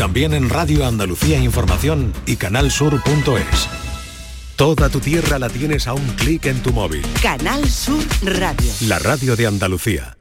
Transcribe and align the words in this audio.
también 0.00 0.32
en 0.32 0.48
Radio 0.48 0.86
Andalucía 0.86 1.36
Información 1.36 2.14
y 2.24 2.36
canalsur.es. 2.36 3.68
Toda 4.56 4.88
tu 4.88 4.98
tierra 4.98 5.38
la 5.38 5.50
tienes 5.50 5.86
a 5.86 5.92
un 5.92 6.06
clic 6.16 6.46
en 6.46 6.62
tu 6.62 6.72
móvil. 6.72 7.02
Canal 7.22 7.68
Sur 7.68 8.02
Radio. 8.22 8.72
La 8.86 8.98
radio 8.98 9.36
de 9.36 9.46
Andalucía. 9.46 10.16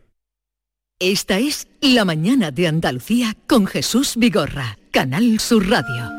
Esta 1.00 1.40
es 1.40 1.70
La 1.80 2.04
mañana 2.04 2.52
de 2.52 2.68
Andalucía 2.68 3.38
con 3.48 3.68
Jesús 3.68 4.16
Vigorra, 4.18 4.78
Canal 4.92 5.40
Sur 5.40 5.70
Radio. 5.70 6.12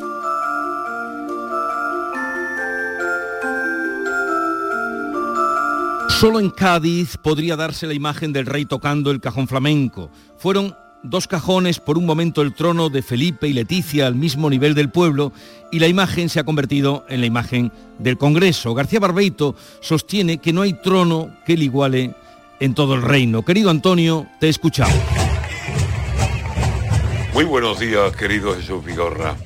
Solo 6.08 6.40
en 6.40 6.48
Cádiz 6.48 7.18
podría 7.22 7.56
darse 7.56 7.86
la 7.86 7.92
imagen 7.92 8.32
del 8.32 8.46
rey 8.46 8.64
tocando 8.64 9.10
el 9.10 9.20
cajón 9.20 9.46
flamenco. 9.48 10.10
Fueron 10.38 10.74
dos 11.02 11.26
cajones 11.26 11.80
por 11.80 11.98
un 11.98 12.06
momento 12.06 12.42
el 12.42 12.54
trono 12.54 12.90
de 12.90 13.02
Felipe 13.02 13.48
y 13.48 13.52
Leticia 13.52 14.06
al 14.06 14.14
mismo 14.14 14.50
nivel 14.50 14.74
del 14.74 14.90
pueblo 14.90 15.32
y 15.72 15.78
la 15.78 15.88
imagen 15.88 16.28
se 16.28 16.40
ha 16.40 16.44
convertido 16.44 17.04
en 17.08 17.20
la 17.20 17.26
imagen 17.26 17.72
del 17.98 18.18
Congreso. 18.18 18.74
García 18.74 19.00
Barbeito 19.00 19.54
sostiene 19.80 20.38
que 20.38 20.52
no 20.52 20.62
hay 20.62 20.74
trono 20.74 21.30
que 21.46 21.56
le 21.56 21.64
iguale 21.64 22.14
en 22.60 22.74
todo 22.74 22.94
el 22.94 23.02
reino. 23.02 23.44
Querido 23.44 23.70
Antonio, 23.70 24.26
te 24.38 24.46
he 24.46 24.50
escuchado. 24.50 24.92
Muy 27.32 27.44
buenos 27.44 27.78
días, 27.78 28.14
querido 28.16 28.54
Jesús 28.54 28.84
Vigorra. 28.84 29.36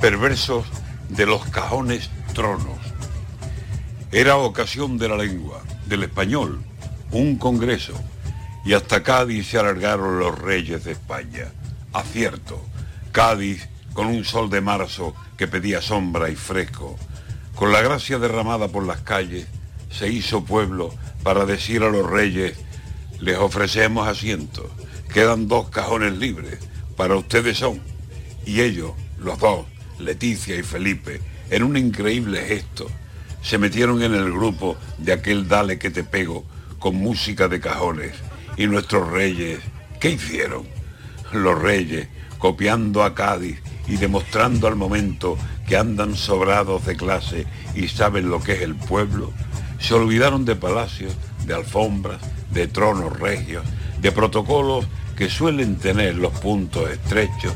Perversos 0.00 0.64
de 1.08 1.26
los 1.26 1.44
cajones 1.46 2.10
tronos. 2.34 2.78
Era 4.12 4.36
ocasión 4.36 4.98
de 4.98 5.08
la 5.08 5.16
lengua, 5.16 5.62
del 5.86 6.04
español, 6.04 6.60
un 7.10 7.36
congreso, 7.36 7.94
y 8.66 8.74
hasta 8.74 9.04
Cádiz 9.04 9.46
se 9.48 9.58
alargaron 9.58 10.18
los 10.18 10.36
reyes 10.36 10.84
de 10.84 10.92
España. 10.92 11.52
Acierto, 11.92 12.60
Cádiz 13.12 13.68
con 13.92 14.08
un 14.08 14.24
sol 14.24 14.50
de 14.50 14.60
marzo 14.60 15.14
que 15.36 15.46
pedía 15.46 15.80
sombra 15.80 16.28
y 16.30 16.34
fresco, 16.34 16.98
con 17.54 17.72
la 17.72 17.80
gracia 17.80 18.18
derramada 18.18 18.66
por 18.66 18.84
las 18.84 19.02
calles, 19.02 19.46
se 19.88 20.08
hizo 20.08 20.44
pueblo 20.44 20.92
para 21.22 21.46
decir 21.46 21.84
a 21.84 21.90
los 21.90 22.10
reyes, 22.10 22.58
les 23.20 23.38
ofrecemos 23.38 24.08
asientos, 24.08 24.66
quedan 25.14 25.46
dos 25.46 25.70
cajones 25.70 26.18
libres, 26.18 26.58
para 26.96 27.14
ustedes 27.14 27.58
son. 27.58 27.80
Y 28.44 28.62
ellos, 28.62 28.92
los 29.18 29.38
dos, 29.38 29.64
Leticia 30.00 30.56
y 30.56 30.64
Felipe, 30.64 31.20
en 31.50 31.62
un 31.62 31.76
increíble 31.76 32.44
gesto, 32.44 32.88
se 33.42 33.58
metieron 33.58 34.02
en 34.02 34.12
el 34.12 34.32
grupo 34.32 34.76
de 34.98 35.12
aquel 35.12 35.46
Dale 35.46 35.78
que 35.78 35.90
te 35.90 36.02
pego 36.02 36.44
con 36.80 36.96
música 36.96 37.46
de 37.46 37.60
cajones. 37.60 38.12
Y 38.56 38.66
nuestros 38.66 39.10
reyes, 39.10 39.60
¿qué 40.00 40.10
hicieron? 40.12 40.66
Los 41.32 41.60
reyes, 41.60 42.08
copiando 42.38 43.02
a 43.02 43.14
Cádiz 43.14 43.60
y 43.86 43.96
demostrando 43.96 44.66
al 44.66 44.76
momento 44.76 45.36
que 45.66 45.76
andan 45.76 46.16
sobrados 46.16 46.86
de 46.86 46.96
clase 46.96 47.46
y 47.74 47.88
saben 47.88 48.30
lo 48.30 48.42
que 48.42 48.52
es 48.52 48.62
el 48.62 48.74
pueblo, 48.74 49.32
se 49.78 49.94
olvidaron 49.94 50.44
de 50.44 50.56
palacios, 50.56 51.14
de 51.44 51.54
alfombras, 51.54 52.20
de 52.50 52.66
tronos 52.68 53.18
regios, 53.18 53.64
de 54.00 54.12
protocolos 54.12 54.86
que 55.16 55.28
suelen 55.30 55.76
tener 55.76 56.16
los 56.16 56.32
puntos 56.40 56.90
estrechos. 56.90 57.54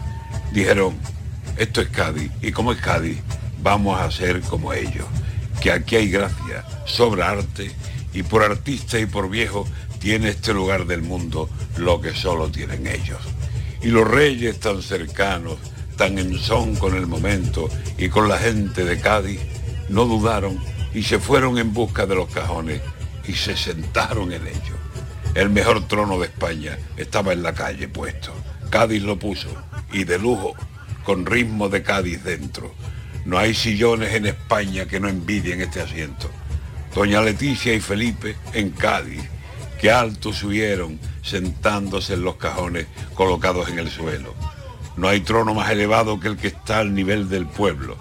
Dijeron, 0.52 0.96
esto 1.56 1.80
es 1.80 1.88
Cádiz 1.88 2.30
y 2.42 2.52
como 2.52 2.72
es 2.72 2.80
Cádiz, 2.80 3.18
vamos 3.62 4.00
a 4.00 4.10
ser 4.10 4.40
como 4.42 4.72
ellos 4.72 5.06
que 5.60 5.70
aquí 5.70 5.96
hay 5.96 6.08
gracia, 6.08 6.64
sobra 6.86 7.30
arte 7.30 7.70
y 8.14 8.22
por 8.22 8.42
artista 8.42 8.98
y 8.98 9.06
por 9.06 9.28
viejo 9.28 9.66
tiene 10.00 10.30
este 10.30 10.52
lugar 10.52 10.86
del 10.86 11.02
mundo 11.02 11.48
lo 11.76 12.00
que 12.00 12.12
solo 12.12 12.50
tienen 12.50 12.88
ellos. 12.88 13.20
Y 13.80 13.88
los 13.88 14.08
reyes 14.08 14.58
tan 14.58 14.82
cercanos, 14.82 15.58
tan 15.96 16.18
en 16.18 16.36
son 16.38 16.74
con 16.74 16.96
el 16.96 17.06
momento 17.06 17.68
y 17.96 18.08
con 18.08 18.28
la 18.28 18.38
gente 18.38 18.84
de 18.84 18.98
Cádiz, 18.98 19.40
no 19.88 20.06
dudaron 20.06 20.58
y 20.92 21.04
se 21.04 21.20
fueron 21.20 21.58
en 21.58 21.72
busca 21.72 22.06
de 22.06 22.16
los 22.16 22.28
cajones 22.28 22.80
y 23.28 23.34
se 23.34 23.56
sentaron 23.56 24.32
en 24.32 24.46
ellos. 24.46 24.78
El 25.34 25.50
mejor 25.50 25.86
trono 25.86 26.18
de 26.18 26.26
España 26.26 26.76
estaba 26.96 27.32
en 27.32 27.44
la 27.44 27.54
calle 27.54 27.86
puesto. 27.86 28.32
Cádiz 28.70 29.02
lo 29.02 29.18
puso 29.18 29.48
y 29.92 30.02
de 30.02 30.18
lujo, 30.18 30.54
con 31.04 31.24
ritmo 31.24 31.68
de 31.68 31.82
Cádiz 31.84 32.24
dentro 32.24 32.74
no 33.24 33.38
hay 33.38 33.54
sillones 33.54 34.14
en 34.14 34.26
España 34.26 34.86
que 34.86 34.98
no 34.98 35.08
envidien 35.08 35.60
este 35.60 35.80
asiento. 35.80 36.30
Doña 36.94 37.20
Leticia 37.20 37.74
y 37.74 37.80
Felipe 37.80 38.34
en 38.54 38.70
Cádiz, 38.70 39.22
que 39.80 39.90
alto 39.90 40.32
subieron 40.32 41.00
sentándose 41.22 42.14
en 42.14 42.22
los 42.22 42.36
cajones 42.36 42.86
colocados 43.14 43.68
en 43.70 43.78
el 43.78 43.90
suelo. 43.90 44.34
No 44.96 45.08
hay 45.08 45.20
trono 45.20 45.54
más 45.54 45.70
elevado 45.70 46.20
que 46.20 46.28
el 46.28 46.36
que 46.36 46.48
está 46.48 46.80
al 46.80 46.94
nivel 46.94 47.30
del 47.30 47.46
pueblo. 47.46 47.96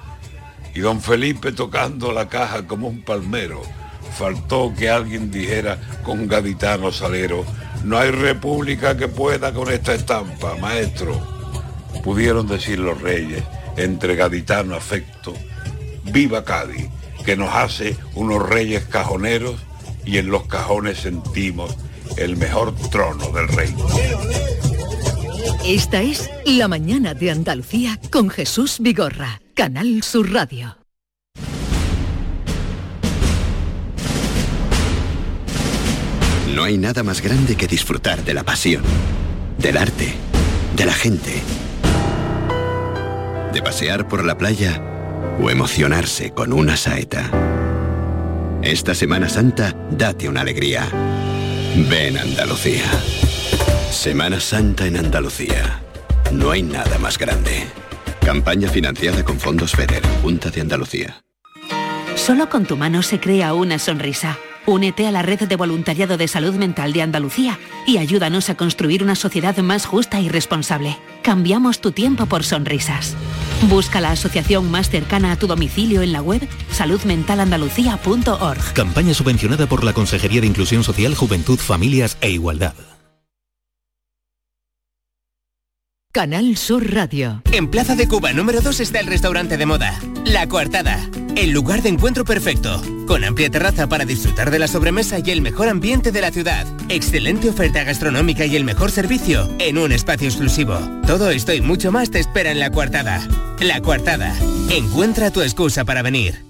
Y 0.76 0.82
don 0.82 1.02
Felipe 1.02 1.54
tocando 1.54 2.12
la 2.12 2.28
caja 2.28 2.68
como 2.68 2.90
un 2.90 3.02
palmero. 3.02 3.62
Faltó 4.18 4.74
que 4.78 4.90
alguien 4.90 5.32
dijera 5.32 5.80
con 6.04 6.28
gaditano 6.28 6.92
salero, 6.92 7.46
no 7.86 7.98
hay 7.98 8.12
república 8.12 8.98
que 8.98 9.08
pueda 9.08 9.54
con 9.54 9.72
esta 9.72 9.94
estampa, 9.94 10.56
maestro. 10.56 11.18
Pudieron 12.04 12.48
decir 12.48 12.80
los 12.80 13.00
reyes, 13.02 13.44
entre 13.78 14.16
gaditano 14.16 14.76
afecto, 14.76 15.34
viva 16.04 16.44
Cádiz, 16.44 16.90
que 17.24 17.38
nos 17.38 17.54
hace 17.54 17.96
unos 18.16 18.48
reyes 18.48 18.84
cajoneros 18.86 19.56
y 20.10 20.18
en 20.18 20.32
los 20.32 20.48
cajones 20.48 21.00
sentimos 21.00 21.76
el 22.18 22.36
mejor 22.36 22.74
trono 22.90 23.30
del 23.32 23.48
reino. 23.48 23.86
Esta 25.66 26.02
es 26.02 26.30
La 26.46 26.68
Mañana 26.68 27.14
de 27.14 27.30
Andalucía 27.30 28.00
con 28.12 28.30
Jesús 28.30 28.78
Vigorra, 28.80 29.42
Canal 29.54 30.02
Sur 30.02 30.32
Radio. 30.32 30.78
No 36.56 36.64
hay 36.64 36.78
nada 36.78 37.04
más 37.04 37.22
grande 37.22 37.56
que 37.56 37.68
disfrutar 37.68 38.24
de 38.26 38.34
la 38.34 38.44
pasión, 38.44 38.84
del 39.60 39.78
arte, 39.78 40.14
de 40.76 40.86
la 40.86 40.94
gente 40.94 41.42
de 43.54 43.62
pasear 43.62 44.08
por 44.08 44.24
la 44.24 44.38
playa 44.38 44.82
o 45.42 45.50
emocionarse 45.50 46.32
con 46.32 46.54
una 46.54 46.78
saeta. 46.78 47.59
Esta 48.62 48.94
Semana 48.94 49.30
Santa, 49.30 49.74
date 49.90 50.28
una 50.28 50.42
alegría. 50.42 50.86
Ven 51.90 52.18
Andalucía. 52.18 52.84
Semana 53.90 54.42
Santa 54.42 54.86
en 54.86 54.98
Andalucía. 54.98 55.82
No 56.34 56.52
hay 56.52 56.62
nada 56.62 57.00
más 57.00 57.18
grande. 57.18 57.68
Campaña 58.20 58.68
financiada 58.68 59.24
con 59.24 59.40
fondos 59.40 59.72
FEDER, 59.72 60.04
Junta 60.22 60.50
de 60.50 60.60
Andalucía. 60.60 61.24
Solo 62.16 62.50
con 62.50 62.66
tu 62.66 62.76
mano 62.76 63.02
se 63.02 63.22
crea 63.22 63.54
una 63.54 63.80
sonrisa. 63.80 64.38
Únete 64.66 65.08
a 65.08 65.12
la 65.12 65.22
red 65.22 65.40
de 65.40 65.56
voluntariado 65.56 66.18
de 66.18 66.28
salud 66.28 66.54
mental 66.56 66.92
de 66.92 67.02
Andalucía 67.02 67.58
y 67.88 67.98
ayúdanos 67.98 68.50
a 68.50 68.56
construir 68.56 69.04
una 69.04 69.16
sociedad 69.16 69.58
más 69.60 69.86
justa 69.86 70.20
y 70.20 70.28
responsable. 70.28 70.98
Cambiamos 71.24 71.80
tu 71.80 71.94
tiempo 71.94 72.26
por 72.26 72.44
sonrisas. 72.44 73.16
Busca 73.68 74.00
la 74.00 74.12
asociación 74.12 74.72
más 74.72 74.90
cercana 74.90 75.34
a 75.34 75.36
tu 75.36 75.48
domicilio 75.48 76.02
en 76.02 76.14
la 76.14 76.22
web 76.22 76.48
saludmentalandalucía.org. 76.72 78.74
Campaña 78.74 79.14
subvencionada 79.14 79.68
por 79.68 79.84
la 79.84 79.94
Consejería 79.94 80.42
de 80.42 80.48
Inclusión 80.48 80.84
Social, 80.84 81.14
Juventud, 81.16 81.60
Familias 81.60 82.18
e 82.22 82.32
Igualdad. 82.32 82.74
Canal 86.12 86.58
Sur 86.58 86.92
Radio. 86.92 87.44
En 87.52 87.70
Plaza 87.70 87.96
de 87.96 88.08
Cuba 88.08 88.34
número 88.34 88.62
2 88.62 88.80
está 88.80 89.00
el 89.00 89.06
restaurante 89.06 89.58
de 89.58 89.68
moda, 89.68 89.94
La 90.26 90.48
Coartada, 90.48 91.08
el 91.36 91.52
lugar 91.52 91.84
de 91.84 91.90
encuentro 91.90 92.26
perfecto, 92.26 92.82
con 93.06 93.24
amplia 93.24 93.52
terraza 93.52 93.88
para 93.88 94.06
disfrutar 94.06 94.50
de 94.50 94.58
la 94.58 94.68
sobremesa 94.68 95.20
y 95.24 95.30
el 95.30 95.44
mejor 95.44 95.70
ambiente 95.70 96.12
de 96.12 96.22
la 96.22 96.32
ciudad, 96.32 96.66
excelente 96.90 97.48
oferta 97.48 97.84
gastronómica 97.84 98.48
y 98.48 98.56
el 98.56 98.64
mejor 98.64 98.90
servicio 98.90 99.48
en 99.60 99.78
un 99.78 99.92
espacio 99.92 100.28
exclusivo. 100.28 100.80
Todo 101.06 101.30
esto 101.30 101.54
y 101.54 101.62
mucho 101.62 101.92
más 101.92 102.10
te 102.10 102.18
espera 102.20 102.50
en 102.50 102.58
La 102.58 102.72
Coartada. 102.72 103.22
La 103.60 103.80
Coartada, 103.80 104.36
encuentra 104.72 105.30
tu 105.30 105.44
excusa 105.44 105.86
para 105.86 106.02
venir. 106.02 106.44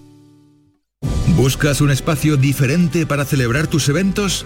¿Buscas 1.35 1.81
un 1.81 1.91
espacio 1.91 2.37
diferente 2.37 3.05
para 3.05 3.25
celebrar 3.25 3.67
tus 3.67 3.89
eventos? 3.89 4.45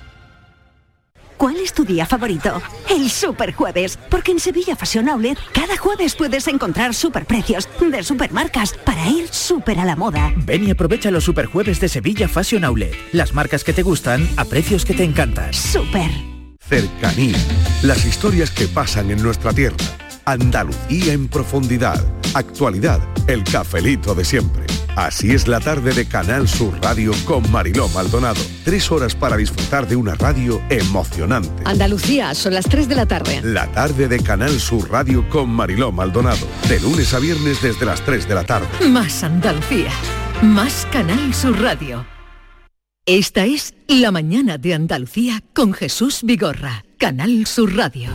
¿Cuál 1.41 1.57
es 1.57 1.73
tu 1.73 1.83
día 1.83 2.05
favorito? 2.05 2.61
El 2.87 3.09
Super 3.09 3.51
Jueves, 3.51 3.97
porque 4.11 4.31
en 4.31 4.39
Sevilla 4.39 4.75
Fashion 4.75 5.09
Outlet 5.09 5.39
cada 5.51 5.75
jueves 5.75 6.13
puedes 6.13 6.47
encontrar 6.47 6.93
superprecios 6.93 7.67
de 7.79 8.03
supermarcas 8.03 8.75
para 8.85 9.09
ir 9.09 9.27
súper 9.27 9.79
a 9.79 9.85
la 9.85 9.95
moda. 9.95 10.31
Ven 10.35 10.67
y 10.67 10.69
aprovecha 10.69 11.09
los 11.09 11.23
Superjueves 11.23 11.79
de 11.79 11.89
Sevilla 11.89 12.27
Fashion 12.27 12.63
Outlet. 12.63 12.93
Las 13.11 13.33
marcas 13.33 13.63
que 13.63 13.73
te 13.73 13.81
gustan 13.81 14.29
a 14.37 14.45
precios 14.45 14.85
que 14.85 14.93
te 14.93 15.03
encantan. 15.03 15.51
Super. 15.51 16.11
Cercanía. 16.59 17.37
Las 17.81 18.05
historias 18.05 18.51
que 18.51 18.67
pasan 18.67 19.09
en 19.09 19.23
nuestra 19.23 19.51
tierra. 19.51 19.77
Andalucía 20.31 21.11
en 21.11 21.27
profundidad. 21.27 22.01
Actualidad. 22.33 23.01
El 23.27 23.43
cafelito 23.43 24.15
de 24.15 24.23
siempre. 24.23 24.65
Así 24.95 25.31
es 25.31 25.45
la 25.45 25.59
tarde 25.59 25.93
de 25.93 26.05
Canal 26.05 26.47
Sur 26.47 26.73
Radio 26.81 27.11
con 27.25 27.51
Mariló 27.51 27.89
Maldonado. 27.89 28.39
Tres 28.63 28.89
horas 28.91 29.13
para 29.13 29.35
disfrutar 29.35 29.89
de 29.89 29.97
una 29.97 30.15
radio 30.15 30.61
emocionante. 30.69 31.63
Andalucía, 31.65 32.33
son 32.33 32.53
las 32.53 32.63
3 32.65 32.87
de 32.87 32.95
la 32.95 33.05
tarde. 33.05 33.41
La 33.43 33.69
tarde 33.73 34.07
de 34.07 34.23
Canal 34.23 34.57
Sur 34.61 34.89
Radio 34.89 35.27
con 35.29 35.49
Mariló 35.49 35.91
Maldonado. 35.91 36.47
De 36.69 36.79
lunes 36.79 37.13
a 37.13 37.19
viernes 37.19 37.61
desde 37.61 37.85
las 37.85 37.99
3 38.01 38.29
de 38.29 38.35
la 38.35 38.45
tarde. 38.45 38.67
Más 38.87 39.23
Andalucía, 39.23 39.91
más 40.41 40.87
Canal 40.93 41.33
Sur 41.33 41.59
Radio. 41.59 42.05
Esta 43.05 43.45
es 43.45 43.73
La 43.87 44.11
Mañana 44.11 44.57
de 44.57 44.75
Andalucía 44.75 45.43
con 45.53 45.73
Jesús 45.73 46.21
Vigorra, 46.23 46.85
Canal 46.97 47.45
Sur 47.47 47.75
Radio. 47.75 48.11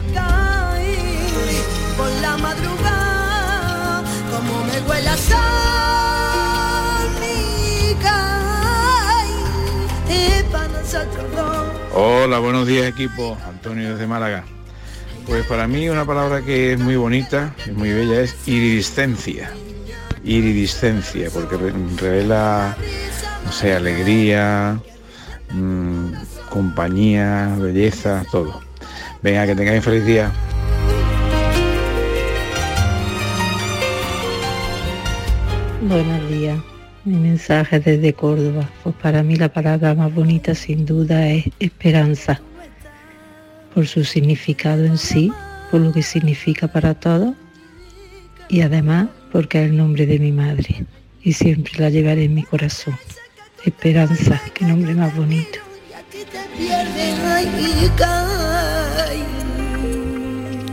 Hola, 11.98 12.38
buenos 12.40 12.66
días 12.66 12.84
equipo, 12.86 13.38
Antonio 13.48 13.92
desde 13.92 14.06
Málaga. 14.06 14.44
Pues 15.26 15.46
para 15.46 15.66
mí 15.66 15.88
una 15.88 16.04
palabra 16.04 16.42
que 16.42 16.74
es 16.74 16.78
muy 16.78 16.94
bonita, 16.96 17.54
es 17.66 17.72
muy 17.74 17.90
bella, 17.90 18.20
es 18.20 18.36
iridiscencia. 18.46 19.50
Iridiscencia, 20.22 21.30
porque 21.32 21.56
re- 21.56 21.72
revela, 21.96 22.76
no 23.46 23.50
sé, 23.50 23.72
alegría, 23.74 24.78
mm, 25.52 26.12
compañía, 26.50 27.56
belleza, 27.58 28.24
todo. 28.30 28.60
Venga, 29.22 29.46
que 29.46 29.54
tengáis 29.54 29.82
feliz 29.82 30.04
día. 30.04 30.30
Buenos 35.82 36.28
días. 36.28 36.58
Mi 37.06 37.16
mensaje 37.18 37.78
desde 37.78 38.12
Córdoba. 38.14 38.68
Pues 38.82 38.96
para 38.96 39.22
mí 39.22 39.36
la 39.36 39.48
palabra 39.48 39.94
más 39.94 40.12
bonita 40.12 40.56
sin 40.56 40.84
duda 40.84 41.28
es 41.28 41.44
esperanza. 41.60 42.40
Por 43.72 43.86
su 43.86 44.04
significado 44.04 44.84
en 44.84 44.98
sí, 44.98 45.32
por 45.70 45.80
lo 45.80 45.92
que 45.92 46.02
significa 46.02 46.66
para 46.66 46.94
todos 46.94 47.32
y 48.48 48.62
además 48.62 49.06
porque 49.30 49.62
es 49.62 49.70
el 49.70 49.76
nombre 49.76 50.04
de 50.04 50.18
mi 50.18 50.32
madre 50.32 50.84
y 51.22 51.32
siempre 51.32 51.74
la 51.78 51.90
llevaré 51.90 52.24
en 52.24 52.34
mi 52.34 52.42
corazón. 52.42 52.98
Esperanza, 53.64 54.42
qué 54.52 54.64
nombre 54.64 54.92
más 54.92 55.14
bonito. 55.14 55.60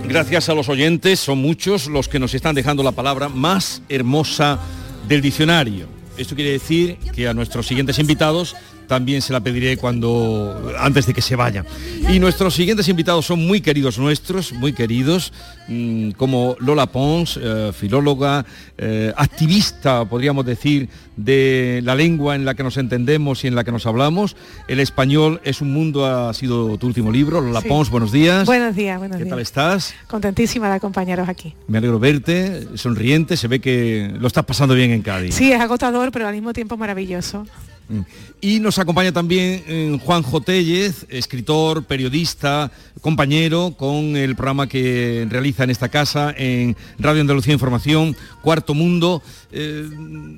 Gracias 0.08 0.50
a 0.50 0.56
los 0.56 0.68
oyentes, 0.68 1.20
son 1.20 1.38
muchos 1.38 1.88
los 1.88 2.08
que 2.08 2.18
nos 2.18 2.34
están 2.34 2.56
dejando 2.56 2.82
la 2.82 2.92
palabra 2.92 3.30
más 3.30 3.84
hermosa 3.88 4.60
del 5.08 5.22
diccionario. 5.22 5.93
Esto 6.18 6.36
quiere 6.36 6.52
decir 6.52 6.98
que 7.16 7.28
a 7.28 7.34
nuestros 7.34 7.66
siguientes 7.68 8.00
invitados 8.00 8.56
también 8.94 9.24
se 9.24 9.34
la 9.34 9.40
pediré 9.40 9.76
cuando 9.76 10.72
antes 10.78 11.08
de 11.08 11.16
que 11.16 11.22
se 11.24 11.36
vayan. 11.36 11.66
Y 12.12 12.20
nuestros 12.20 12.54
siguientes 12.54 12.88
invitados 12.90 13.26
son 13.26 13.44
muy 13.48 13.60
queridos 13.60 13.98
nuestros, 13.98 14.54
muy 14.54 14.72
queridos, 14.72 15.34
mm, 15.68 16.12
como 16.12 16.56
Lola 16.60 16.86
Pons, 16.86 17.40
eh, 17.42 17.72
filóloga, 17.74 18.46
eh, 18.78 19.12
activista, 19.18 20.06
podríamos 20.06 20.46
decir, 20.46 20.90
de 21.18 21.82
la 21.84 21.96
lengua 21.96 22.36
en 22.36 22.46
la 22.46 22.54
que 22.54 22.62
nos 22.62 22.78
entendemos 22.78 23.44
y 23.44 23.48
en 23.48 23.56
la 23.56 23.64
que 23.64 23.72
nos 23.72 23.88
hablamos. 23.88 24.36
El 24.68 24.80
español 24.80 25.42
es 25.44 25.60
un 25.62 25.74
mundo, 25.74 26.06
ha 26.06 26.32
sido 26.36 26.78
tu 26.78 26.86
último 26.86 27.12
libro. 27.12 27.42
Lola 27.42 27.62
Sí. 27.62 27.70
Pons, 27.70 27.90
buenos 27.90 28.12
días. 28.12 28.46
Buenos 28.46 28.76
días, 28.76 29.00
buenos 29.00 29.18
¿Qué 29.18 29.24
días. 29.24 29.32
tal 29.32 29.40
estás? 29.40 29.94
Contentísima 30.08 30.70
de 30.70 30.76
acompañaros 30.76 31.28
aquí. 31.30 31.56
Me 31.68 31.80
alegro 31.80 31.98
verte, 31.98 32.68
sonriente, 32.76 33.38
se 33.38 33.48
ve 33.48 33.60
que 33.60 34.12
lo 34.20 34.28
estás 34.28 34.46
pasando 34.46 34.76
bien 34.76 34.92
en 34.92 35.02
Cádiz. 35.02 35.34
Sí, 35.34 35.52
es 35.52 35.60
agotador, 35.60 36.12
pero 36.12 36.28
al 36.28 36.34
mismo 36.36 36.54
tiempo 36.54 36.78
maravilloso. 36.78 37.48
Mm. 37.90 38.00
Y 38.42 38.60
nos 38.60 38.80
acompaña 38.80 39.12
también 39.12 39.64
eh, 39.68 39.98
Juan 40.04 40.24
Tellez, 40.46 41.06
escritor, 41.10 41.84
periodista, 41.86 42.72
compañero 43.02 43.74
con 43.78 44.16
el 44.16 44.36
programa 44.36 44.68
que 44.68 45.26
realiza 45.30 45.64
en 45.64 45.70
esta 45.70 45.90
casa, 45.90 46.34
en 46.38 46.76
Radio 47.00 47.22
Andalucía 47.22 47.54
Información, 47.54 48.16
Cuarto 48.42 48.74
Mundo, 48.74 49.22
eh, 49.52 49.88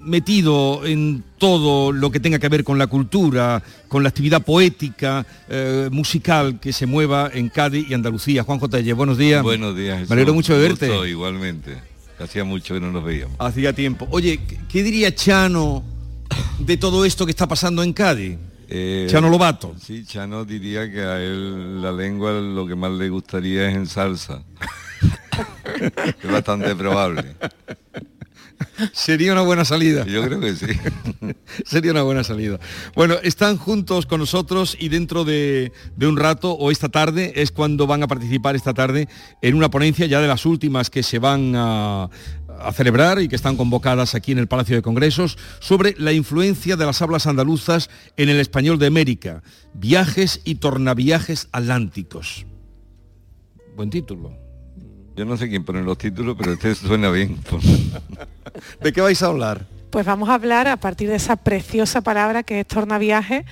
metido 0.03 0.85
en 0.85 1.23
todo 1.37 1.91
lo 1.91 2.11
que 2.11 2.19
tenga 2.19 2.39
que 2.39 2.49
ver 2.49 2.63
con 2.63 2.77
la 2.77 2.87
cultura, 2.87 3.61
con 3.87 4.03
la 4.03 4.09
actividad 4.09 4.43
poética, 4.43 5.25
eh, 5.49 5.89
musical 5.91 6.59
que 6.59 6.73
se 6.73 6.85
mueva 6.85 7.29
en 7.33 7.49
Cádiz 7.49 7.87
y 7.89 7.93
Andalucía. 7.93 8.43
Juan 8.43 8.59
Tellez, 8.59 8.95
buenos 8.95 9.17
días. 9.17 9.41
Buenos 9.43 9.75
días. 9.75 9.95
Jesús. 9.97 10.09
Me 10.09 10.13
alegro 10.15 10.33
mucho 10.33 10.53
de 10.57 10.67
verte. 10.67 10.87
gusto, 10.87 11.05
igualmente. 11.05 11.77
Hacía 12.19 12.43
mucho 12.45 12.73
que 12.73 12.79
no 12.79 12.91
nos 12.91 13.03
veíamos. 13.03 13.35
Hacía 13.39 13.73
tiempo. 13.73 14.07
Oye, 14.09 14.39
¿qué- 14.47 14.57
¿qué 14.69 14.83
diría 14.83 15.13
Chano 15.13 15.83
de 16.59 16.77
todo 16.77 17.05
esto 17.05 17.25
que 17.25 17.31
está 17.31 17.47
pasando 17.47 17.83
en 17.83 17.93
Cádiz? 17.93 18.37
Eh, 18.67 19.07
Chano 19.09 19.29
Lobato. 19.29 19.75
Sí, 19.79 20.05
Chano 20.05 20.45
diría 20.45 20.91
que 20.91 21.01
a 21.01 21.21
él 21.21 21.81
la 21.81 21.91
lengua 21.91 22.31
lo 22.33 22.65
que 22.65 22.75
más 22.75 22.91
le 22.91 23.09
gustaría 23.09 23.69
es 23.69 23.75
en 23.75 23.87
salsa. 23.87 24.43
es 26.23 26.31
bastante 26.31 26.75
probable. 26.75 27.35
Sería 28.93 29.31
una 29.33 29.41
buena 29.41 29.65
salida. 29.65 30.05
Yo 30.05 30.23
creo 30.23 30.39
que 30.39 30.55
sí. 30.55 30.67
Sería 31.65 31.91
una 31.91 32.03
buena 32.03 32.23
salida. 32.23 32.59
Bueno, 32.95 33.15
están 33.21 33.57
juntos 33.57 34.05
con 34.05 34.19
nosotros 34.19 34.75
y 34.79 34.89
dentro 34.89 35.23
de, 35.23 35.71
de 35.95 36.07
un 36.07 36.17
rato 36.17 36.51
o 36.51 36.71
esta 36.71 36.89
tarde 36.89 37.33
es 37.35 37.51
cuando 37.51 37.87
van 37.87 38.03
a 38.03 38.07
participar 38.07 38.55
esta 38.55 38.73
tarde 38.73 39.07
en 39.41 39.55
una 39.55 39.69
ponencia 39.69 40.05
ya 40.05 40.19
de 40.21 40.27
las 40.27 40.45
últimas 40.45 40.89
que 40.89 41.03
se 41.03 41.19
van 41.19 41.53
a, 41.55 42.09
a 42.59 42.71
celebrar 42.71 43.21
y 43.21 43.27
que 43.27 43.35
están 43.35 43.57
convocadas 43.57 44.15
aquí 44.15 44.31
en 44.31 44.39
el 44.39 44.47
Palacio 44.47 44.75
de 44.75 44.81
Congresos 44.81 45.37
sobre 45.59 45.95
la 45.97 46.13
influencia 46.13 46.75
de 46.75 46.85
las 46.85 47.01
hablas 47.01 47.27
andaluzas 47.27 47.89
en 48.17 48.29
el 48.29 48.39
español 48.39 48.79
de 48.79 48.87
América, 48.87 49.43
viajes 49.73 50.41
y 50.45 50.55
tornaviajes 50.55 51.49
atlánticos. 51.51 52.45
Buen 53.75 53.89
título. 53.89 54.33
Yo 55.15 55.25
no 55.25 55.37
sé 55.37 55.47
quién 55.47 55.63
pone 55.63 55.81
los 55.81 55.97
títulos, 55.97 56.35
pero 56.37 56.53
este 56.53 56.75
suena 56.75 57.09
bien. 57.09 57.37
¿De 58.81 58.91
qué 58.91 59.01
vais 59.01 59.21
a 59.23 59.27
hablar? 59.27 59.65
Pues 59.89 60.05
vamos 60.05 60.27
a 60.27 60.33
hablar 60.33 60.67
a 60.67 60.77
partir 60.77 61.09
de 61.09 61.15
esa 61.15 61.37
preciosa 61.37 62.01
palabra 62.01 62.43
que 62.43 62.59
es 62.59 62.67
tornaviaje 62.67 63.45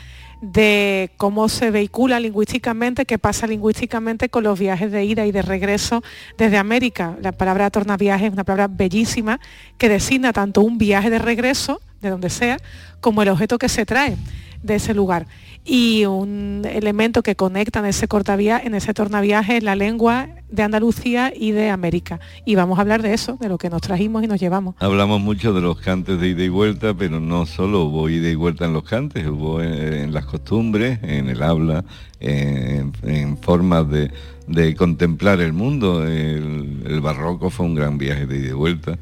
de 0.43 1.12
cómo 1.15 1.47
se 1.47 1.71
vehicula 1.71 2.19
lingüísticamente, 2.19 3.05
qué 3.05 3.17
pasa 3.17 3.47
lingüísticamente 3.47 4.27
con 4.27 4.43
los 4.43 4.59
viajes 4.59 4.91
de 4.91 5.05
ida 5.05 5.25
y 5.25 5.31
de 5.31 5.41
regreso 5.41 6.03
desde 6.38 6.57
América. 6.57 7.15
La 7.21 7.31
palabra 7.31 7.69
tornaviaje 7.69 8.25
es 8.25 8.33
una 8.33 8.43
palabra 8.43 8.67
bellísima 8.67 9.39
que 9.77 9.88
designa 9.88 10.33
tanto 10.33 10.59
un 10.59 10.77
viaje 10.77 11.09
de 11.09 11.17
regreso, 11.17 11.79
de 12.01 12.09
donde 12.09 12.29
sea, 12.29 12.57
como 13.00 13.21
el 13.21 13.29
objeto 13.29 13.57
que 13.57 13.69
se 13.69 13.85
trae 13.85 14.17
de 14.63 14.75
ese 14.75 14.93
lugar 14.93 15.27
y 15.65 16.05
un 16.05 16.63
elemento 16.65 17.24
que 17.24 17.36
conecta 17.36 17.79
en 17.79 17.86
ese 17.86 18.08
cortaviaje, 18.08 18.67
en 18.67 18.75
ese 18.75 18.93
tornaviaje 18.93 19.58
es 19.58 19.63
la 19.63 19.75
lengua 19.75 20.29
de 20.50 20.63
Andalucía 20.63 21.32
y 21.36 21.51
de 21.51 21.70
América. 21.70 22.20
Y 22.46 22.55
vamos 22.55 22.77
a 22.77 22.82
hablar 22.82 23.01
de 23.01 23.13
eso, 23.13 23.38
de 23.39 23.48
lo 23.48 23.58
que 23.58 23.70
nos 23.70 23.82
trajimos 23.82 24.24
y 24.24 24.27
nos 24.27 24.39
llevamos. 24.39 24.75
Hablamos 24.79 25.22
mucho 25.22 25.53
de 25.53 25.62
los 25.62 25.79
cantes 25.79 26.20
de 26.20 26.29
ida 26.29 26.43
y 26.43 26.50
vuelta, 26.50 26.93
pero 26.93 27.20
no 27.20 27.46
solo 27.46 27.84
hubo 27.84 28.10
ida 28.10 28.29
y 28.29 28.36
vuelta 28.36 28.65
en 28.65 28.74
los 28.74 28.84
cantes, 28.84 29.25
hubo 29.27 29.62
en, 29.62 30.13
las 30.13 30.25
costumbres, 30.25 31.00
en 31.01 31.29
el 31.29 31.41
habla, 31.41 31.86
en, 32.20 33.38
formas 33.38 33.86
de, 33.89 34.75
contemplar 34.75 35.39
el 35.39 35.53
mundo. 35.53 36.05
El, 36.05 36.84
el 36.86 37.01
barroco 37.01 37.50
fue 37.50 37.65
un 37.65 37.75
gran 37.75 37.98
viaje 37.98 38.25
de 38.25 38.38
ida 38.38 38.50
y 38.50 38.53
vuelta 38.53 38.98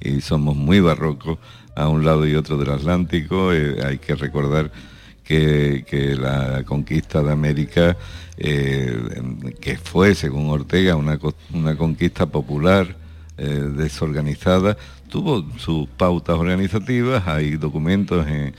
y 0.00 0.20
somos 0.20 0.54
muy 0.54 0.80
barrocos 0.80 1.38
a 1.74 1.88
un 1.88 2.04
lado 2.04 2.26
y 2.26 2.34
otro 2.36 2.56
del 2.56 2.70
Atlántico. 2.70 3.52
Eh, 3.52 3.78
hay 3.84 3.98
que 3.98 4.14
recordar 4.14 4.70
que, 5.24 6.16
la 6.18 6.62
conquista 6.64 7.22
de 7.22 7.32
América, 7.32 7.96
eh, 8.36 9.22
que 9.60 9.76
fue, 9.76 10.14
según 10.14 10.50
Ortega, 10.50 10.96
una, 10.96 11.18
conquista 11.76 12.26
popular, 12.26 12.96
eh, 13.36 13.44
desorganizada, 13.44 14.76
tuvo 15.08 15.44
sus 15.58 15.88
pautas 15.88 16.36
organizativas, 16.36 17.26
hay 17.26 17.56
documentos 17.56 18.26
en, 18.26 18.54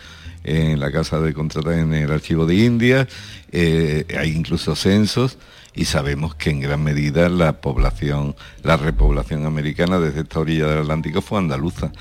la 0.79 0.91
Casa 0.91 1.19
de 1.19 1.34
Contratas, 1.34 1.77
en 1.77 1.93
el 1.93 2.12
Archivo 2.12 2.45
de 2.45 2.55
India, 2.55 3.07
eh, 3.51 4.05
hay 4.17 4.31
incluso 4.31 4.75
censos, 4.75 5.38
y 5.74 5.86
sabemos 5.86 6.36
que 6.36 6.51
en 6.51 6.62
gran 6.62 6.84
medida 6.84 7.29
la 7.29 7.60
población, 7.60 8.36
la 8.63 8.77
repoblación 8.77 9.45
americana 9.45 10.00
desde 10.00 10.22
esta 10.22 10.39
orilla 10.39 10.67
del 10.67 10.79
Atlántico 10.79 11.22
fue 11.22 11.39
andaluza. 11.39 11.91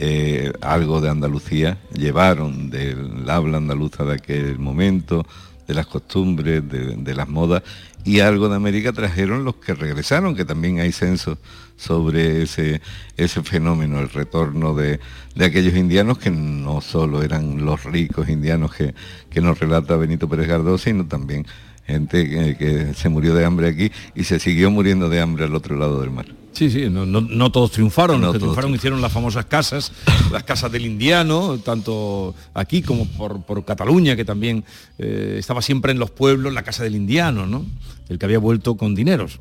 Eh, 0.00 0.52
algo 0.60 1.00
de 1.00 1.10
Andalucía, 1.10 1.78
llevaron 1.92 2.70
del 2.70 3.28
habla 3.28 3.56
andaluza 3.58 4.04
de 4.04 4.14
aquel 4.14 4.58
momento, 4.58 5.26
de 5.66 5.74
las 5.74 5.86
costumbres, 5.86 6.62
de, 6.68 7.14
las 7.14 7.28
modas, 7.28 7.64
y 8.04 8.20
algo 8.20 8.48
de 8.48 8.54
América 8.54 8.92
trajeron 8.92 9.44
los 9.44 9.56
que 9.56 9.74
regresaron, 9.74 10.36
que 10.36 10.44
también 10.44 10.78
hay 10.78 10.92
censos 10.92 11.38
sobre 11.76 12.42
ese, 12.42 12.80
ese 13.16 13.42
fenómeno, 13.42 13.98
el 13.98 14.08
retorno 14.08 14.72
de, 14.72 15.00
aquellos 15.36 15.74
indianos 15.74 16.18
que 16.18 16.30
no 16.30 16.80
solo 16.80 17.22
eran 17.22 17.64
los 17.64 17.82
ricos 17.82 18.28
indianos 18.28 18.74
que, 18.74 18.94
que 19.28 19.40
nos 19.40 19.58
relata 19.58 19.96
Benito 19.96 20.28
Pérez 20.28 20.46
Gardó, 20.46 20.78
sino 20.78 21.06
también 21.06 21.44
gente 21.88 22.56
que, 22.56 22.92
se 22.94 23.08
murió 23.08 23.34
de 23.34 23.44
hambre 23.44 23.68
aquí 23.68 23.90
y 24.14 24.24
se 24.24 24.38
siguió 24.38 24.70
muriendo 24.70 25.08
de 25.08 25.20
hambre 25.20 25.46
al 25.46 25.54
otro 25.54 25.76
lado 25.76 26.00
del 26.00 26.10
mar. 26.10 26.26
Sí, 26.52 26.70
sí, 26.70 26.88
no, 26.90 27.52
todos 27.52 27.70
triunfaron, 27.70 28.20
los 28.20 28.32
que 28.32 28.40
triunfaron 28.40 28.74
hicieron 28.74 29.00
las 29.00 29.12
famosas 29.12 29.46
casas, 29.46 29.92
las 30.32 30.42
casas 30.42 30.70
del 30.70 30.84
indiano, 30.84 31.58
tanto 31.58 32.34
aquí 32.52 32.82
como 32.82 33.06
por, 33.06 33.64
Cataluña, 33.64 34.16
que 34.16 34.24
también 34.24 34.64
eh, 34.98 35.36
estaba 35.38 35.62
siempre 35.62 35.92
en 35.92 35.98
los 35.98 36.10
pueblos 36.10 36.52
la 36.52 36.62
casa 36.62 36.82
del 36.82 36.96
indiano, 36.96 37.46
¿no? 37.46 37.64
El 38.08 38.18
que 38.18 38.26
había 38.26 38.38
vuelto 38.38 38.76
con 38.76 38.94
dineros. 38.94 39.40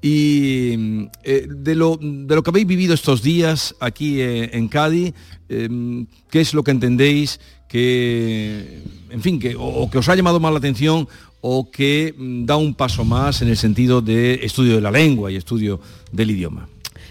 Y 0.00 1.08
eh, 1.24 1.46
de, 1.48 1.74
lo, 1.74 1.98
de, 2.00 2.34
lo, 2.34 2.42
que 2.42 2.50
habéis 2.50 2.66
vivido 2.66 2.94
estos 2.94 3.22
días 3.22 3.74
aquí 3.80 4.20
eh, 4.20 4.50
en 4.54 4.68
Cádiz, 4.68 5.14
¿qué 5.48 6.40
es 6.40 6.54
lo 6.54 6.64
que 6.64 6.70
entendéis 6.70 7.38
que, 7.72 8.82
en 9.08 9.22
fin, 9.22 9.40
que, 9.40 9.56
o 9.58 9.90
que 9.90 9.98
os 9.98 10.08
ha 10.08 10.14
llamado 10.14 10.38
más 10.38 10.52
la 10.52 10.58
atención 10.58 11.08
o 11.42 11.70
que 11.70 12.14
mm, 12.16 12.46
da 12.46 12.56
un 12.56 12.74
paso 12.74 13.04
más 13.04 13.42
en 13.42 13.48
el 13.48 13.58
sentido 13.58 14.00
de 14.00 14.40
estudio 14.42 14.76
de 14.76 14.80
la 14.80 14.90
lengua 14.90 15.30
y 15.30 15.36
estudio 15.36 15.80
del 16.10 16.30
idioma. 16.30 16.68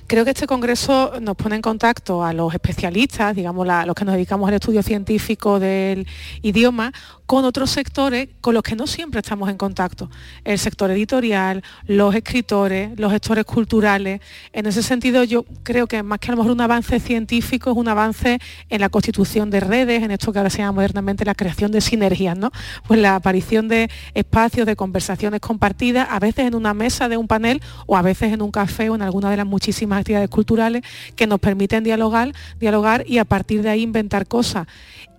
Creo 0.07 0.25
que 0.25 0.31
este 0.31 0.47
congreso 0.47 1.13
nos 1.21 1.37
pone 1.37 1.55
en 1.55 1.61
contacto 1.61 2.23
a 2.23 2.33
los 2.33 2.53
especialistas, 2.53 3.33
digamos, 3.33 3.65
los 3.85 3.95
que 3.95 4.03
nos 4.03 4.15
dedicamos 4.15 4.47
al 4.49 4.55
estudio 4.55 4.83
científico 4.83 5.57
del 5.57 6.05
idioma, 6.41 6.91
con 7.31 7.45
otros 7.45 7.71
sectores 7.71 8.27
con 8.41 8.53
los 8.53 8.61
que 8.61 8.75
no 8.75 8.85
siempre 8.87 9.21
estamos 9.21 9.49
en 9.49 9.55
contacto. 9.55 10.11
El 10.43 10.59
sector 10.59 10.91
editorial, 10.91 11.63
los 11.87 12.13
escritores, 12.13 12.99
los 12.99 13.09
gestores 13.09 13.45
culturales. 13.45 14.19
En 14.51 14.65
ese 14.65 14.83
sentido 14.83 15.23
yo 15.23 15.45
creo 15.63 15.87
que 15.87 16.03
más 16.03 16.19
que 16.19 16.27
a 16.27 16.31
lo 16.31 16.39
mejor 16.39 16.51
un 16.51 16.59
avance 16.59 16.99
científico 16.99 17.71
es 17.71 17.77
un 17.77 17.87
avance 17.87 18.37
en 18.69 18.81
la 18.81 18.89
constitución 18.89 19.49
de 19.49 19.61
redes, 19.61 20.03
en 20.03 20.11
esto 20.11 20.33
que 20.33 20.39
ahora 20.39 20.49
se 20.49 20.57
llama 20.57 20.73
modernamente 20.73 21.23
la 21.23 21.33
creación 21.33 21.71
de 21.71 21.79
sinergias, 21.79 22.35
¿no? 22.35 22.51
Pues 22.85 22.99
la 22.99 23.15
aparición 23.15 23.69
de 23.69 23.89
espacios 24.13 24.67
de 24.67 24.75
conversaciones 24.75 25.39
compartidas, 25.39 26.09
a 26.11 26.19
veces 26.19 26.47
en 26.47 26.53
una 26.53 26.73
mesa 26.73 27.07
de 27.07 27.15
un 27.15 27.29
panel 27.29 27.61
o 27.85 27.95
a 27.95 28.01
veces 28.01 28.33
en 28.33 28.41
un 28.41 28.51
café 28.51 28.89
o 28.89 28.95
en 28.95 29.03
alguna 29.03 29.31
de 29.31 29.37
las 29.37 29.45
muchísimas 29.45 29.99
actividades 29.99 30.29
culturales 30.29 30.83
que 31.15 31.27
nos 31.27 31.39
permiten 31.39 31.85
dialogar, 31.85 32.33
dialogar 32.59 33.05
y 33.07 33.19
a 33.19 33.23
partir 33.23 33.61
de 33.61 33.69
ahí 33.69 33.83
inventar 33.83 34.27
cosas. 34.27 34.67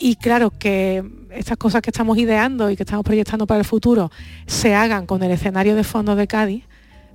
Y 0.04 0.16
claro 0.16 0.50
que 0.50 1.04
estas 1.30 1.56
cosas 1.56 1.80
que 1.80 1.90
estamos 1.90 2.18
ideando 2.18 2.68
y 2.68 2.76
que 2.76 2.82
estamos 2.82 3.04
proyectando 3.04 3.46
para 3.46 3.60
el 3.60 3.64
futuro 3.64 4.10
se 4.46 4.74
hagan 4.74 5.06
con 5.06 5.22
el 5.22 5.30
escenario 5.30 5.76
de 5.76 5.84
fondo 5.84 6.16
de 6.16 6.26
Cádiz, 6.26 6.64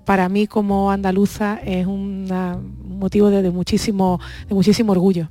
para 0.05 0.29
mí 0.29 0.47
como 0.47 0.89
andaluza 0.89 1.59
es 1.65 1.85
un 1.85 2.29
motivo 2.87 3.29
de, 3.29 3.51
muchísimo, 3.51 4.21
de 4.47 4.55
muchísimo 4.55 4.93
orgullo. 4.93 5.29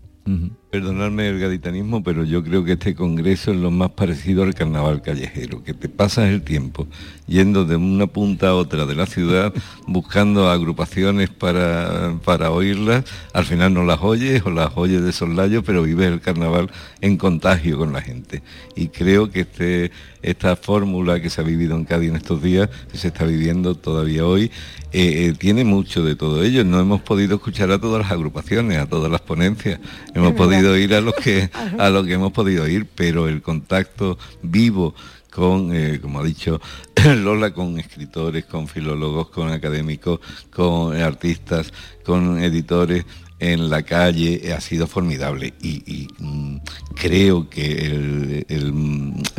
Perdonadme 0.70 1.28
el 1.28 1.38
gaditanismo, 1.38 2.02
pero 2.02 2.24
yo 2.24 2.42
creo 2.42 2.64
que 2.64 2.72
este 2.72 2.94
congreso 2.94 3.52
es 3.52 3.56
lo 3.56 3.70
más 3.70 3.90
parecido 3.90 4.42
al 4.42 4.54
carnaval 4.54 5.00
callejero, 5.00 5.62
que 5.62 5.74
te 5.74 5.88
pasas 5.88 6.28
el 6.28 6.42
tiempo 6.42 6.88
yendo 7.26 7.64
de 7.64 7.76
una 7.76 8.06
punta 8.06 8.48
a 8.48 8.54
otra 8.54 8.86
de 8.86 8.94
la 8.94 9.06
ciudad 9.06 9.52
buscando 9.86 10.48
agrupaciones 10.48 11.30
para, 11.30 12.16
para 12.24 12.50
oírlas, 12.50 13.04
al 13.32 13.44
final 13.44 13.74
no 13.74 13.84
las 13.84 14.00
oyes 14.02 14.42
o 14.44 14.50
las 14.50 14.72
oyes 14.76 15.02
de 15.02 15.12
soslayo, 15.12 15.62
pero 15.62 15.82
vives 15.82 16.12
el 16.12 16.20
carnaval 16.20 16.70
en 17.00 17.16
contagio 17.16 17.78
con 17.78 17.92
la 17.92 18.02
gente. 18.02 18.42
Y 18.74 18.88
creo 18.88 19.30
que 19.30 19.40
este, 19.40 19.90
esta 20.22 20.56
fórmula 20.56 21.20
que 21.20 21.30
se 21.30 21.40
ha 21.40 21.44
vivido 21.44 21.76
en 21.76 21.84
Cádiz 21.84 22.10
en 22.10 22.16
estos 22.16 22.42
días, 22.42 22.68
que 22.90 22.98
se 22.98 23.08
está 23.08 23.24
viviendo 23.24 23.74
todavía 23.74 24.26
hoy, 24.26 24.50
eh, 24.92 25.26
eh, 25.26 25.34
tiene 25.36 25.64
mucho 25.64 26.04
de 26.04 26.16
todo 26.16 26.42
ello. 26.42 26.64
No 26.64 26.80
hemos 26.80 27.02
podido 27.02 27.36
escuchar 27.36 27.70
a 27.70 27.78
todas 27.78 28.02
las 28.02 28.12
agrupaciones, 28.12 28.78
a 28.78 28.86
todas 28.86 29.10
las 29.10 29.20
ponencias, 29.20 29.80
hemos 30.14 30.32
podido 30.32 30.55
ir 30.76 30.94
a 30.94 31.00
los 31.00 31.14
que 31.14 31.50
a 31.78 31.90
lo 31.90 32.04
que 32.04 32.14
hemos 32.14 32.32
podido 32.32 32.66
ir, 32.68 32.86
pero 32.94 33.28
el 33.28 33.42
contacto 33.42 34.18
vivo 34.42 34.94
con, 35.30 35.74
eh, 35.74 36.00
como 36.00 36.20
ha 36.20 36.24
dicho 36.24 36.60
Lola, 37.04 37.52
con 37.52 37.78
escritores, 37.78 38.46
con 38.46 38.68
filólogos, 38.68 39.28
con 39.28 39.50
académicos, 39.50 40.20
con 40.50 40.96
artistas, 40.96 41.72
con 42.04 42.42
editores 42.42 43.04
en 43.38 43.68
la 43.68 43.82
calle 43.82 44.40
eh, 44.42 44.54
ha 44.54 44.60
sido 44.60 44.86
formidable. 44.86 45.52
Y, 45.60 46.08
mm, 46.18 46.56
creo 46.94 47.50
que 47.50 48.44
el, 48.48 48.72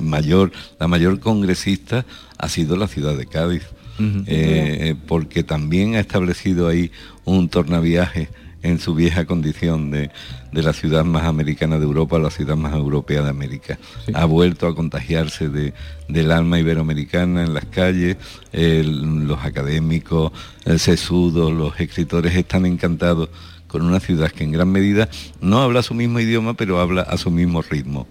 mayor, 0.02 0.52
la 0.80 0.88
mayor 0.88 1.20
congresista 1.20 2.06
ha 2.38 2.48
sido 2.48 2.76
la 2.78 2.88
ciudad 2.88 3.18
de 3.18 3.26
Cádiz, 3.26 3.64
eh, 4.00 4.94
porque 5.08 5.42
también 5.42 5.96
ha 5.96 6.00
establecido 6.00 6.68
ahí 6.68 6.92
un 7.26 7.50
tornaviaje 7.50 8.30
en 8.68 8.80
su 8.80 8.94
vieja 8.94 9.26
condición 9.26 9.92
de, 9.92 10.12
la 10.52 10.74
ciudad 10.74 11.06
más 11.06 11.26
americana 11.26 11.78
de 11.78 11.86
Europa, 11.86 12.20
la 12.20 12.32
ciudad 12.32 12.56
más 12.56 12.74
europea 12.74 13.22
de 13.22 13.30
América. 13.30 13.78
Ha 14.14 14.26
vuelto 14.26 14.68
a 14.68 14.76
contagiarse 14.76 15.50
de, 15.50 15.74
del 16.08 16.32
alma 16.32 16.60
iberoamericana 16.60 17.44
en 17.44 17.54
las 17.54 17.66
calles, 17.66 18.18
los 18.52 19.40
académicos, 19.44 20.32
el 20.66 20.80
sesudo, 20.80 21.52
los 21.52 21.80
escritores 21.80 22.36
están 22.36 22.66
encantados 22.66 23.30
con 23.68 23.84
una 23.84 24.00
ciudad 24.00 24.32
que 24.32 24.44
en 24.44 24.52
gran 24.52 24.70
medida 24.70 25.10
no 25.42 25.62
habla 25.62 25.84
su 25.84 25.94
mismo 25.94 26.20
idioma, 26.20 26.56
pero 26.56 26.80
habla 26.80 27.02
a 27.02 27.18
su 27.18 27.30
mismo 27.32 27.62
ritmo. 27.62 28.08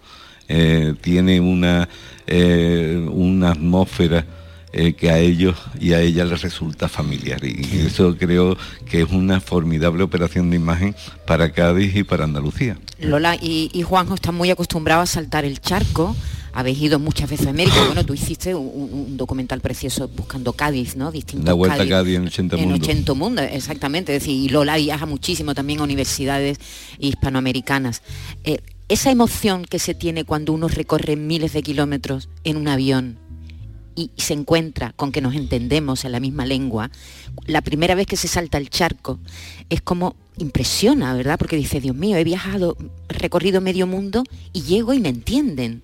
Eh, 0.49 0.95
tiene 1.01 1.41
una, 1.41 1.89
eh, 2.27 3.05
una 3.11 3.51
atmósfera 3.51 4.25
eh, 4.79 4.93
que 4.93 5.11
a 5.11 5.19
ellos 5.19 5.57
y 5.81 5.95
a 5.95 6.03
ella 6.03 6.27
les 6.27 6.43
resulta 6.43 6.87
familiar. 6.87 7.43
Y 7.43 7.87
eso 7.87 8.15
creo 8.19 8.59
que 8.85 9.01
es 9.01 9.11
una 9.11 9.41
formidable 9.41 10.03
operación 10.03 10.51
de 10.51 10.57
imagen 10.57 10.95
para 11.27 11.51
Cádiz 11.51 11.97
y 11.97 12.05
para 12.05 12.25
Andalucía. 12.25 12.77
Lola 12.99 13.37
y, 13.41 13.71
Juanjo 13.83 14.15
están 14.15 14.35
muy 14.35 14.51
acostumbrados 14.51 15.09
a 15.09 15.15
saltar 15.15 15.47
el 15.47 15.63
charco 15.63 16.15
habéis 16.53 16.81
ido 16.81 16.99
muchas 16.99 17.31
veces 17.31 17.47
a 17.47 17.51
América. 17.51 17.77
Bueno, 17.87 18.05
tú 18.05 18.13
hiciste 18.13 18.55
un, 18.55 19.17
documental 19.17 19.63
precioso 19.63 20.09
buscando 20.09 20.53
Cádiz, 20.53 20.95
¿no? 20.95 21.11
Distintos 21.11 21.47
La 21.47 21.55
vuelta 21.55 21.83
a 21.83 21.89
Cádiz 21.89 22.17
en 22.17 22.27
80 22.27 22.57
mundo. 22.59 22.75
En 22.75 22.83
80 22.83 23.15
mundo, 23.15 23.43
exactamente. 23.43 24.15
Es 24.15 24.23
decir, 24.23 24.35
y 24.35 24.51
Lola 24.51 24.77
viaja 24.77 25.07
muchísimo 25.07 25.55
también 25.55 25.81
a 25.81 25.85
universidades 25.85 26.59
hispanoamericanas. 26.99 28.03
Eh, 28.45 28.59
esa 28.89 29.11
emoción 29.11 29.65
que 29.65 29.79
se 29.79 29.95
tiene 29.95 30.25
cuando 30.25 30.53
uno 30.53 30.69
recorre 30.69 31.17
miles 31.17 31.55
de 31.55 31.63
kilómetros 31.63 32.29
en 32.45 32.57
un 32.59 32.69
avión 32.69 33.19
y 33.97 34.11
se 34.17 34.35
encuentra 34.35 34.93
con 34.93 35.11
que 35.11 35.21
nos 35.21 35.35
entendemos 35.35 36.05
en 36.05 36.13
la 36.13 36.21
misma 36.21 36.45
lengua, 36.45 36.91
la 37.47 37.63
primera 37.63 37.95
vez 37.95 38.07
que 38.07 38.17
se 38.17 38.29
salta 38.29 38.59
el 38.59 38.71
charco 38.71 39.19
es 39.71 39.81
como 39.81 40.15
impresiona, 40.39 41.15
¿verdad? 41.15 41.39
Porque 41.39 41.57
dice, 41.57 41.81
Dios 41.81 41.97
mío, 41.97 42.17
he 42.17 42.25
viajado, 42.25 42.77
recorrido 43.09 43.61
medio 43.61 43.87
mundo 43.87 44.23
y 44.53 44.63
llego 44.63 44.93
y 44.93 45.01
me 45.01 45.09
entienden. 45.09 45.83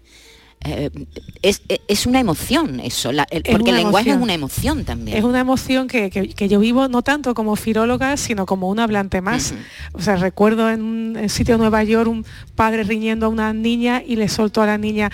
Eh, 0.64 0.90
es, 1.42 1.62
es, 1.88 2.06
una 2.06 2.20
emoción 2.20 2.78
eso, 2.78 3.10
la, 3.10 3.26
el, 3.30 3.42
porque 3.42 3.70
el 3.70 3.76
lenguaje 3.76 4.10
emoción. 4.10 4.18
es 4.18 4.22
una 4.22 4.34
emoción 4.34 4.84
también. 4.84 5.16
Es 5.16 5.24
una 5.24 5.40
emoción 5.40 5.88
que, 5.88 6.08
que, 6.08 6.28
que, 6.28 6.48
yo 6.48 6.60
vivo 6.60 6.86
no 6.86 7.02
tanto 7.02 7.34
como 7.34 7.56
filóloga, 7.56 8.16
sino 8.16 8.46
como 8.46 8.68
un 8.68 8.78
hablante 8.78 9.20
más. 9.20 9.50
Uh 9.50 9.54
-huh. 9.54 9.98
O 9.98 10.02
sea, 10.02 10.16
recuerdo 10.16 10.70
en 10.70 10.82
un 10.82 11.28
sitio 11.28 11.54
de 11.54 11.58
Nueva 11.58 11.82
York 11.82 12.08
un 12.08 12.24
padre 12.54 12.84
riñendo 12.84 13.26
a 13.26 13.28
una 13.28 13.52
niña 13.52 14.04
y 14.06 14.14
le 14.14 14.28
soltó 14.28 14.62
a 14.62 14.66
la 14.66 14.78
niña, 14.78 15.10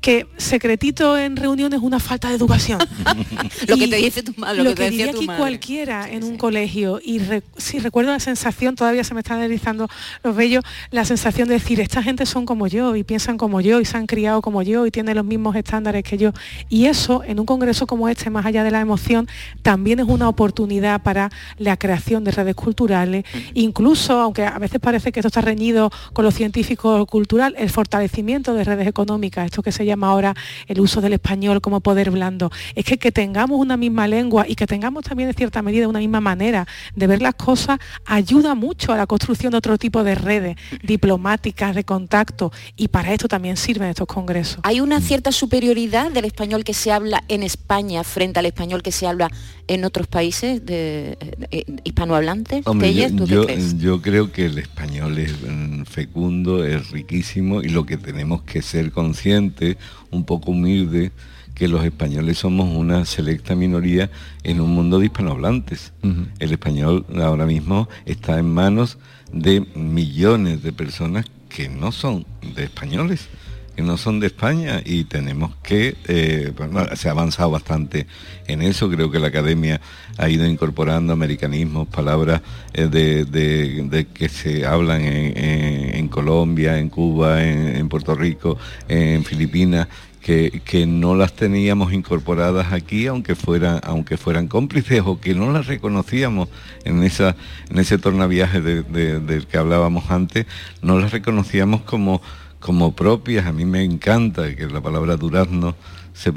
que 0.00 0.26
secretito 0.38 1.18
en 1.18 1.36
reuniones 1.36 1.78
es 1.78 1.84
una 1.84 2.00
falta 2.00 2.28
de 2.28 2.36
educación. 2.36 2.78
lo 3.68 3.76
que 3.76 3.88
te 3.88 3.96
dice 3.96 4.22
tu 4.22 4.32
madre, 4.36 4.58
lo, 4.58 4.64
lo 4.64 4.70
que, 4.70 4.76
te 4.76 4.84
que 4.84 4.90
diría 4.90 5.10
aquí 5.10 5.26
madre. 5.26 5.38
cualquiera 5.38 6.10
en 6.10 6.24
un 6.24 6.36
colegio 6.36 7.00
y 7.04 7.18
re, 7.18 7.42
sí 7.56 7.78
recuerdo 7.78 8.12
la 8.12 8.20
sensación, 8.20 8.74
todavía 8.74 9.04
se 9.04 9.14
me 9.14 9.20
están 9.20 9.40
deslizando 9.40 9.88
los 10.22 10.34
vellos, 10.34 10.64
la 10.90 11.04
sensación 11.04 11.48
de 11.48 11.54
decir, 11.54 11.80
esta 11.80 12.02
gente 12.02 12.24
son 12.26 12.46
como 12.46 12.66
yo 12.66 12.96
y 12.96 13.04
piensan 13.04 13.36
como 13.36 13.60
yo 13.60 13.80
y 13.80 13.84
se 13.84 13.96
han 13.96 14.06
criado 14.06 14.40
como 14.40 14.62
yo 14.62 14.86
y 14.86 14.90
tienen 14.90 15.16
los 15.16 15.24
mismos 15.24 15.56
estándares 15.56 16.02
que 16.04 16.16
yo. 16.16 16.32
Y 16.68 16.86
eso 16.86 17.22
en 17.24 17.38
un 17.38 17.46
congreso 17.46 17.86
como 17.86 18.08
este, 18.08 18.30
más 18.30 18.46
allá 18.46 18.64
de 18.64 18.70
la 18.70 18.80
emoción, 18.80 19.28
también 19.62 20.00
es 20.00 20.06
una 20.06 20.28
oportunidad 20.28 21.02
para 21.02 21.30
la 21.58 21.76
creación 21.76 22.24
de 22.24 22.30
redes 22.30 22.54
culturales, 22.54 23.24
incluso, 23.54 24.20
aunque 24.20 24.44
a 24.44 24.58
veces 24.58 24.80
parece 24.80 25.12
que 25.12 25.20
esto 25.20 25.28
está 25.28 25.42
reñido 25.42 25.90
con 26.12 26.24
lo 26.24 26.30
científico 26.30 27.04
cultural, 27.06 27.54
el 27.58 27.70
fortalecimiento 27.70 28.54
de 28.54 28.64
redes 28.64 28.86
económicas, 28.86 29.46
esto 29.46 29.62
que 29.66 29.72
se 29.72 29.84
llama 29.84 30.10
ahora 30.10 30.32
el 30.68 30.80
uso 30.80 31.00
del 31.00 31.14
español 31.14 31.60
como 31.60 31.80
poder 31.80 32.12
blando. 32.12 32.52
Es 32.76 32.84
que 32.84 32.98
que 32.98 33.10
tengamos 33.10 33.58
una 33.58 33.76
misma 33.76 34.06
lengua 34.06 34.44
y 34.46 34.54
que 34.54 34.64
tengamos 34.64 35.02
también 35.02 35.28
en 35.28 35.34
cierta 35.34 35.60
medida 35.60 35.88
una 35.88 35.98
misma 35.98 36.20
manera 36.20 36.68
de 36.94 37.06
ver 37.08 37.20
las 37.20 37.34
cosas 37.34 37.80
ayuda 38.04 38.54
mucho 38.54 38.92
a 38.92 38.96
la 38.96 39.08
construcción 39.08 39.50
de 39.50 39.58
otro 39.58 39.76
tipo 39.76 40.04
de 40.04 40.14
redes 40.14 40.56
diplomáticas, 40.84 41.74
de 41.74 41.82
contacto 41.82 42.52
y 42.76 42.86
para 42.86 43.12
esto 43.12 43.26
también 43.26 43.56
sirven 43.56 43.88
estos 43.88 44.06
congresos. 44.06 44.60
¿Hay 44.62 44.80
una 44.80 45.00
cierta 45.00 45.32
superioridad 45.32 46.12
del 46.12 46.26
español 46.26 46.62
que 46.62 46.72
se 46.72 46.92
habla 46.92 47.24
en 47.26 47.42
España 47.42 48.04
frente 48.04 48.38
al 48.38 48.46
español 48.46 48.84
que 48.84 48.92
se 48.92 49.08
habla 49.08 49.32
en 49.68 49.84
otros 49.84 50.06
países 50.06 50.64
de, 50.64 51.16
de, 51.20 51.64
de 51.66 51.80
hispanohablantes? 51.84 52.66
Hombre, 52.66 52.94
yo, 52.94 53.10
¿tú 53.14 53.24
qué 53.24 53.34
yo, 53.34 53.46
crees? 53.46 53.78
yo 53.78 54.02
creo 54.02 54.32
que 54.32 54.46
el 54.46 54.58
español 54.58 55.18
es 55.18 55.34
mm, 55.42 55.82
fecundo, 55.84 56.64
es 56.64 56.90
riquísimo 56.90 57.62
y 57.62 57.68
lo 57.68 57.86
que 57.86 57.96
tenemos 57.96 58.42
que 58.42 58.62
ser 58.62 58.92
conscientes, 58.92 59.76
un 60.10 60.24
poco 60.24 60.52
humilde, 60.52 61.12
que 61.54 61.68
los 61.68 61.84
españoles 61.84 62.38
somos 62.38 62.74
una 62.76 63.04
selecta 63.06 63.54
minoría 63.56 64.10
en 64.44 64.60
un 64.60 64.70
mundo 64.74 64.98
de 64.98 65.06
hispanohablantes. 65.06 65.92
Uh 66.02 66.08
-huh. 66.08 66.26
El 66.38 66.52
español 66.52 67.06
ahora 67.16 67.46
mismo 67.46 67.88
está 68.04 68.38
en 68.38 68.52
manos 68.52 68.98
de 69.32 69.60
millones 69.74 70.62
de 70.62 70.72
personas 70.72 71.24
que 71.48 71.68
no 71.68 71.92
son 71.92 72.26
de 72.54 72.64
españoles 72.64 73.28
que 73.76 73.82
no 73.82 73.98
son 73.98 74.20
de 74.20 74.28
España 74.28 74.80
y 74.84 75.04
tenemos 75.04 75.54
que, 75.62 75.96
eh, 76.08 76.52
bueno, 76.56 76.86
se 76.96 77.08
ha 77.08 77.10
avanzado 77.10 77.50
bastante 77.50 78.06
en 78.46 78.62
eso, 78.62 78.90
creo 78.90 79.10
que 79.10 79.18
la 79.18 79.28
academia 79.28 79.82
ha 80.16 80.30
ido 80.30 80.46
incorporando 80.46 81.12
americanismos, 81.12 81.86
palabras 81.86 82.40
eh, 82.72 82.86
de, 82.86 83.26
de, 83.26 84.06
que 84.06 84.30
se 84.30 84.64
hablan 84.64 85.02
en, 85.04 86.08
Colombia, 86.08 86.78
en 86.78 86.88
Cuba, 86.88 87.44
en, 87.44 87.76
en, 87.76 87.88
Puerto 87.90 88.14
Rico, 88.14 88.56
en 88.88 89.24
Filipinas, 89.24 89.88
que, 90.22 90.62
que, 90.64 90.86
no 90.86 91.14
las 91.14 91.34
teníamos 91.34 91.92
incorporadas 91.92 92.72
aquí, 92.72 93.06
aunque 93.06 93.34
fueran, 93.34 93.80
aunque 93.84 94.16
fueran 94.16 94.48
cómplices 94.48 95.02
o 95.04 95.20
que 95.20 95.34
no 95.34 95.52
las 95.52 95.66
reconocíamos 95.66 96.48
en, 96.84 97.02
esa, 97.04 97.36
en 97.70 97.78
ese 97.78 97.98
tornaviaje 97.98 98.60
de, 98.60 98.82
del 99.20 99.46
que 99.46 99.58
hablábamos 99.58 100.10
antes, 100.10 100.46
no 100.82 100.98
las 100.98 101.12
reconocíamos 101.12 101.82
como 101.82 102.22
como 102.66 102.96
propias. 102.96 103.46
A 103.46 103.52
mí 103.52 103.64
me 103.64 103.84
encanta 103.84 104.56
que 104.56 104.66
la 104.66 104.80
palabra 104.80 105.16
durazno 105.16 105.76
se, 106.12 106.32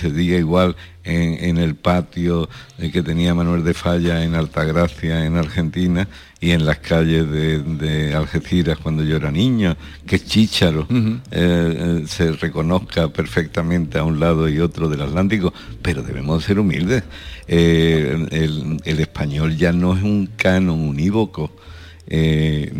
se 0.00 0.10
diga 0.10 0.38
igual 0.38 0.74
en, 1.04 1.44
en, 1.44 1.58
el 1.58 1.74
patio 1.74 2.48
que 2.78 3.02
tenía 3.02 3.34
Manuel 3.34 3.64
de 3.64 3.74
Falla 3.74 4.24
en 4.24 4.34
Altagracia, 4.34 5.26
en 5.26 5.36
Argentina, 5.36 6.08
y 6.40 6.52
en 6.52 6.64
las 6.64 6.78
calles 6.78 7.30
de, 7.30 7.58
de 7.62 8.14
Algeciras 8.14 8.78
cuando 8.78 9.04
yo 9.04 9.16
era 9.16 9.30
niño, 9.30 9.76
que 10.06 10.18
Chícharo 10.18 10.86
uh 10.88 10.94
-huh. 10.94 11.20
eh, 11.32 12.04
se 12.06 12.32
reconozca 12.32 13.08
perfectamente 13.08 13.98
a 13.98 14.04
un 14.04 14.18
lado 14.20 14.48
y 14.48 14.60
otro 14.60 14.88
del 14.88 15.02
Atlántico, 15.02 15.52
pero 15.82 16.02
debemos 16.02 16.44
ser 16.44 16.58
humildes. 16.58 17.02
Eh, 17.46 18.26
el, 18.30 18.80
el, 18.84 19.00
español 19.00 19.54
ya 19.56 19.72
no 19.72 19.94
es 19.94 20.02
un 20.02 20.30
canon 20.36 20.80
unívoco. 20.80 21.50
Eh, 22.06 22.72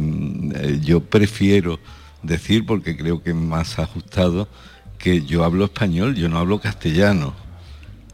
yo 0.83 1.01
prefiero 1.01 1.79
decir, 2.23 2.67
porque 2.67 2.97
creo 2.97 3.23
que 3.23 3.31
es 3.31 3.37
más 3.37 3.79
ajustado, 3.79 4.49
que 4.99 5.25
yo 5.25 5.45
hablo 5.45 5.65
español, 5.65 6.15
yo 6.15 6.29
no 6.29 6.39
hablo 6.39 6.61
castellano. 6.61 7.35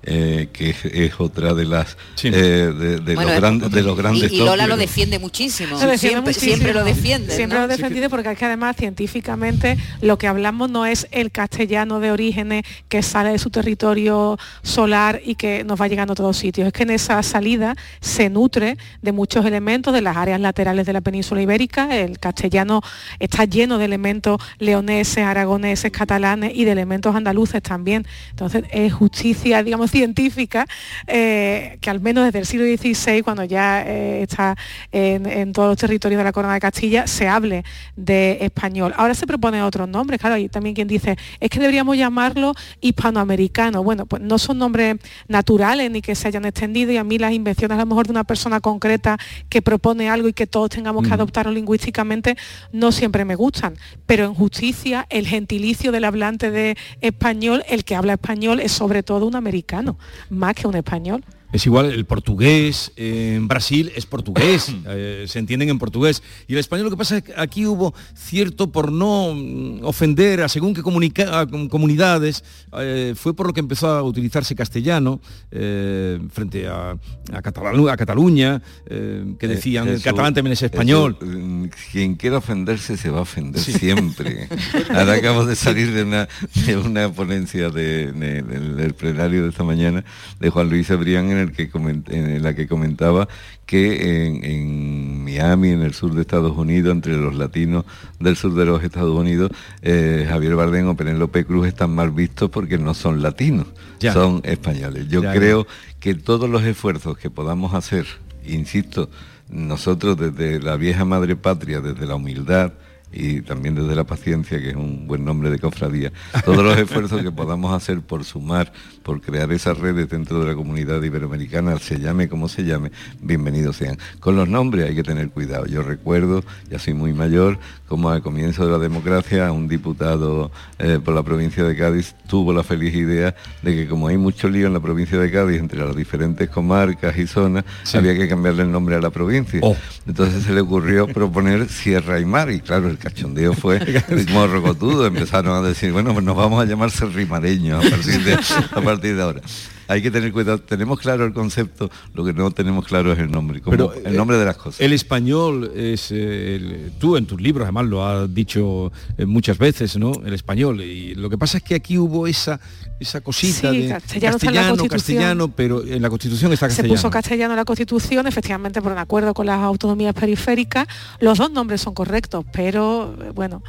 Eh, 0.07 0.49
que 0.53 0.71
es, 0.71 0.85
es, 0.85 1.15
otra 1.19 1.55
de 1.55 1.65
las 1.65 1.97
sí. 2.15 2.29
eh, 2.29 2.31
de, 2.33 2.99
de, 2.99 3.15
bueno, 3.15 3.31
los 3.31 3.41
grandes, 3.41 3.71
de, 3.71 3.83
los 3.83 3.97
grandes 3.97 4.33
y, 4.33 4.37
y 4.37 4.39
Lola 4.39 4.67
lo 4.67 4.77
defiende 4.77 5.19
muchísimo 5.19 5.79
lo 5.79 5.87
defiende 5.87 5.97
siempre, 5.97 6.21
muchísimo. 6.21 6.57
siempre, 6.57 6.75
lo 6.75 6.85
defiende 6.85 7.35
siempre 7.35 7.59
¿no? 7.59 7.67
lo 7.67 7.73
ha 7.73 7.77
defendido 7.77 8.11
porque 8.11 8.31
es 8.31 8.39
que 8.39 8.45
además 8.45 8.77
científicamente 8.77 9.79
lo 10.03 10.19
que 10.19 10.27
hablamos 10.27 10.69
no 10.69 10.85
es 10.85 11.09
el 11.11 11.31
castellano 11.31 12.01
de 12.01 12.11
orígenes 12.13 12.65
que 12.91 13.03
sale 13.03 13.31
de 13.31 13.39
su 13.39 13.49
territorio 13.49 14.39
solar 14.63 15.23
y 15.25 15.37
que 15.37 15.65
nos 15.65 15.81
va 15.81 15.89
llegando 15.89 16.13
a 16.13 16.17
todos 16.17 16.37
sitios 16.37 16.67
es 16.67 16.73
que 16.75 16.83
en 16.83 16.91
esa 16.91 17.23
salida 17.23 17.75
se 18.03 18.29
nutre 18.29 18.77
de 19.01 19.13
muchos 19.13 19.47
elementos 19.47 19.95
de 19.95 20.03
las 20.03 20.19
áreas 20.19 20.39
laterales 20.39 20.85
de 20.85 20.93
la 20.93 21.01
península 21.01 21.41
ibérica 21.41 21.97
el 21.97 22.19
castellano 22.19 22.83
está 23.21 23.47
lleno 23.47 23.79
de 23.79 23.87
elementos 23.87 24.39
leoneses 24.59 25.25
aragoneses 25.25 25.91
catalanes 25.91 26.53
y 26.55 26.67
de 26.67 26.73
elementos 26.73 27.17
andaluces 27.17 27.63
también 27.63 28.07
entonces 28.31 28.65
es 28.71 28.93
justicia 28.93 29.63
digamos 29.63 29.94
científica 29.95 30.67
eh, 31.07 31.79
que 31.81 31.89
al 31.89 32.01
menos 32.01 32.25
desde 32.25 32.41
el 32.41 32.47
siglo 32.47 32.67
XVI, 32.67 33.23
cuando 33.23 33.45
ya 33.45 33.85
eh, 33.87 34.23
está 34.23 34.57
en, 34.91 35.25
en, 35.27 35.53
todos 35.53 35.69
los 35.69 35.77
territorios 35.77 36.19
de 36.19 36.25
la 36.25 36.33
Corona 36.33 36.55
de 36.55 36.61
Castilla, 36.61 37.07
se 37.07 37.29
hable 37.29 37.65
de 37.95 38.39
español. 38.41 38.93
Ahora 38.97 39.15
se 39.15 39.25
proponen 39.25 39.63
otros 39.63 39.89
nombres, 39.89 40.19
claro, 40.19 40.35
hay 40.35 40.49
también 40.49 40.75
quien 40.75 40.89
dice, 40.89 41.17
es 41.39 41.49
que 41.49 41.61
deberíamos 41.61 41.97
llamarlo 41.97 42.55
hispanoamericano. 42.81 43.85
Bueno, 43.85 44.07
pues 44.07 44.21
no 44.21 44.37
son 44.39 44.59
nombres 44.59 44.97
naturales 45.29 45.89
ni 45.93 46.03
que 46.03 46.17
se 46.17 46.27
hayan 46.27 46.45
extendido 46.45 46.91
y 46.91 46.97
a 46.97 47.05
mí 47.05 47.19
las 47.19 47.33
invenciones 47.33 47.79
a 47.79 47.83
lo 47.83 47.87
mejor 47.87 48.07
de 48.07 48.13
una 48.13 48.25
persona 48.25 48.59
concreta 48.59 49.17
que 49.49 49.63
propone 49.63 50.11
algo 50.11 50.27
y 50.27 50.33
que 50.33 50.49
todos 50.49 50.71
tengamos 50.71 51.07
que 51.07 51.15
adoptarlo 51.15 51.53
lingüísticamente 51.53 52.37
no 52.73 52.91
siempre 52.91 53.25
me 53.25 53.37
gustan, 53.37 53.77
pero 54.07 54.25
en 54.25 54.35
justicia 54.35 55.07
el 55.09 55.29
gentilicio 55.29 55.93
del 55.93 56.05
hablante 56.05 56.51
de 56.51 56.77
español, 57.01 57.63
el 57.69 57.85
que 57.85 57.95
habla 57.95 58.15
español 58.15 58.59
es 58.59 58.73
sobre 58.73 59.05
todo 59.05 59.27
un 59.27 59.37
americano 59.37 59.84
más 60.31 60.55
que 60.55 60.67
un 60.67 60.77
español. 60.77 61.25
Es 61.55 61.67
igual, 61.67 61.93
el 61.93 62.05
portugués 62.05 62.91
en 62.97 63.47
Brasil 63.47 63.93
es 63.95 64.07
portugués, 64.07 64.75
eh, 64.89 65.25
se 65.29 65.39
entienden 65.39 65.69
en 65.69 65.79
portugués. 65.79 66.21
Y 66.49 66.55
el 66.55 66.59
español 66.59 66.87
lo 66.87 66.91
que 66.91 66.97
pasa 66.97 67.19
es 67.19 67.23
que 67.23 67.33
aquí 67.37 67.65
hubo 67.65 67.95
cierto, 68.17 68.73
por 68.73 68.91
no 68.91 69.33
mm, 69.33 69.85
ofender 69.85 70.43
a 70.43 70.49
según 70.49 70.75
qué 70.75 70.83
comunidades, 70.83 72.43
eh, 72.77 73.15
fue 73.17 73.37
por 73.37 73.47
lo 73.47 73.53
que 73.53 73.61
empezó 73.61 73.87
a 73.87 74.03
utilizarse 74.03 74.57
castellano 74.57 75.21
eh, 75.53 76.19
frente 76.33 76.67
a, 76.67 76.97
a, 77.33 77.41
Catalu 77.41 77.89
a 77.89 77.97
Cataluña, 77.97 78.61
que 78.89 79.47
decían 79.47 79.87
el 79.87 80.03
catalán 80.03 80.35
también 80.35 80.55
es 80.55 80.63
español. 80.63 81.17
Eso, 81.23 81.31
mm, 81.31 81.71
quien 81.93 82.17
quiera 82.17 82.39
ofenderse 82.39 82.97
se 82.97 83.11
va 83.11 83.19
a 83.19 83.23
ofender 83.23 83.63
sí. 83.63 83.75
siempre. 83.75 84.49
Ahora 84.91 85.13
acabo 85.13 85.47
de 85.47 85.55
salir 85.55 85.93
de 85.93 86.03
una, 86.03 86.29
de 86.67 86.77
una 86.77 87.13
ponencia 87.13 87.71
de, 87.71 88.11
de, 88.11 88.43
del, 88.43 88.77
del 88.77 88.95
plenario 88.95 89.45
de 89.45 89.51
esta 89.51 89.63
mañana 89.63 90.05
de 90.41 90.51
Juan 90.51 90.69
Luis 90.69 90.91
Abrián 90.91 91.31
en 91.31 91.44
el 91.44 91.44
que 91.53 91.71
en 92.09 92.43
la 92.43 92.55
que 92.55 92.67
comentaba 92.67 93.29
que 93.67 94.27
en, 94.27 94.45
en, 94.45 95.25
Miami, 95.25 95.71
en 95.71 95.83
el 95.83 95.95
sur 95.95 96.15
de 96.15 96.21
Estados 96.21 96.57
Unidos, 96.57 96.93
entre 96.93 97.17
los 97.17 97.35
latinos 97.35 97.85
del 98.21 98.37
sur 98.37 98.55
de 98.55 98.65
los 98.65 98.83
Estados 98.83 99.19
Unidos, 99.19 99.51
eh, 99.83 100.27
Javier 100.29 100.57
Bardem 100.57 100.89
o 100.89 100.97
Penélope 100.97 101.45
Cruz 101.45 101.69
están 101.69 101.95
mal 101.95 102.11
vistos 102.11 102.51
porque 102.51 102.79
no 102.79 102.95
son 102.95 103.23
latinos, 103.23 103.67
ya. 104.01 104.13
son 104.13 104.41
españoles. 104.45 105.09
Yo 105.09 105.23
ya, 105.23 105.33
creo 105.33 105.65
ya. 105.65 106.01
que 106.01 106.15
todos 106.15 106.49
los 106.49 106.63
esfuerzos 106.65 107.17
que 107.17 107.31
podamos 107.31 107.75
hacer, 107.75 108.07
insisto, 108.45 109.09
nosotros 109.49 110.17
desde 110.17 110.61
la 110.61 110.77
vieja 110.77 111.05
madre 111.05 111.37
patria, 111.37 111.81
desde 111.81 112.07
la 112.07 112.17
humildad, 112.17 112.73
y 113.15 113.41
también 113.43 113.75
desde 113.75 113.95
la 113.95 114.05
paciencia, 114.05 114.61
que 114.61 114.71
es 114.71 114.77
un 114.77 115.07
buen 115.07 115.25
nombre 115.25 115.51
de 115.51 115.59
cofradía, 115.59 116.13
todos 116.45 116.65
los 116.65 116.77
esfuerzos 116.85 117.23
que 117.23 117.31
podamos 117.31 117.73
hacer 117.73 118.01
por 118.01 118.25
sumar, 118.25 118.73
por 119.03 119.21
crear 119.21 119.53
esas 119.53 119.79
redes 119.79 120.09
dentro 120.09 120.41
de 120.41 120.47
la 120.47 120.55
comunidad 120.55 121.03
iberoamericana, 121.03 121.79
se 121.79 121.99
llame 121.99 122.29
como 122.29 122.49
se 122.49 122.65
llame, 122.65 122.91
bienvenidos 123.21 123.77
sean. 123.77 123.99
Con 124.21 124.37
los 124.37 124.49
nombres 124.49 124.89
hay 124.89 124.95
que 124.95 125.03
tener 125.03 125.31
cuidado. 125.31 125.67
Yo 125.67 125.83
recuerdo, 125.83 126.43
ya 126.69 126.79
soy 126.79 126.95
muy 126.95 127.13
mayor, 127.13 127.59
como 127.89 128.11
al 128.11 128.23
comienzo 128.23 128.67
de 128.67 128.73
la 128.73 128.79
democracia 128.79 129.53
un 129.53 129.69
diputado 129.69 130.51
eh, 130.79 130.99
por 131.05 131.15
la 131.15 131.23
provincia 131.23 131.63
de 131.63 131.77
Cádiz 131.77 132.15
tuvo 132.27 132.53
la 132.53 132.65
feliz 132.65 132.95
idea 132.95 133.35
de 133.63 133.75
que 133.75 133.89
como 133.89 134.09
hay 134.09 134.17
mucho 134.17 134.49
lío 134.49 134.67
en 134.67 134.73
la 134.73 134.81
provincia 134.81 135.19
de 135.19 135.31
Cádiz 135.31 135.61
entre 135.61 135.85
las 135.85 135.95
diferentes 135.95 136.49
comarcas 136.49 137.17
y 137.17 137.27
zonas, 137.27 137.65
había 137.93 138.15
que 138.15 138.29
cambiarle 138.29 138.63
el 138.63 138.73
nombre 138.73 138.97
a 138.97 139.01
la 139.01 139.11
provincia. 139.11 139.61
Oh. 139.63 139.77
Entonces 140.07 140.45
se 140.45 140.53
le 140.53 140.61
ocurrió 140.61 141.07
proponer 141.07 141.69
Sierra 141.69 142.19
y 142.19 142.25
Mar 142.25 142.51
y 142.51 142.61
claro, 142.61 142.89
el 142.89 142.99
cachondeo 143.05 143.53
fue 143.53 143.81
como 144.27 144.47
rocotudo, 144.47 145.07
empezaron 145.07 145.63
a 145.63 145.67
decir, 145.67 145.93
bueno, 145.93 146.13
pues 146.13 146.25
nos 146.25 146.37
vamos 146.37 146.63
a 146.63 146.67
llamar 146.67 146.91
serrimareños 146.91 147.85
a 147.85 147.91
partir 147.91 148.25
de, 148.25 148.35
a 148.35 148.81
partir 148.81 149.17
de 149.17 149.23
ahora 149.23 149.41
hay 149.89 150.03
que 150.03 150.11
tener 150.11 150.33
cuidado. 150.33 150.59
Tenemos 150.61 150.99
claro 151.01 151.25
el 151.25 151.33
concepto, 151.33 151.91
lo 152.15 152.25
que 152.25 152.33
no 152.33 152.51
tenemos 152.51 152.87
claro 152.87 153.13
es 153.13 153.19
el 153.19 153.31
nombre, 153.31 153.61
como 153.61 153.71
Pero, 153.77 153.93
el 153.95 154.17
nombre 154.17 154.37
de 154.37 154.45
las 154.45 154.57
cosas. 154.57 154.81
El 154.81 154.93
español 154.93 155.73
es, 155.75 156.11
eh, 156.11 156.57
el- 156.57 156.93
tú 156.99 157.17
en 157.17 157.27
tus 157.27 157.41
libros 157.41 157.65
además 157.65 157.87
lo 157.87 158.07
has 158.07 158.33
dicho 158.35 158.93
eh, 159.19 159.27
muchas 159.27 159.59
veces, 159.59 159.97
¿no? 159.97 160.13
El 160.25 160.35
español. 160.35 160.81
Y 160.81 161.15
lo 161.15 161.29
que 161.31 161.39
pasa 161.39 161.59
es 161.59 161.65
que 161.65 161.75
aquí 161.75 161.99
hubo 161.99 162.27
esa, 162.27 162.61
esa 163.01 163.21
cosita 163.21 163.71
Sí, 163.71 163.83
de 163.83 163.89
castellano 163.89 164.37
está 164.37 164.49
en 164.49 164.55
la 164.55 164.61
castellano, 164.61 164.69
Constitución. 164.77 164.91
castellano, 165.19 165.49
pero 165.55 165.85
en 165.85 166.03
la 166.03 166.11
Constitución 166.11 166.53
está 166.53 166.67
Se 166.67 166.71
castellano. 166.77 166.95
puso 166.95 167.11
castellano 167.11 167.53
en 167.55 167.57
la 167.59 167.65
Constitución, 167.65 168.27
efectivamente 168.27 168.81
por 168.83 168.93
un 168.93 168.99
acuerdo 168.99 169.35
con 169.35 169.47
las 169.47 169.59
autonomías 169.61 170.15
periféricas. 170.15 170.87
Los 171.21 171.39
dos 171.39 171.51
nombres 171.51 171.81
son 171.81 171.95
correctos, 171.95 172.45
pero 172.53 173.15
eh, 173.21 173.31
bueno, 173.35 173.63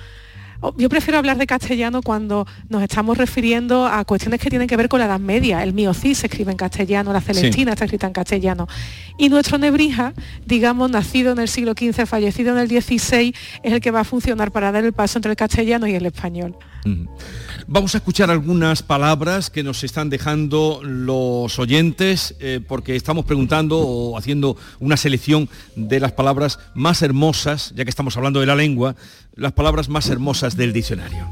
yo 0.78 0.90
prefiero 0.90 1.18
hablar 1.18 1.38
de 1.38 1.48
castellano 1.48 2.02
cuando 2.02 2.48
nos 2.70 2.82
estamos 2.82 3.18
refiriendo 3.18 3.86
a 3.86 4.04
cuestiones 4.06 4.40
que 4.40 4.50
tienen 4.50 4.68
que 4.68 4.78
ver 4.78 4.90
con 4.90 5.00
la 5.00 5.06
Edad 5.06 5.20
Media. 5.20 5.64
El 5.64 5.74
mío 5.74 5.94
sí 5.94 6.16
se 6.16 6.28
escribe 6.28 6.52
en 6.52 6.58
castellano, 6.58 7.14
la 7.14 7.22
Celestina 7.22 7.74
está 7.74 7.86
escrita 7.86 8.08
en 8.08 8.14
castellano. 8.14 8.68
Y 9.18 9.30
nuestro 9.30 9.58
Nebrija, 9.58 10.14
digamos, 10.46 10.90
nacido 10.90 11.32
en 11.32 11.40
el 11.40 11.48
siglo 11.48 11.74
XV, 11.74 12.06
fallecido 12.06 12.52
en 12.52 12.60
el 12.60 12.68
XVI, 12.70 13.34
es 13.64 13.74
el 13.74 13.82
que 13.82 13.92
va 13.92 14.02
a 14.02 14.04
funcionar 14.04 14.52
para 14.52 14.72
dar 14.72 14.84
el 14.84 14.94
paso 14.94 15.18
entre 15.18 15.32
el 15.32 15.38
castellano 15.38 15.88
y 15.88 15.96
el 15.96 16.06
español. 16.06 16.56
Vamos 17.68 17.96
a 17.96 17.98
escuchar 17.98 18.30
algunas 18.30 18.84
palabras 18.84 19.50
que 19.50 19.64
nos 19.64 19.84
están 19.84 20.10
dejando 20.10 20.82
los 20.84 21.58
oyentes, 21.58 22.36
eh, 22.40 22.60
porque 22.66 22.96
estamos 22.96 23.26
preguntando 23.26 23.80
o 23.80 24.18
haciendo 24.18 24.56
una 24.80 24.96
selección 24.96 25.50
de 25.76 26.00
las 26.00 26.12
palabras 26.12 26.60
más 26.76 27.02
hermosas, 27.02 27.74
ya 27.76 27.84
que 27.84 27.90
estamos 27.90 28.18
hablando 28.18 28.40
de 28.40 28.46
la 28.46 28.56
lengua, 28.56 28.96
las 29.36 29.52
palabras 29.52 29.90
más 29.90 30.10
hermosas 30.10 30.56
del 30.56 30.72
diccionario. 30.72 31.28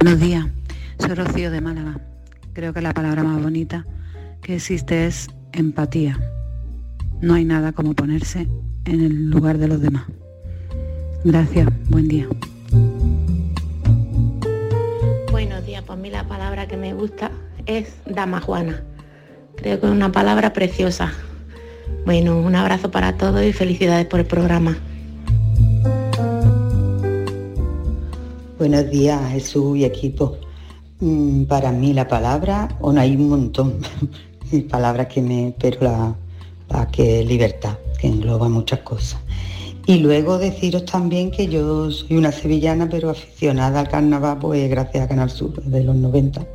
Buenos 0.00 0.20
días, 0.20 0.46
soy 0.98 1.14
Rocío 1.14 1.50
de 1.50 1.60
Málaga. 1.60 2.00
Creo 2.52 2.72
que 2.72 2.80
la 2.80 2.94
palabra 2.94 3.24
más 3.24 3.42
bonita 3.42 3.84
que 4.40 4.54
existe 4.54 5.06
es 5.06 5.28
empatía. 5.52 6.18
No 7.20 7.34
hay 7.34 7.44
nada 7.44 7.72
como 7.72 7.94
ponerse 7.94 8.46
en 8.84 9.00
el 9.00 9.30
lugar 9.30 9.58
de 9.58 9.68
los 9.68 9.80
demás. 9.80 10.04
Gracias, 11.24 11.68
buen 11.88 12.06
día. 12.06 12.28
Buenos 15.32 15.66
días, 15.66 15.82
pues 15.84 15.98
a 15.98 16.00
mí 16.00 16.10
la 16.10 16.28
palabra 16.28 16.68
que 16.68 16.76
me 16.76 16.94
gusta 16.94 17.32
es 17.66 17.96
dama 18.06 18.40
juana. 18.40 18.82
Creo 19.56 19.80
que 19.80 19.86
es 19.86 19.92
una 19.92 20.12
palabra 20.12 20.52
preciosa. 20.52 21.12
Bueno, 22.04 22.38
un 22.38 22.54
abrazo 22.54 22.92
para 22.92 23.16
todos 23.16 23.42
y 23.42 23.52
felicidades 23.52 24.06
por 24.06 24.20
el 24.20 24.26
programa. 24.26 24.76
Buenos 28.58 28.88
días, 28.90 29.32
Jesús 29.32 29.76
y 29.76 29.84
equipo. 29.84 30.38
Mm, 31.00 31.44
Para 31.44 31.72
mí 31.72 31.92
la 31.92 32.08
palabra, 32.08 32.74
bueno, 32.80 33.02
hay 33.02 33.14
un 33.14 33.28
montón 33.28 33.80
de 34.50 34.62
palabras 34.62 35.08
que 35.08 35.20
me, 35.20 35.54
pero 35.60 35.82
la, 35.82 36.16
la 36.70 36.86
que 36.90 37.20
es 37.20 37.26
libertad, 37.26 37.76
que 38.00 38.06
engloba 38.06 38.48
muchas 38.48 38.80
cosas. 38.80 39.20
Y 39.84 39.98
luego 39.98 40.38
deciros 40.38 40.86
también 40.86 41.30
que 41.30 41.48
yo 41.48 41.90
soy 41.90 42.16
una 42.16 42.32
sevillana, 42.32 42.88
pero 42.88 43.10
aficionada 43.10 43.78
al 43.80 43.88
carnaval, 43.88 44.38
pues 44.38 44.70
gracias 44.70 45.04
a 45.04 45.08
Canal 45.08 45.28
Sur 45.28 45.62
de 45.62 45.84
los 45.84 45.94
90. 45.94 46.46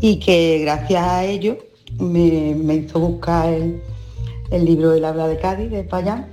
Y 0.00 0.20
que 0.20 0.60
gracias 0.60 1.02
a 1.02 1.24
ello 1.24 1.58
me, 1.98 2.54
me 2.54 2.76
hizo 2.76 3.00
buscar 3.00 3.52
el, 3.52 3.82
el 4.52 4.64
libro 4.64 4.92
El 4.92 5.04
habla 5.04 5.26
de 5.26 5.36
Cádiz, 5.36 5.68
de 5.68 5.82
Payán, 5.82 6.28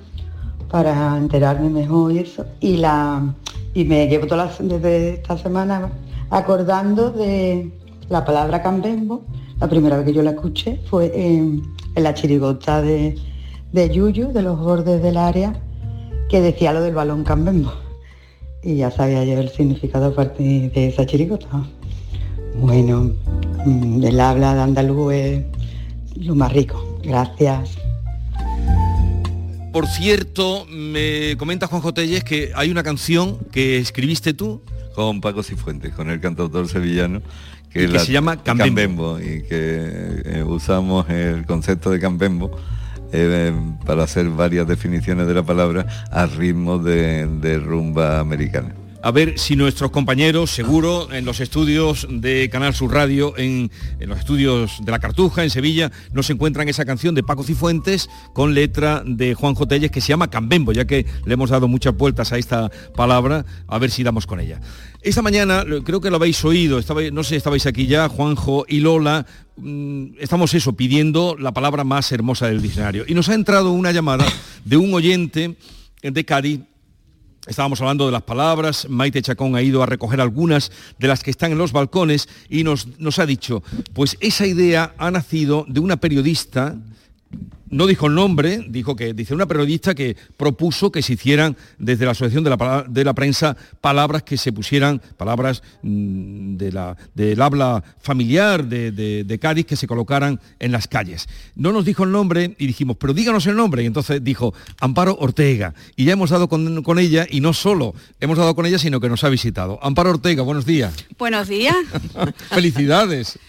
para 0.69 1.17
enterarme 1.17 1.71
mejor 1.71 2.11
y 2.11 2.19
eso. 2.19 2.45
Y, 2.59 2.77
la, 2.77 3.33
y 3.75 3.83
me 3.83 4.07
llevo 4.07 4.25
toda 4.25 4.45
la- 4.45 4.65
desde 4.67 5.15
esta 5.15 5.37
semana 5.37 5.91
acordando 6.31 7.11
de 7.11 7.69
la 8.09 8.23
palabra 8.25 8.63
cambembo. 8.63 9.23
La 9.59 9.67
primera 9.67 9.97
vez 9.97 10.05
que 10.05 10.13
yo 10.13 10.23
la 10.23 10.31
escuché 10.31 10.79
fue 10.89 11.11
en, 11.13 11.61
la 11.95 12.13
chirigota 12.13 12.81
de, 12.81 13.15
de 13.71 13.89
Yuyu, 13.89 14.31
de 14.33 14.41
los 14.41 14.59
bordes 14.59 15.01
del 15.03 15.17
área, 15.17 15.53
que 16.29 16.41
decía 16.41 16.73
lo 16.73 16.81
del 16.81 16.95
balón 16.95 17.23
cambembo. 17.23 17.71
Y 18.63 18.77
ya 18.77 18.89
sabía 18.91 19.23
yo 19.23 19.37
el 19.39 19.49
significado 19.49 20.07
a 20.07 20.15
partir 20.15 20.71
de 20.71 20.87
esa 20.87 21.05
chirigota. 21.05 21.47
Bueno, 22.59 23.11
mm, 23.65 24.03
el 24.03 24.19
habla 24.19 24.55
de 24.55 24.61
andaluz 24.61 25.13
es 25.13 25.45
lo 26.15 26.35
más 26.35 26.51
rico. 26.51 26.83
Gracias. 27.03 27.77
Por 29.75 29.87
cierto, 29.87 30.65
me 30.69 31.35
comenta 31.35 31.67
Juanjo 31.67 31.93
Telles 31.93 32.23
que 32.23 32.53
hay 32.55 32.71
una 32.71 32.81
canción 32.81 33.39
que 33.51 33.77
escribiste 33.77 34.33
tú. 34.33 34.61
Con 34.95 35.19
Paco 35.19 35.43
Cifuentes, 35.43 35.93
con 35.93 36.09
el 36.09 36.21
cantautor 36.21 36.69
sevillano. 36.69 37.21
Que 37.69 37.89
se 37.99 38.13
llama 38.13 38.41
Cambembo. 38.41 39.19
y 39.19 39.43
que 39.43 40.21
eh, 40.23 40.43
usamos 40.47 41.09
el 41.09 41.45
concepto 41.45 41.91
de 41.91 41.99
Cambembo 41.99 42.57
eh, 43.11 43.51
para 43.85 44.03
hacer 44.03 44.29
varias 44.29 44.65
definiciones 44.65 45.27
de 45.27 45.33
la 45.33 45.43
palabra 45.43 45.85
a 46.09 46.25
ritmo 46.25 46.79
de, 46.79 47.27
de 47.27 47.59
rumba 47.59 48.21
americana. 48.21 48.73
A 49.05 49.11
ver 49.11 49.37
si 49.37 49.55
nuestros 49.55 49.91
compañeros, 49.91 50.49
seguro, 50.49 51.13
en 51.13 51.25
los 51.25 51.39
estudios 51.39 52.07
de 52.09 52.49
Canal 52.49 52.73
Sur 52.73 52.91
Radio, 52.91 53.37
en, 53.37 53.69
los 53.99 54.17
estudios 54.17 54.83
de 54.83 54.91
La 54.91 54.97
Cartuja, 54.97 55.43
en 55.43 55.51
Sevilla, 55.51 55.91
nos 56.11 56.27
encuentran 56.31 56.69
esa 56.69 56.85
canción 56.85 57.13
de 57.13 57.21
Paco 57.21 57.43
Cifuentes 57.43 58.09
con 58.33 58.55
letra 58.55 59.03
de 59.05 59.35
Juan 59.35 59.53
Telles 59.69 59.91
que 59.91 60.01
se 60.01 60.07
llama 60.07 60.31
Cambembo, 60.31 60.71
ya 60.71 60.85
que 60.85 61.05
le 61.23 61.35
hemos 61.35 61.51
dado 61.51 61.67
muchas 61.67 61.95
vueltas 61.95 62.31
a 62.31 62.39
esta 62.39 62.71
palabra, 62.95 63.45
a 63.67 63.77
ver 63.77 63.91
si 63.91 64.01
damos 64.01 64.25
con 64.25 64.39
ella. 64.39 64.59
Esta 65.03 65.21
mañana, 65.21 65.63
creo 65.83 66.01
que 66.01 66.09
lo 66.09 66.15
habéis 66.15 66.43
oído, 66.43 66.79
no 67.11 67.23
sé 67.23 67.29
si 67.29 67.35
estabais 67.35 67.67
aquí 67.67 67.85
ya, 67.85 68.09
Juanjo 68.09 68.65
y 68.67 68.79
Lola, 68.79 69.27
mm, 69.57 70.15
estamos 70.19 70.51
eso, 70.55 70.73
pidiendo 70.73 71.35
la 71.37 71.53
palabra 71.53 71.83
más 71.83 72.11
hermosa 72.11 72.47
del 72.47 72.59
diccionario. 72.59 73.05
Y 73.07 73.13
nos 73.13 73.29
ha 73.29 73.35
entrado 73.35 73.71
una 73.71 73.91
llamada 73.91 74.25
de 74.63 74.77
un 74.77 74.91
oyente 74.95 75.57
de 76.01 76.25
Cádiz 76.25 76.61
Estábamos 77.47 77.79
hablando 77.79 78.07
de 78.07 78.11
las 78.11 78.23
palabras, 78.23 78.87
Maite 78.89 79.21
Chacón 79.21 79.55
ha 79.55 79.61
ido 79.61 79.83
a 79.83 79.85
recoger 79.85 80.19
algunas 80.19 80.71
de 80.97 81.07
las 81.07 81.21
que 81.21 81.29
están 81.29 81.51
en 81.51 81.59
los 81.59 81.73
balcones 81.73 82.27
y 82.49 82.63
nos, 82.63 82.87
ha 83.19 83.25
dicho, 83.27 83.61
pues 83.93 84.17
esa 84.19 84.47
idea 84.47 84.95
ha 84.97 85.11
nacido 85.11 85.63
de 85.67 85.79
una 85.79 85.97
periodista, 85.97 86.75
no 87.69 87.87
dijo 87.87 88.07
el 88.07 88.15
nombre, 88.15 88.65
dijo 88.69 88.95
que 88.95 89.13
dice 89.13 89.33
una 89.33 89.45
periodista 89.47 89.95
que 89.95 90.15
propuso 90.37 90.91
que 90.91 91.01
se 91.01 91.13
hicieran 91.13 91.57
desde 91.79 92.05
la 92.05 92.11
Asociación 92.11 92.43
de 92.43 92.49
la, 92.51 92.85
de 92.87 93.03
la 93.03 93.13
Prensa 93.13 93.57
palabras 93.81 94.23
que 94.23 94.37
se 94.37 94.51
pusieran, 94.53 95.01
palabras 95.17 95.63
mm, 95.81 96.57
de 96.57 96.71
la, 96.71 96.95
del 97.13 97.41
habla 97.41 97.83
familiar 98.01 98.65
de, 98.65 98.91
de- 98.91 99.23
de 99.23 99.39
Cádiz 99.39 99.65
que 99.65 99.75
se 99.75 99.87
colocaran 99.87 100.39
en 100.59 100.71
las 100.71 100.87
calles. 100.87 101.27
No 101.55 101.71
nos 101.71 101.85
dijo 101.85 102.03
el 102.03 102.11
nombre 102.11 102.55
y 102.57 102.67
dijimos, 102.67 102.97
pero 102.99 103.13
díganos 103.13 103.45
el 103.47 103.55
nombre. 103.55 103.83
Y 103.83 103.85
entonces 103.87 104.23
dijo, 104.23 104.53
Amparo 104.79 105.15
Ortega. 105.19 105.73
Y 105.95 106.05
ya 106.05 106.13
hemos 106.13 106.29
dado 106.29 106.47
con, 106.47 106.83
con 106.83 106.99
ella, 106.99 107.25
y 107.29 107.41
no 107.41 107.53
solo 107.53 107.93
hemos 108.19 108.37
dado 108.37 108.55
con 108.55 108.65
ella, 108.65 108.77
sino 108.79 108.99
que 108.99 109.09
nos 109.09 109.23
ha 109.23 109.29
visitado. 109.29 109.79
Amparo 109.81 110.11
Ortega, 110.11 110.43
buenos 110.43 110.65
días. 110.65 110.93
Buenos 111.17 111.47
días. 111.47 111.75
Felicidades. 112.49 113.39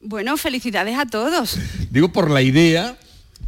Bueno, 0.00 0.36
felicidades 0.36 0.98
a 0.98 1.06
todos. 1.06 1.58
Digo 1.90 2.12
por 2.12 2.30
la 2.30 2.42
idea, 2.42 2.96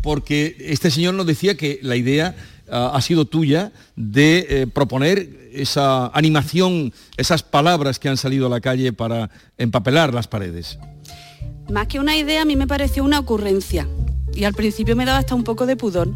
porque 0.04 0.54
este 0.60 0.90
señor 0.90 1.14
nos 1.14 1.26
decía 1.26 1.56
que 1.56 1.80
la 1.82 1.96
idea 1.96 2.36
ah, 2.70 2.92
ha 2.94 3.00
sido 3.00 3.24
tuya 3.24 3.72
de 3.96 4.46
eh, 4.48 4.66
proponer 4.66 5.50
esa 5.54 6.08
animación, 6.08 6.92
esas 7.16 7.42
palabras 7.42 7.98
que 7.98 8.10
han 8.10 8.18
salido 8.18 8.46
a 8.46 8.50
la 8.50 8.60
calle 8.60 8.92
para 8.92 9.30
empapelar 9.56 10.12
las 10.12 10.28
paredes. 10.28 10.78
Más 11.72 11.86
que 11.86 11.98
una 11.98 12.18
idea, 12.18 12.42
a 12.42 12.44
mí 12.44 12.54
me 12.54 12.66
pareció 12.66 13.02
una 13.02 13.18
ocurrencia. 13.18 13.88
Y 14.34 14.44
al 14.44 14.52
principio 14.52 14.94
me 14.94 15.06
daba 15.06 15.18
hasta 15.18 15.34
un 15.34 15.42
poco 15.42 15.64
de 15.64 15.76
pudor. 15.76 16.10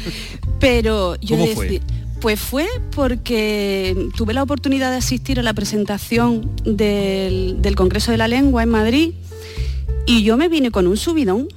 Pero 0.60 1.16
yo 1.16 1.36
¿Cómo 1.36 1.46
fue? 1.48 1.82
Pues 2.22 2.40
fue 2.40 2.66
porque 2.94 4.08
tuve 4.16 4.32
la 4.32 4.42
oportunidad 4.42 4.90
de 4.90 4.96
asistir 4.96 5.38
a 5.38 5.42
la 5.42 5.52
presentación 5.52 6.56
del, 6.64 7.60
del 7.60 7.76
Congreso 7.76 8.12
de 8.12 8.16
la 8.16 8.28
Lengua 8.28 8.62
en 8.62 8.70
Madrid 8.70 9.12
y 10.06 10.22
yo 10.22 10.38
me 10.38 10.48
vine 10.48 10.70
con 10.70 10.86
un 10.86 10.96
subidón 10.96 11.48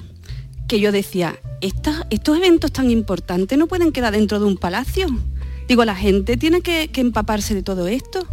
que 0.69 0.79
yo 0.79 0.93
decía, 0.93 1.37
"Estas- 1.59 2.05
estos 2.09 2.37
eventos 2.37 2.71
tan 2.71 2.89
importantes 2.89 3.57
no 3.57 3.67
pueden 3.67 3.91
quedar 3.91 4.13
dentro 4.13 4.39
de 4.39 4.45
un 4.45 4.55
palacio. 4.55 5.07
Digo, 5.67 5.83
la 5.83 5.95
gente 5.95 6.37
tiene 6.37 6.61
que, 6.61 6.89
empaparse 6.95 7.53
de 7.53 7.63
todo 7.63 7.87
esto. 7.89 8.25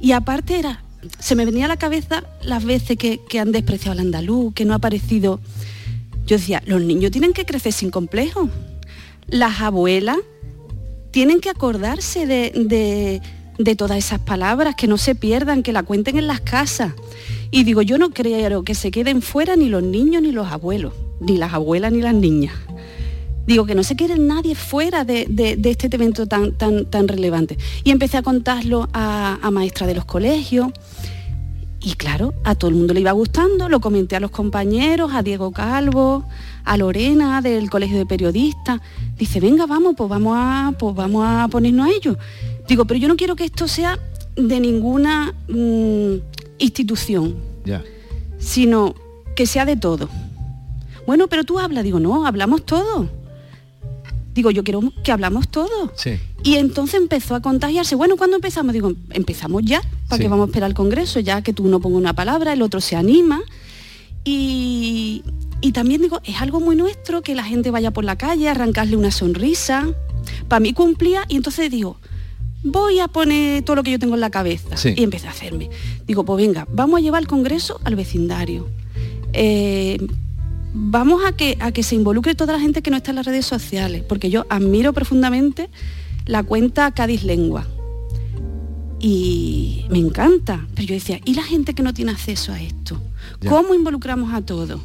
Y 0.00 0.12
aparte 0.12 0.58
era, 0.58 0.84
se 1.18 1.34
me 1.34 1.44
venía 1.44 1.64
a 1.64 1.68
la 1.68 1.76
cabeza 1.76 2.22
las 2.42 2.64
veces 2.64 2.96
que, 2.96 3.20
han 3.40 3.50
despreciado 3.52 3.92
al 3.92 4.00
andaluz, 4.00 4.54
que 4.54 4.64
no 4.64 4.74
ha 4.74 4.76
aparecido. 4.76 5.40
Yo 6.26 6.36
decía, 6.36 6.62
los 6.66 6.80
niños 6.82 7.10
tienen 7.10 7.32
que 7.32 7.44
crecer 7.44 7.72
sin 7.72 7.90
complejo. 7.90 8.48
Las 9.26 9.60
abuelas 9.60 10.18
tienen 11.10 11.40
que 11.40 11.50
acordarse 11.50 12.26
de- 12.26 13.20
de 13.58 13.76
todas 13.76 13.98
esas 13.98 14.20
palabras, 14.20 14.74
que 14.74 14.86
no 14.86 14.96
se 14.96 15.14
pierdan, 15.14 15.62
que 15.62 15.72
la 15.72 15.82
cuenten 15.82 16.16
en 16.16 16.26
las 16.26 16.40
casas. 16.40 16.92
Y 17.50 17.64
digo, 17.64 17.82
yo 17.82 17.98
no 17.98 18.10
creo 18.10 18.62
que 18.62 18.74
se 18.74 18.90
queden 18.90 19.20
fuera 19.20 19.56
ni 19.56 19.68
los 19.68 19.82
niños 19.82 20.22
ni 20.22 20.32
los 20.32 20.46
abuelos, 20.50 20.94
ni 21.20 21.36
las 21.36 21.52
abuelas 21.52 21.92
ni 21.92 22.00
las 22.02 22.14
niñas. 22.14 22.54
Digo 23.46 23.66
que 23.66 23.74
no 23.74 23.82
se 23.82 23.96
quede 23.96 24.18
nadie 24.18 24.54
fuera 24.54 25.04
de, 25.04 25.26
de- 25.28 25.56
de 25.56 25.70
este 25.70 25.88
evento 25.92 26.26
tan, 26.26 26.52
tan, 26.52 26.84
tan 26.86 27.08
relevante. 27.08 27.58
Y 27.84 27.90
empecé 27.90 28.16
a 28.18 28.22
contarlo 28.22 28.88
a, 28.92 29.38
a 29.42 29.50
maestras 29.50 29.88
de 29.88 29.94
los 29.94 30.04
colegios. 30.04 30.68
Y 31.82 31.94
claro, 31.94 32.34
a 32.44 32.54
todo 32.54 32.68
el 32.70 32.76
mundo 32.76 32.92
le 32.92 33.00
iba 33.00 33.12
gustando, 33.12 33.68
lo 33.70 33.80
comenté 33.80 34.14
a 34.14 34.20
los 34.20 34.30
compañeros, 34.30 35.12
a 35.14 35.22
Diego 35.22 35.50
Calvo, 35.50 36.24
a 36.64 36.76
Lorena 36.76 37.40
del 37.40 37.70
Colegio 37.70 37.96
de 37.96 38.04
Periodistas. 38.04 38.80
Dice, 39.18 39.40
venga, 39.40 39.64
vamos, 39.66 39.94
pues 39.96 40.08
vamos 40.10 40.34
a, 40.36 40.72
pues 40.78 40.94
vamos 40.94 41.24
a 41.26 41.48
ponernos 41.48 41.88
a 41.88 41.90
ello. 41.90 42.18
Digo, 42.68 42.84
pero 42.84 43.00
yo 43.00 43.08
no 43.08 43.16
quiero 43.16 43.34
que 43.34 43.44
esto 43.46 43.66
sea 43.66 43.98
de 44.36 44.60
ninguna 44.60 45.34
mm, 45.48 46.16
institución, 46.58 47.34
sino 48.38 48.94
que 49.34 49.46
sea 49.46 49.64
de 49.64 49.76
todo. 49.76 50.08
Bueno, 51.06 51.28
pero 51.28 51.44
tú 51.44 51.58
hablas, 51.58 51.84
digo, 51.84 52.00
no, 52.00 52.26
hablamos 52.26 52.64
todo. 52.64 53.08
Digo, 54.34 54.50
yo 54.50 54.62
quiero 54.62 54.80
que 55.02 55.10
hablamos 55.12 55.48
todo. 55.48 55.92
Sí. 55.96 56.12
Y 56.44 56.54
entonces 56.54 57.00
empezó 57.00 57.34
a 57.34 57.40
contagiarse. 57.42 57.96
Bueno, 57.96 58.16
¿cuándo 58.16 58.36
empezamos? 58.36 58.72
Digo, 58.72 58.92
empezamos 59.10 59.62
ya, 59.64 59.82
para 60.08 60.18
Sí. 60.18 60.22
que 60.22 60.28
vamos 60.28 60.46
a 60.46 60.50
esperar 60.50 60.68
al 60.68 60.74
Congreso, 60.74 61.20
ya 61.20 61.42
que 61.42 61.52
tú 61.52 61.66
no 61.66 61.80
pongas 61.80 61.98
una 61.98 62.12
palabra, 62.14 62.52
el 62.52 62.62
otro 62.62 62.80
se 62.80 62.94
anima. 62.96 63.40
Y, 64.24 65.22
y 65.60 65.72
también 65.72 66.02
digo, 66.02 66.20
es 66.24 66.40
algo 66.40 66.60
muy 66.60 66.76
nuestro 66.76 67.22
que 67.22 67.34
la 67.34 67.44
gente 67.44 67.70
vaya 67.70 67.90
por 67.90 68.04
la 68.04 68.16
calle, 68.16 68.48
arrancarle 68.48 68.96
una 68.96 69.10
sonrisa. 69.10 69.88
Para 70.48 70.60
mí 70.60 70.72
cumplía 70.74 71.24
y 71.28 71.36
entonces 71.36 71.70
digo, 71.70 71.96
voy 72.62 73.00
a 73.00 73.08
poner 73.08 73.62
todo 73.64 73.76
lo 73.76 73.82
que 73.82 73.90
yo 73.90 73.98
tengo 73.98 74.14
en 74.14 74.20
la 74.20 74.30
cabeza. 74.30 74.76
Sí. 74.76 74.94
Y 74.96 75.02
empecé 75.02 75.26
a 75.26 75.30
hacerme. 75.30 75.70
Digo, 76.06 76.24
pues 76.24 76.36
venga, 76.46 76.66
vamos 76.72 76.98
a 76.98 77.00
llevar 77.02 77.22
el 77.22 77.28
Congreso 77.28 77.80
al 77.84 77.96
vecindario. 77.96 78.68
Eh, 79.32 79.98
vamos 80.72 81.22
a 81.26 81.32
que, 81.32 81.56
a 81.60 81.72
que 81.72 81.82
se 81.82 81.94
involucre 81.94 82.34
toda 82.34 82.52
la 82.54 82.60
gente 82.60 82.82
que 82.82 82.90
no 82.90 82.96
está 82.96 83.10
en 83.10 83.16
las 83.16 83.26
redes 83.26 83.46
sociales, 83.46 84.02
porque 84.08 84.30
yo 84.30 84.46
admiro 84.48 84.92
profundamente 84.92 85.68
la 86.26 86.42
cuenta 86.42 86.90
Cádiz 86.92 87.24
Lengua. 87.24 87.66
Y 88.98 89.86
me 89.88 89.98
encanta. 89.98 90.66
Pero 90.74 90.88
yo 90.88 90.94
decía, 90.94 91.20
¿y 91.24 91.34
la 91.34 91.42
gente 91.42 91.74
que 91.74 91.82
no 91.82 91.94
tiene 91.94 92.12
acceso 92.12 92.52
a 92.52 92.60
esto? 92.60 93.00
Ya. 93.40 93.50
¿Cómo 93.50 93.74
involucramos 93.74 94.32
a 94.34 94.42
todos? 94.42 94.80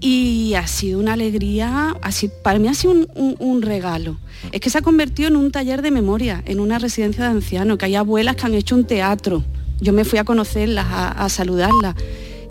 Y 0.00 0.54
ha 0.54 0.66
sido 0.66 0.98
una 0.98 1.12
alegría, 1.14 1.94
así, 2.02 2.28
para 2.42 2.58
mí 2.58 2.68
ha 2.68 2.74
sido 2.74 2.92
un, 2.92 3.08
un- 3.14 3.36
un 3.38 3.62
regalo. 3.62 4.18
Es 4.52 4.60
que 4.60 4.68
se 4.68 4.78
ha 4.78 4.82
convertido 4.82 5.28
en 5.28 5.36
un 5.36 5.50
taller 5.52 5.80
de 5.80 5.90
memoria, 5.90 6.42
en 6.46 6.60
una 6.60 6.78
residencia 6.78 7.24
de 7.24 7.30
ancianos, 7.30 7.78
que 7.78 7.86
hay 7.86 7.94
abuelas 7.94 8.36
que 8.36 8.46
han 8.46 8.54
hecho 8.54 8.74
un 8.74 8.84
teatro. 8.84 9.44
Yo 9.80 9.92
me 9.92 10.04
fui 10.04 10.18
a 10.18 10.24
conocerlas, 10.24 10.86
a, 10.88 11.10
a 11.24 11.28
saludarlas. 11.28 11.94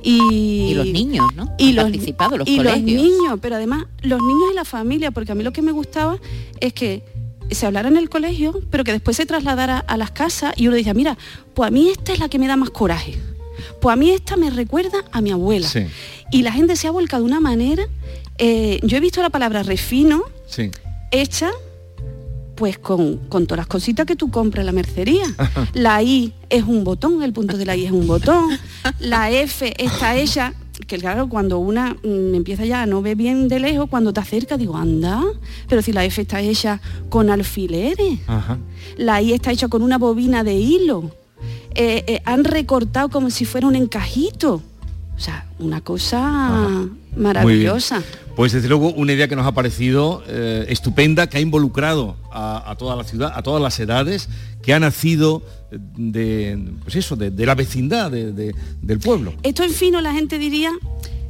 Y, 0.04 0.72
Y 0.72 0.74
los 0.76 0.86
niños, 0.88 1.26
¿no? 1.36 1.50
Y 1.58 1.70
Han 1.70 1.76
los, 1.76 1.84
participado, 1.86 2.38
los 2.38 2.48
y 2.48 2.58
los 2.58 2.74
colegios. 2.74 3.02
niños, 3.04 3.40
pero 3.42 3.56
además 3.56 3.86
los 4.02 4.22
niños 4.22 4.50
y 4.52 4.56
la 4.56 4.66
familia, 4.66 5.12
porque 5.12 5.32
a 5.32 5.36
mí 5.36 5.44
lo 5.44 5.54
que 5.54 5.62
me 5.62 5.72
gustaba 5.72 6.18
es 6.60 6.74
que 6.74 7.04
se 7.52 7.66
hablara 7.66 7.88
en 7.90 7.98
el 7.98 8.10
colegio, 8.10 8.62
pero 8.70 8.84
que 8.84 8.92
después 8.92 9.16
se 9.18 9.26
trasladara 9.26 9.80
a 9.80 9.98
las 9.98 10.12
casas 10.12 10.54
y 10.58 10.68
uno 10.68 10.76
decía, 10.76 10.94
mira, 10.94 11.18
pues 11.54 11.68
a 11.68 11.72
mí 11.72 11.90
esta 11.90 12.12
es 12.14 12.20
la 12.20 12.28
que 12.30 12.38
me 12.40 12.48
da 12.48 12.56
más 12.58 12.70
coraje. 12.70 13.18
Pues 13.82 13.94
a 13.94 13.96
mí 13.96 14.10
esta 14.12 14.36
me 14.38 14.50
recuerda 14.50 15.04
a 15.12 15.22
mi 15.22 15.32
abuela. 15.32 15.68
Sí. 15.68 15.86
Y 16.32 16.42
la 16.42 16.52
gente 16.52 16.76
se 16.76 16.88
ha 16.88 16.92
volcado 16.92 17.24
de 17.24 17.28
una 17.30 17.40
manera. 17.40 17.84
eh, 18.40 18.80
yo 18.84 18.98
he 18.98 19.00
visto 19.00 19.22
la 19.22 19.30
palabra 19.30 19.62
refino 19.64 20.24
Sí. 20.48 20.72
hecha 21.12 21.52
pues 22.56 22.78
con, 22.78 23.18
con 23.30 23.46
todas 23.46 23.60
las 23.60 23.68
cositas 23.68 24.06
que 24.06 24.16
tú 24.16 24.30
compras 24.30 24.62
en 24.62 24.66
la 24.68 24.72
mercería. 24.72 25.26
La 25.74 26.02
I 26.04 26.34
es 26.50 26.64
un 26.64 26.84
botón, 26.84 27.24
el 27.24 27.34
punto 27.34 27.58
de 27.58 27.66
la 27.66 27.76
I 27.76 27.86
es 27.86 27.92
un 27.92 28.08
botón. 28.08 28.58
La 29.00 29.32
F 29.32 29.74
está 29.78 30.16
hecha, 30.16 30.54
que 30.88 30.98
claro, 30.98 31.28
cuando 31.30 31.60
una 31.60 31.96
mm, 32.04 32.36
empieza 32.36 32.66
ya 32.66 32.84
a 32.84 32.86
no 32.86 33.02
ver 33.02 33.16
bien 33.16 33.48
de 33.48 33.60
lejos, 33.60 33.90
cuando 33.90 34.14
te 34.14 34.20
acerca 34.20 34.58
digo, 34.58 34.78
anda, 34.78 35.24
pero 35.68 35.82
si 35.82 35.92
la 35.94 36.06
F 36.06 36.22
está 36.22 36.42
hecha 36.42 36.80
con 37.10 37.30
alfileres. 37.30 38.20
Ajá. 38.28 38.58
La 38.98 39.22
I 39.22 39.34
está 39.34 39.52
hecha 39.52 39.68
con 39.68 39.82
una 39.82 39.98
bobina 39.98 40.44
de 40.44 40.54
hilo. 40.54 41.12
Eh, 41.76 42.04
eh, 42.08 42.22
han 42.26 42.44
recortado 42.44 43.10
como 43.10 43.30
si 43.30 43.46
fuera 43.46 43.68
un 43.68 43.76
encajito. 43.76 44.62
O 45.16 45.20
sea, 45.20 45.46
una 45.60 45.82
cosa 45.82 46.88
maravillosa. 47.16 48.02
Pues 48.36 48.52
desde 48.52 48.68
luego 48.68 48.92
una 48.94 49.14
idea 49.14 49.28
que 49.28 49.36
nos 49.36 49.46
ha 49.46 49.52
parecido 49.52 50.24
eh, 50.28 50.66
estupenda, 50.70 51.28
que 51.28 51.38
ha 51.38 51.42
involucrado 51.42 52.18
a, 52.32 52.70
a 52.72 52.76
toda 52.76 52.96
la 52.96 53.04
ciudad, 53.04 53.32
a 53.36 53.44
todas 53.44 53.62
las 53.62 53.80
edades, 53.80 54.28
que 54.64 54.74
ha 54.74 54.80
nacido 54.80 55.44
de, 55.72 56.58
pues 56.84 56.96
eso, 56.96 57.16
de, 57.16 57.30
de 57.30 57.46
la 57.46 57.54
vecindad 57.56 58.10
de- 58.10 58.32
de- 58.32 58.56
del 58.82 59.00
pueblo. 59.00 59.34
Esto 59.44 59.64
en 59.64 59.70
fino 59.72 60.02
la 60.02 60.14
gente 60.14 60.40
diría, 60.40 60.72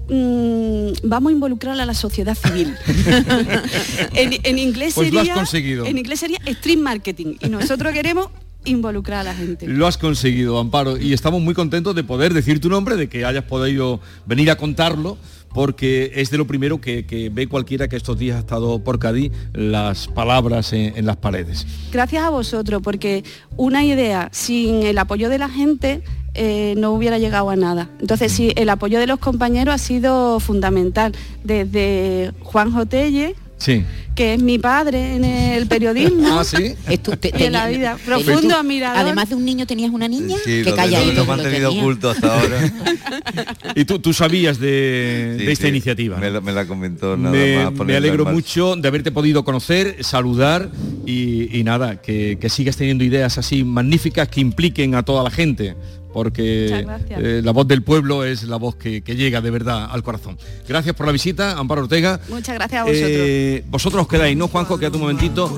mm, 0.10 0.92
vamos 1.04 1.32
a 1.32 1.34
involucrar 1.34 1.78
a 1.80 1.86
la 1.86 1.94
sociedad 1.94 2.36
civil. 2.36 2.74
en, 4.14 4.34
en 4.44 4.60
inglés 4.60 4.94
Pues 4.96 5.10
sería, 5.12 5.34
conseguido. 5.34 5.86
En 5.86 5.98
inglés 5.98 6.20
sería 6.22 6.40
street 6.46 6.78
marketing 6.80 7.36
y 7.42 7.50
nosotros 7.50 7.94
queremos 7.94 8.28
involucrar 8.66 9.20
a 9.20 9.24
la 9.24 9.36
gente. 9.36 9.68
Lo 9.68 9.88
has 9.88 9.98
conseguido, 9.98 10.60
Amparo, 10.60 10.98
y 10.98 11.14
estamos 11.14 11.42
muy 11.42 11.54
contentos 11.54 11.96
de 11.96 12.04
poder 12.04 12.34
decir 12.34 12.60
tu 12.60 12.70
nombre, 12.70 12.96
de 12.96 13.10
que 13.10 13.26
hayas 13.26 13.44
podido 13.44 14.00
venir 14.26 14.52
a 14.52 14.56
contarlo, 14.56 15.18
porque 15.54 16.12
es 16.16 16.32
de 16.32 16.38
lo 16.38 16.48
primero 16.48 16.82
que, 16.82 17.06
que 17.06 17.30
ve 17.30 17.48
cualquiera 17.48 17.88
que 17.88 17.96
estos 17.96 18.18
días 18.18 18.38
ha 18.38 18.40
estado 18.40 18.80
por 18.84 19.00
Cádiz, 19.00 19.32
las 19.54 20.08
palabras 20.08 20.74
en, 20.74 20.98
en 20.98 21.06
las 21.06 21.18
paredes. 21.18 21.68
Gracias 21.92 22.24
a 22.24 22.30
vosotros, 22.30 22.82
porque 22.82 23.24
una 23.56 23.84
idea 23.84 24.30
sin 24.32 24.84
el 24.84 24.98
apoyo 24.98 25.30
de 25.30 25.38
la 25.38 25.50
gente 25.50 26.02
eh, 26.36 26.74
no 26.78 26.92
hubiera 26.92 27.20
llegado 27.20 27.52
a 27.52 27.56
nada. 27.56 27.90
Entonces 28.00 28.32
sí, 28.32 28.52
el 28.56 28.70
apoyo 28.70 29.00
de 29.00 29.06
los 29.06 29.20
compañeros 29.20 29.76
ha 29.76 29.78
sido 29.78 30.40
fundamental. 30.40 31.14
Desde 31.44 32.32
Juan 32.42 32.72
Jotelle, 32.72 33.36
Sí. 33.64 33.84
que 34.14 34.34
es 34.34 34.42
mi 34.44 34.60
padre 34.60 35.16
en 35.16 35.24
el 35.24 35.66
periodismo. 35.68 36.40
Ah, 36.40 36.44
sí. 36.44 36.76
y 37.40 37.44
en 37.44 37.54
la 37.54 37.68
vida. 37.68 37.98
Profundo 38.06 38.56
admirador. 38.56 38.98
Además 39.00 39.30
de 39.30 39.36
un 39.36 39.46
niño 39.46 39.66
tenías 39.66 39.92
una 39.92 40.08
niña 40.08 40.36
Sí, 40.44 40.64
que 40.64 40.70
lo, 40.72 40.76
calla 40.76 41.04
lo, 41.06 41.14
lo 41.14 41.26
mantenido 41.26 41.72
oculto 41.72 42.10
hasta 42.10 42.40
ahora. 42.40 42.72
Y 43.76 43.86
tú, 43.86 44.00
tú 44.00 44.14
sabías 44.14 44.60
de, 44.60 45.36
Sí, 45.40 45.46
de 45.46 45.52
esta 45.52 45.64
sí, 45.64 45.70
iniciativa. 45.70 46.18
Me, 46.18 46.30
la- 46.30 46.42
me 46.42 46.52
la 46.52 46.66
comentó 46.68 47.18
nada 47.18 47.32
me, 47.36 47.66
más. 47.72 47.74
me 47.88 47.96
alegro 47.96 48.26
mucho 48.26 48.76
de 48.76 48.88
haberte 48.88 49.12
podido 49.12 49.44
conocer, 49.44 49.98
saludar 50.04 50.70
y, 51.06 51.58
y 51.58 51.64
nada, 51.64 52.02
que, 52.02 52.38
que 52.40 52.50
sigas 52.50 52.76
teniendo 52.78 53.04
ideas 53.04 53.38
así 53.38 53.64
magníficas 53.64 54.28
que 54.28 54.42
impliquen 54.42 54.94
a 54.96 55.04
toda 55.04 55.24
la 55.24 55.32
gente, 55.32 55.76
porque 56.14 56.86
eh, 57.10 57.42
la 57.44 57.52
voz 57.52 57.68
del 57.68 57.82
pueblo 57.82 58.24
es 58.24 58.44
la 58.44 58.58
voz 58.58 58.76
que, 58.76 59.02
que 59.02 59.16
llega 59.16 59.42
de 59.42 59.50
verdad 59.50 59.88
al 59.92 60.04
corazón. 60.04 60.38
Gracias 60.68 60.96
por 60.96 61.06
la 61.06 61.12
visita, 61.12 61.58
Amparo 61.58 61.82
Ortega. 61.82 62.20
Muchas 62.30 62.56
gracias 62.56 62.82
a 62.82 62.84
vosotros. 62.86 63.10
Eh, 63.12 63.64
vosotros 63.68 64.02
os 64.04 64.08
quedáis, 64.08 64.38
¿no, 64.38 64.48
Juanjo? 64.48 64.78
Quédate 64.78 64.98
un 64.98 65.02
momentito. 65.02 65.50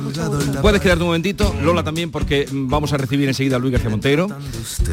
Puedes 0.61 0.81
quedarte 0.81 1.01
un 1.03 1.09
momentito. 1.09 1.53
Lola 1.61 1.83
también, 1.83 2.11
porque 2.11 2.47
vamos 2.51 2.93
a 2.93 2.97
recibir 2.97 3.27
enseguida 3.27 3.57
a 3.57 3.59
Luis 3.59 3.73
García 3.73 3.89
Montero, 3.89 4.27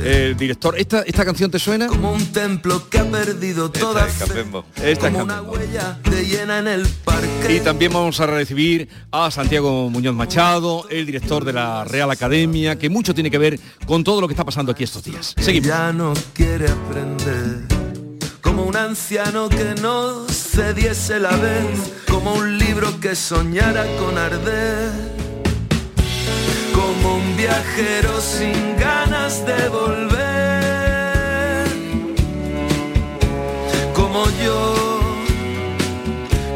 el 0.04 0.36
director. 0.36 0.76
¿Esta, 0.78 1.02
¿Esta 1.02 1.24
canción 1.24 1.50
te 1.50 1.58
suena? 1.58 1.86
Como 1.86 2.12
un 2.12 2.26
templo 2.26 2.88
que 2.88 2.98
ha 2.98 3.04
perdido 3.10 3.70
toda 3.70 4.06
Esta 4.06 4.24
es 4.24 4.98
como 4.98 5.22
una 5.22 5.34
Campembo. 5.36 5.52
huella 5.52 5.98
de 6.10 6.26
llena 6.26 6.58
en 6.58 6.68
el 6.68 6.86
parque. 7.04 7.56
Y 7.56 7.60
también 7.60 7.92
vamos 7.92 8.20
a 8.20 8.26
recibir 8.26 8.88
a 9.10 9.30
Santiago 9.30 9.90
Muñoz 9.90 10.14
Machado, 10.14 10.86
el 10.90 11.06
director 11.06 11.44
de 11.44 11.52
la 11.52 11.84
Real 11.84 12.10
Academia, 12.10 12.78
que 12.78 12.88
mucho 12.88 13.14
tiene 13.14 13.30
que 13.30 13.38
ver 13.38 13.60
con 13.86 14.02
todo 14.04 14.20
lo 14.20 14.28
que 14.28 14.32
está 14.32 14.44
pasando 14.44 14.72
aquí 14.72 14.84
estos 14.84 15.04
días. 15.04 15.34
Ya 15.60 15.92
no 15.92 16.14
quiere 16.32 16.66
aprender. 16.66 17.66
Como 18.40 18.62
un 18.64 18.74
anciano 18.74 19.50
que 19.50 19.74
no 19.82 20.26
cediese 20.28 21.20
la 21.20 21.36
vez. 21.36 21.92
Como 22.08 22.32
un 22.32 22.56
libro 22.56 22.98
que 23.00 23.14
soñara 23.14 23.84
con 23.98 24.16
arder. 24.16 24.90
Como 26.74 27.16
un 27.16 27.36
viajero 27.36 28.18
sin 28.20 28.76
ganas 28.78 29.44
de 29.44 29.68
volver. 29.68 31.66
Como 33.94 34.24
yo 34.42 34.74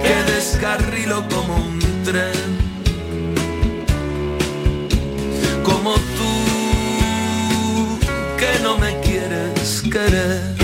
que 0.03 0.33
descarrilo 0.33 1.23
como 1.29 1.55
un 1.55 1.79
tren. 2.03 2.57
Como 5.63 5.95
que 8.47 8.63
no 8.63 8.79
me 8.79 8.99
quieres 9.01 9.83
querer. 9.91 10.57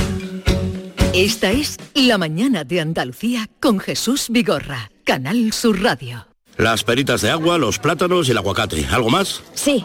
Esta 1.14 1.51
es 1.51 1.77
La 1.95 2.16
mañana 2.16 2.64
de 2.64 2.81
Andalucía 2.81 3.49
con 3.61 3.79
Jesús 3.79 4.27
Vigorra, 4.31 4.90
Canal 5.05 5.53
Sur 5.53 5.83
Radio. 5.83 6.27
Las 6.57 6.85
peritas 6.85 7.23
de 7.23 7.31
agua, 7.31 7.59
los 7.59 7.79
plátanos 7.79 8.29
y 8.29 8.31
el 8.31 8.38
aguacate. 8.38 8.87
¿Algo 8.90 9.11
más? 9.11 9.42
Sí, 9.55 9.85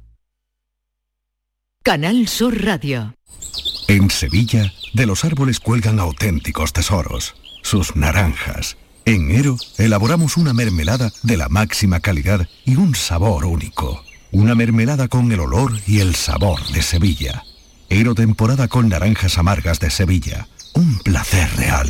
Canal 1.83 2.27
Sur 2.27 2.63
Radio. 2.63 3.15
En 3.87 4.11
Sevilla, 4.11 4.71
de 4.93 5.07
los 5.07 5.25
árboles 5.25 5.59
cuelgan 5.59 5.99
auténticos 5.99 6.73
tesoros, 6.73 7.33
sus 7.63 7.95
naranjas. 7.95 8.77
En 9.05 9.31
Ero, 9.31 9.57
elaboramos 9.79 10.37
una 10.37 10.53
mermelada 10.53 11.11
de 11.23 11.37
la 11.37 11.49
máxima 11.49 11.99
calidad 11.99 12.47
y 12.65 12.75
un 12.75 12.93
sabor 12.93 13.45
único. 13.45 14.03
Una 14.31 14.53
mermelada 14.53 15.07
con 15.07 15.31
el 15.31 15.39
olor 15.39 15.71
y 15.87 16.01
el 16.01 16.13
sabor 16.13 16.63
de 16.67 16.83
Sevilla. 16.83 17.43
Ero 17.89 18.13
temporada 18.13 18.67
con 18.67 18.87
naranjas 18.87 19.39
amargas 19.39 19.79
de 19.79 19.89
Sevilla. 19.89 20.47
Un 20.75 20.99
placer 20.99 21.49
real. 21.57 21.89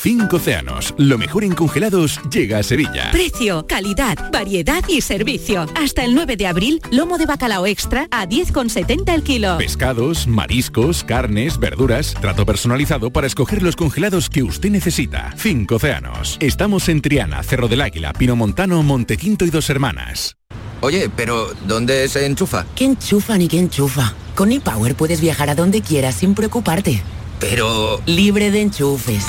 Cinco 0.00 0.36
océanos, 0.36 0.94
lo 0.96 1.18
mejor 1.18 1.42
en 1.42 1.56
congelados 1.56 2.20
llega 2.30 2.58
a 2.58 2.62
Sevilla. 2.62 3.10
Precio, 3.10 3.66
calidad, 3.66 4.30
variedad 4.30 4.84
y 4.86 5.00
servicio. 5.00 5.66
Hasta 5.74 6.04
el 6.04 6.14
9 6.14 6.36
de 6.36 6.46
abril, 6.46 6.80
lomo 6.92 7.18
de 7.18 7.26
bacalao 7.26 7.66
extra 7.66 8.06
a 8.12 8.24
10,70 8.24 9.12
el 9.12 9.24
kilo. 9.24 9.58
Pescados, 9.58 10.28
mariscos, 10.28 11.02
carnes, 11.02 11.58
verduras, 11.58 12.14
trato 12.20 12.46
personalizado 12.46 13.10
para 13.10 13.26
escoger 13.26 13.60
los 13.60 13.74
congelados 13.74 14.30
que 14.30 14.44
usted 14.44 14.70
necesita. 14.70 15.34
Cinco 15.36 15.74
océanos. 15.74 16.36
Estamos 16.38 16.88
en 16.88 17.02
Triana, 17.02 17.42
Cerro 17.42 17.66
del 17.66 17.80
Águila, 17.80 18.12
Pino 18.12 18.36
Montano, 18.36 18.84
Montequinto 18.84 19.44
y 19.46 19.50
Dos 19.50 19.68
Hermanas. 19.68 20.36
Oye, 20.80 21.10
pero 21.16 21.48
¿dónde 21.66 22.06
se 22.06 22.24
enchufa? 22.24 22.66
¿Qué 22.76 22.84
enchufa 22.84 23.36
ni 23.36 23.48
qué 23.48 23.58
enchufa? 23.58 24.14
Con 24.36 24.52
ePower 24.52 24.94
puedes 24.94 25.20
viajar 25.20 25.50
a 25.50 25.56
donde 25.56 25.82
quieras 25.82 26.14
sin 26.14 26.36
preocuparte. 26.36 27.02
Pero... 27.40 28.00
Libre 28.06 28.52
de 28.52 28.62
enchufes. 28.62 29.26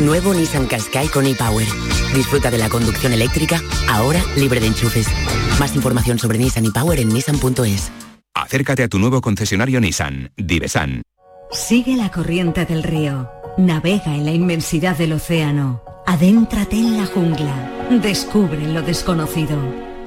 Nuevo 0.00 0.34
Nissan 0.34 0.66
Qashqai 0.66 1.08
con 1.08 1.24
ePower. 1.24 1.66
Disfruta 2.14 2.50
de 2.50 2.58
la 2.58 2.68
conducción 2.68 3.12
eléctrica, 3.12 3.62
ahora 3.88 4.20
libre 4.36 4.58
de 4.58 4.66
enchufes. 4.66 5.06
Más 5.60 5.74
información 5.76 6.18
sobre 6.18 6.38
Nissan 6.38 6.66
ePower 6.66 6.98
en 6.98 7.08
nissan.es. 7.10 7.92
Acércate 8.34 8.82
a 8.82 8.88
tu 8.88 8.98
nuevo 8.98 9.20
concesionario 9.20 9.80
Nissan, 9.80 10.32
Divesan. 10.36 11.02
Sigue 11.52 11.96
la 11.96 12.10
corriente 12.10 12.64
del 12.64 12.82
río. 12.82 13.30
Navega 13.56 14.16
en 14.16 14.24
la 14.24 14.32
inmensidad 14.32 14.96
del 14.98 15.12
océano. 15.12 15.80
Adéntrate 16.06 16.76
en 16.76 16.96
la 16.96 17.06
jungla. 17.06 17.86
Descubre 18.02 18.66
lo 18.66 18.82
desconocido. 18.82 19.56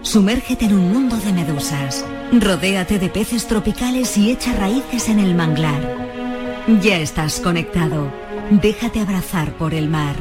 Sumérgete 0.02 0.66
en 0.66 0.74
un 0.74 0.92
mundo 0.92 1.16
de 1.16 1.32
medusas. 1.32 2.06
Rodéate 2.34 3.00
de 3.00 3.10
peces 3.10 3.48
tropicales 3.48 4.18
y 4.18 4.32
echa 4.32 4.54
raíces 4.54 5.08
en 5.08 5.20
el 5.20 5.34
manglar. 5.34 5.96
Ya 6.82 6.98
estás 6.98 7.40
conectado. 7.40 8.27
Déjate 8.52 9.00
abrazar 9.00 9.58
por 9.58 9.74
el 9.74 9.90
mar. 9.90 10.16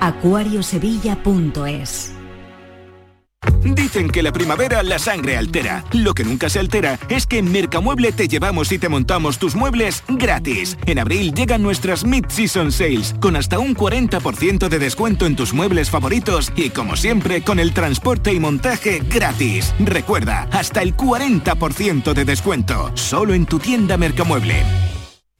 acuariosevilla.es 0.00 2.12
Dicen 3.74 4.10
que 4.10 4.22
la 4.22 4.32
primavera 4.32 4.82
la 4.82 4.98
sangre 4.98 5.36
altera. 5.36 5.84
Lo 5.92 6.14
que 6.14 6.24
nunca 6.24 6.48
se 6.48 6.58
altera 6.58 6.98
es 7.08 7.26
que 7.26 7.38
en 7.38 7.50
Mercamueble 7.50 8.12
te 8.12 8.28
llevamos 8.28 8.72
y 8.72 8.78
te 8.78 8.88
montamos 8.88 9.38
tus 9.38 9.54
muebles 9.54 10.02
gratis. 10.08 10.76
En 10.86 10.98
abril 10.98 11.34
llegan 11.34 11.62
nuestras 11.62 12.04
Mid-Season 12.04 12.72
Sales 12.72 13.14
con 13.20 13.36
hasta 13.36 13.58
un 13.58 13.74
40% 13.74 14.68
de 14.68 14.78
descuento 14.78 15.26
en 15.26 15.36
tus 15.36 15.52
muebles 15.52 15.90
favoritos 15.90 16.52
y 16.56 16.70
como 16.70 16.96
siempre 16.96 17.42
con 17.42 17.58
el 17.58 17.72
transporte 17.72 18.32
y 18.32 18.40
montaje 18.40 19.02
gratis. 19.08 19.74
Recuerda, 19.78 20.48
hasta 20.52 20.82
el 20.82 20.96
40% 20.96 22.12
de 22.12 22.24
descuento. 22.24 22.90
Solo 22.94 23.34
en 23.34 23.46
tu 23.46 23.58
tienda 23.58 23.96
Mercamueble. 23.96 24.62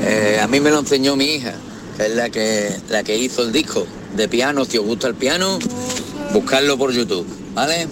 Eh, 0.00 0.40
a 0.42 0.48
mí 0.48 0.58
me 0.58 0.70
lo 0.70 0.80
enseñó 0.80 1.14
mi 1.14 1.26
hija. 1.26 1.54
que 1.96 2.06
es 2.06 2.16
la 2.16 2.30
que, 2.30 2.68
la 2.88 3.04
que 3.04 3.16
hizo 3.16 3.42
el 3.42 3.52
disco 3.52 3.86
de 4.16 4.26
piano. 4.26 4.64
Si 4.64 4.78
os 4.78 4.84
gusta 4.84 5.06
el 5.06 5.14
piano, 5.14 5.60
buscarlo 6.32 6.76
por 6.76 6.90
YouTube, 6.90 7.24
¿vale? 7.54 7.86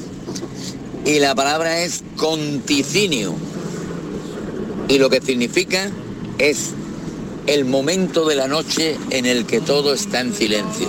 Y 1.07 1.21
la 1.21 1.33
palabra 1.37 1.81
es 1.83 2.03
conticinio. 2.17 3.37
Y 4.89 4.99
lo 4.99 5.09
que 5.11 5.21
significa 5.21 5.89
es 6.39 6.71
el 7.47 7.65
momento 7.65 8.27
de 8.27 8.35
la 8.35 8.49
noche 8.49 8.97
en 9.11 9.27
el 9.27 9.47
que 9.47 9.61
todo 9.61 9.95
está 9.95 10.23
en 10.23 10.35
silencio. 10.35 10.89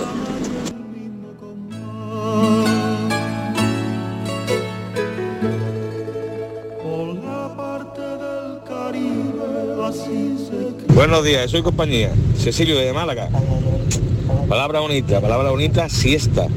Buenos 11.06 11.26
días, 11.26 11.52
soy 11.52 11.62
compañía. 11.62 12.14
Cecilio 12.38 12.78
de 12.78 12.94
Málaga. 12.94 13.28
Palabra 14.48 14.80
bonita, 14.80 15.20
palabra 15.20 15.50
bonita, 15.52 15.90
siesta. 15.90 16.48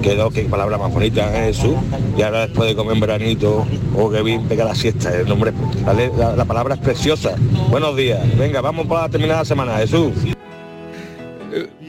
Quedó 0.00 0.30
que 0.30 0.44
palabra 0.44 0.78
más 0.78 0.90
bonita 0.90 1.46
es 1.46 1.58
Jesús. 1.58 1.76
Y 2.16 2.22
ahora 2.22 2.46
después 2.46 2.66
de 2.70 2.76
comer 2.76 2.98
veranito, 2.98 3.66
oh 3.94 4.08
que 4.10 4.22
bien 4.22 4.48
pega 4.48 4.64
la 4.64 4.74
siesta. 4.74 5.14
El 5.14 5.28
nombre, 5.28 5.52
la- 6.16 6.34
la 6.34 6.44
palabra 6.46 6.76
es 6.76 6.80
preciosa. 6.80 7.34
Buenos 7.68 7.94
días. 7.94 8.20
Venga, 8.38 8.62
vamos 8.62 8.86
para 8.86 9.06
terminar 9.10 9.36
la 9.36 9.44
semana, 9.44 9.76
Jesús. 9.76 10.12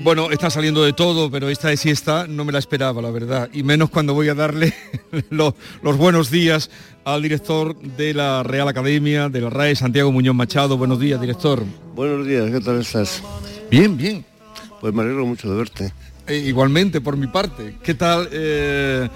Bueno, 0.05 0.29
está 0.29 0.51
saliendo 0.51 0.83
de 0.83 0.93
todo, 0.93 1.31
pero 1.31 1.49
esta 1.49 1.69
de 1.69 1.77
siesta 1.77 2.27
no 2.27 2.45
me 2.45 2.51
la 2.51 2.59
esperaba, 2.59 3.01
la 3.01 3.09
verdad. 3.09 3.49
Y 3.51 3.63
menos 3.63 3.89
cuando 3.89 4.13
voy 4.13 4.29
a 4.29 4.35
darle 4.35 4.71
los, 5.31 5.55
los 5.81 5.97
buenos 5.97 6.29
días 6.29 6.69
al 7.05 7.23
director 7.23 7.75
de 7.75 8.13
la 8.13 8.43
Real 8.43 8.67
Academia, 8.67 9.29
de 9.29 9.41
la 9.41 9.49
RAE, 9.49 9.75
Santiago 9.75 10.11
Muñoz 10.11 10.35
Machado. 10.35 10.77
Buenos 10.77 10.99
días, 10.99 11.19
director. 11.19 11.63
Buenos 11.95 12.27
días, 12.27 12.51
¿qué 12.51 12.61
tal 12.61 12.81
estás? 12.81 13.23
Bien, 13.71 13.97
bien. 13.97 14.23
Pues 14.79 14.93
me 14.93 15.01
alegro 15.01 15.25
mucho 15.25 15.49
de 15.49 15.57
verte. 15.57 15.91
Eh, 16.27 16.37
igualmente, 16.37 17.01
por 17.01 17.17
mi 17.17 17.25
parte. 17.25 17.73
¿Qué 17.81 17.95
tal 17.95 18.29
eh, 18.31 19.09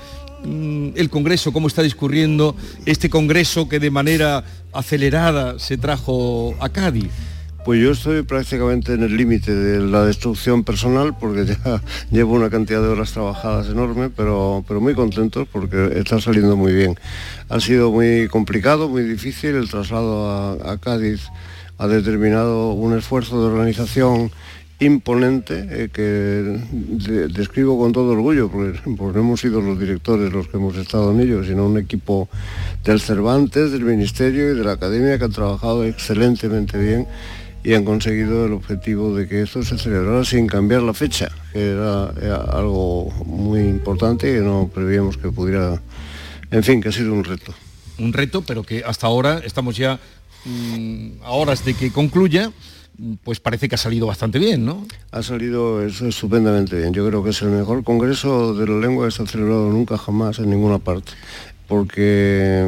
mm, 0.44 0.90
el 0.96 1.10
Congreso? 1.12 1.54
¿Cómo 1.54 1.68
está 1.68 1.84
discurriendo 1.84 2.56
este 2.88 3.12
Congreso 3.12 3.70
que 3.70 3.80
de 3.80 3.92
manera 3.92 4.44
acelerada 4.74 5.60
se 5.60 5.78
trajo 5.78 6.56
a 6.60 6.68
Cádiz? 6.70 7.12
Pues 7.66 7.82
yo 7.82 7.92
estoy 7.92 8.24
prácticamente 8.24 8.94
en 8.94 9.04
el 9.04 9.16
límite 9.16 9.54
de 9.54 9.80
la 9.80 10.06
destrucción 10.06 10.64
personal 10.64 11.16
porque 11.20 11.46
ya 11.46 11.82
llevo 12.12 12.34
una 12.36 12.50
cantidad 12.50 12.82
de 12.82 12.88
horas 12.88 13.12
trabajadas 13.12 13.68
enorme, 13.68 14.10
pero, 14.10 14.64
pero 14.68 14.82
muy 14.82 14.96
contentos 14.96 15.48
porque 15.52 15.92
está 15.96 16.20
saliendo 16.20 16.56
muy 16.56 16.74
bien. 16.74 16.96
Ha 17.50 17.60
sido 17.60 17.92
muy 17.92 18.28
complicado, 18.30 18.90
muy 18.90 19.04
difícil, 19.04 19.56
el 19.56 19.70
traslado 19.70 20.62
a, 20.64 20.78
Cádiz 20.80 21.28
ha 21.78 21.88
determinado 21.88 22.72
un 22.72 22.98
esfuerzo 22.98 23.40
de 23.42 23.54
organización 23.54 24.32
imponente 24.80 25.68
eh, 25.70 25.90
que 25.92 26.02
de- 26.02 27.28
describo 27.28 27.78
con 27.78 27.92
todo 27.92 28.14
orgullo, 28.14 28.50
porque, 28.50 28.80
porque 28.98 29.18
no 29.20 29.26
hemos 29.26 29.42
sido 29.42 29.60
los 29.60 29.78
directores 29.78 30.32
los 30.32 30.48
que 30.48 30.58
hemos 30.58 30.78
estado 30.78 31.12
en 31.12 31.20
ello, 31.20 31.44
sino 31.44 31.66
un 31.68 31.78
equipo 31.78 32.30
del 32.86 33.02
Cervantes, 33.02 33.72
del 33.74 33.84
Ministerio 33.84 34.54
y 34.54 34.58
de 34.58 34.64
la 34.64 34.72
Academia 34.74 35.18
que 35.18 35.26
han 35.26 35.32
trabajado 35.34 35.84
excelentemente 35.84 36.78
bien 36.78 37.06
y 37.64 37.74
han 37.74 37.84
conseguido 37.84 38.46
el 38.46 38.54
objetivo 38.54 39.16
de 39.16 39.28
que 39.28 39.42
esto 39.42 39.64
se 39.64 39.78
celebrara 39.78 40.24
sin 40.24 40.48
cambiar 40.48 40.82
la 40.82 40.94
fecha, 40.94 41.30
que 41.52 41.72
era, 41.72 42.14
era 42.22 42.38
algo 42.38 43.12
muy 43.26 43.62
importante 43.62 44.30
y 44.30 44.36
que 44.36 44.42
no 44.42 44.70
prevíamos 44.74 45.18
que 45.18 45.30
pudiera, 45.30 45.82
en 46.52 46.64
fin, 46.64 46.82
que 46.82 46.90
ha 46.90 46.92
sido 46.92 47.14
un 47.14 47.24
reto. 47.24 47.54
Un 47.98 48.14
reto, 48.14 48.42
pero 48.42 48.64
que 48.64 48.84
hasta 48.86 49.08
ahora 49.08 49.42
estamos 49.44 49.76
ya 49.76 50.00
mm, 50.46 51.24
a 51.24 51.32
horas 51.32 51.66
de 51.66 51.74
que 51.74 51.92
concluya, 51.92 52.52
pues 53.24 53.40
parece 53.40 53.70
que 53.70 53.76
ha 53.76 53.78
salido 53.78 54.08
bastante 54.08 54.40
bien, 54.40 54.66
¿no? 54.66 54.86
Ha 55.12 55.24
salido 55.24 55.86
eso 55.86 56.08
estupendamente 56.08 56.78
bien. 56.78 56.94
Yo 56.94 57.08
creo 57.08 57.24
que 57.24 57.30
es 57.30 57.42
el 57.42 57.50
mejor 57.50 57.84
congreso 57.84 58.54
de 58.54 58.68
la 58.68 58.80
lengua 58.80 59.06
que 59.06 59.12
se 59.12 59.24
ha 59.24 59.26
celebrado 59.26 59.70
nunca 59.70 59.98
jamás 59.98 60.40
en 60.40 60.50
ninguna 60.50 60.80
parte. 60.80 61.14
Porque, 61.70 62.66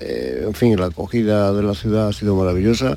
eh, 0.00 0.44
en 0.46 0.54
fin, 0.54 0.78
la 0.78 0.86
acogida 0.86 1.52
de 1.52 1.64
la 1.64 1.74
ciudad 1.74 2.06
ha 2.08 2.12
sido 2.12 2.36
maravillosa. 2.36 2.96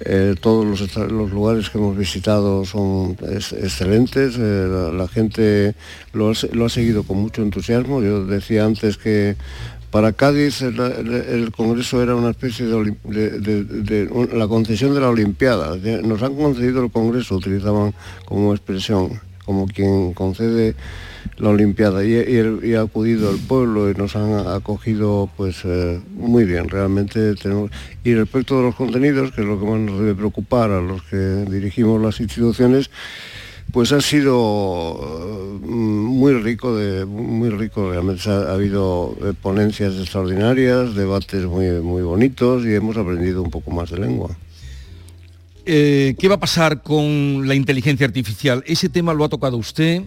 Eh, 0.00 0.34
todos 0.40 0.64
los, 0.64 1.30
lugares 1.30 1.68
que 1.68 1.76
hemos 1.76 1.98
visitado 1.98 2.64
son 2.64 3.14
ex- 3.30 3.52
excelentes. 3.52 4.36
eh, 4.38 4.90
la, 4.94 5.06
gente 5.06 5.74
lo 6.14 6.30
ha, 6.30 6.68
seguido 6.70 7.02
con 7.02 7.18
mucho 7.18 7.42
entusiasmo. 7.42 8.02
Yo 8.02 8.24
decía 8.24 8.64
antes 8.64 8.96
que 8.96 9.36
para 9.90 10.12
Cádiz 10.12 10.62
el, 10.62 11.52
Congreso 11.54 12.02
era 12.02 12.16
una 12.16 12.30
especie 12.30 12.64
de, 12.64 14.28
la 14.32 14.48
concesión 14.48 14.94
de 14.94 15.00
la 15.00 15.10
Olimpiada. 15.10 15.76
Nos 16.02 16.22
han 16.22 16.36
concedido 16.36 16.82
el 16.82 16.90
Congreso, 16.90 17.36
utilizaban 17.36 17.92
como 18.24 18.54
expresión, 18.54 19.20
como 19.44 19.66
quien 19.66 20.14
concede 20.14 20.74
la 21.38 21.50
Olimpiada. 21.50 22.04
Y, 22.04 22.74
ha 22.74 22.80
acudido 22.80 23.30
el 23.30 23.38
pueblo 23.38 23.90
y 23.90 23.94
nos 23.94 24.16
han 24.16 24.46
acogido 24.48 25.28
pues 25.36 25.58
eh, 25.64 26.00
muy 26.14 26.44
bien. 26.44 26.68
Realmente 26.68 27.34
tenemos... 27.34 27.70
Y 28.04 28.14
respecto 28.14 28.56
de 28.56 28.62
los 28.64 28.74
contenidos, 28.74 29.32
que 29.32 29.40
es 29.40 29.46
lo 29.46 29.58
que 29.58 29.66
más 29.66 29.78
nos 29.78 29.98
debe 29.98 30.14
preocupar 30.14 30.70
a 30.70 30.80
los 30.80 31.02
que 31.04 31.16
dirigimos 31.16 32.00
las 32.00 32.20
instituciones, 32.20 32.90
pues 33.72 33.92
ha 33.92 34.00
sido 34.00 35.60
eh, 35.62 35.66
muy 35.66 36.34
rico, 36.34 36.76
de, 36.76 37.04
muy 37.04 37.50
rico 37.50 37.90
realmente. 37.90 38.30
Ha, 38.30 38.50
ha 38.50 38.52
habido 38.54 39.16
eh, 39.22 39.32
ponencias 39.40 39.94
extraordinarias, 39.94 40.94
debates 40.94 41.44
muy, 41.44 41.66
muy 41.80 42.02
bonitos 42.02 42.64
y 42.64 42.74
hemos 42.74 42.96
aprendido 42.96 43.42
un 43.42 43.50
poco 43.50 43.70
más 43.70 43.90
de 43.90 43.98
lengua. 43.98 44.36
¿Qué 45.64 46.28
va 46.28 46.36
a 46.36 46.40
pasar 46.40 46.84
con 46.84 47.48
la 47.48 47.56
inteligencia 47.56 48.06
artificial? 48.06 48.62
Ese 48.68 48.88
tema 48.88 49.12
lo 49.12 49.24
ha 49.24 49.28
tocado 49.28 49.56
usted. 49.56 50.04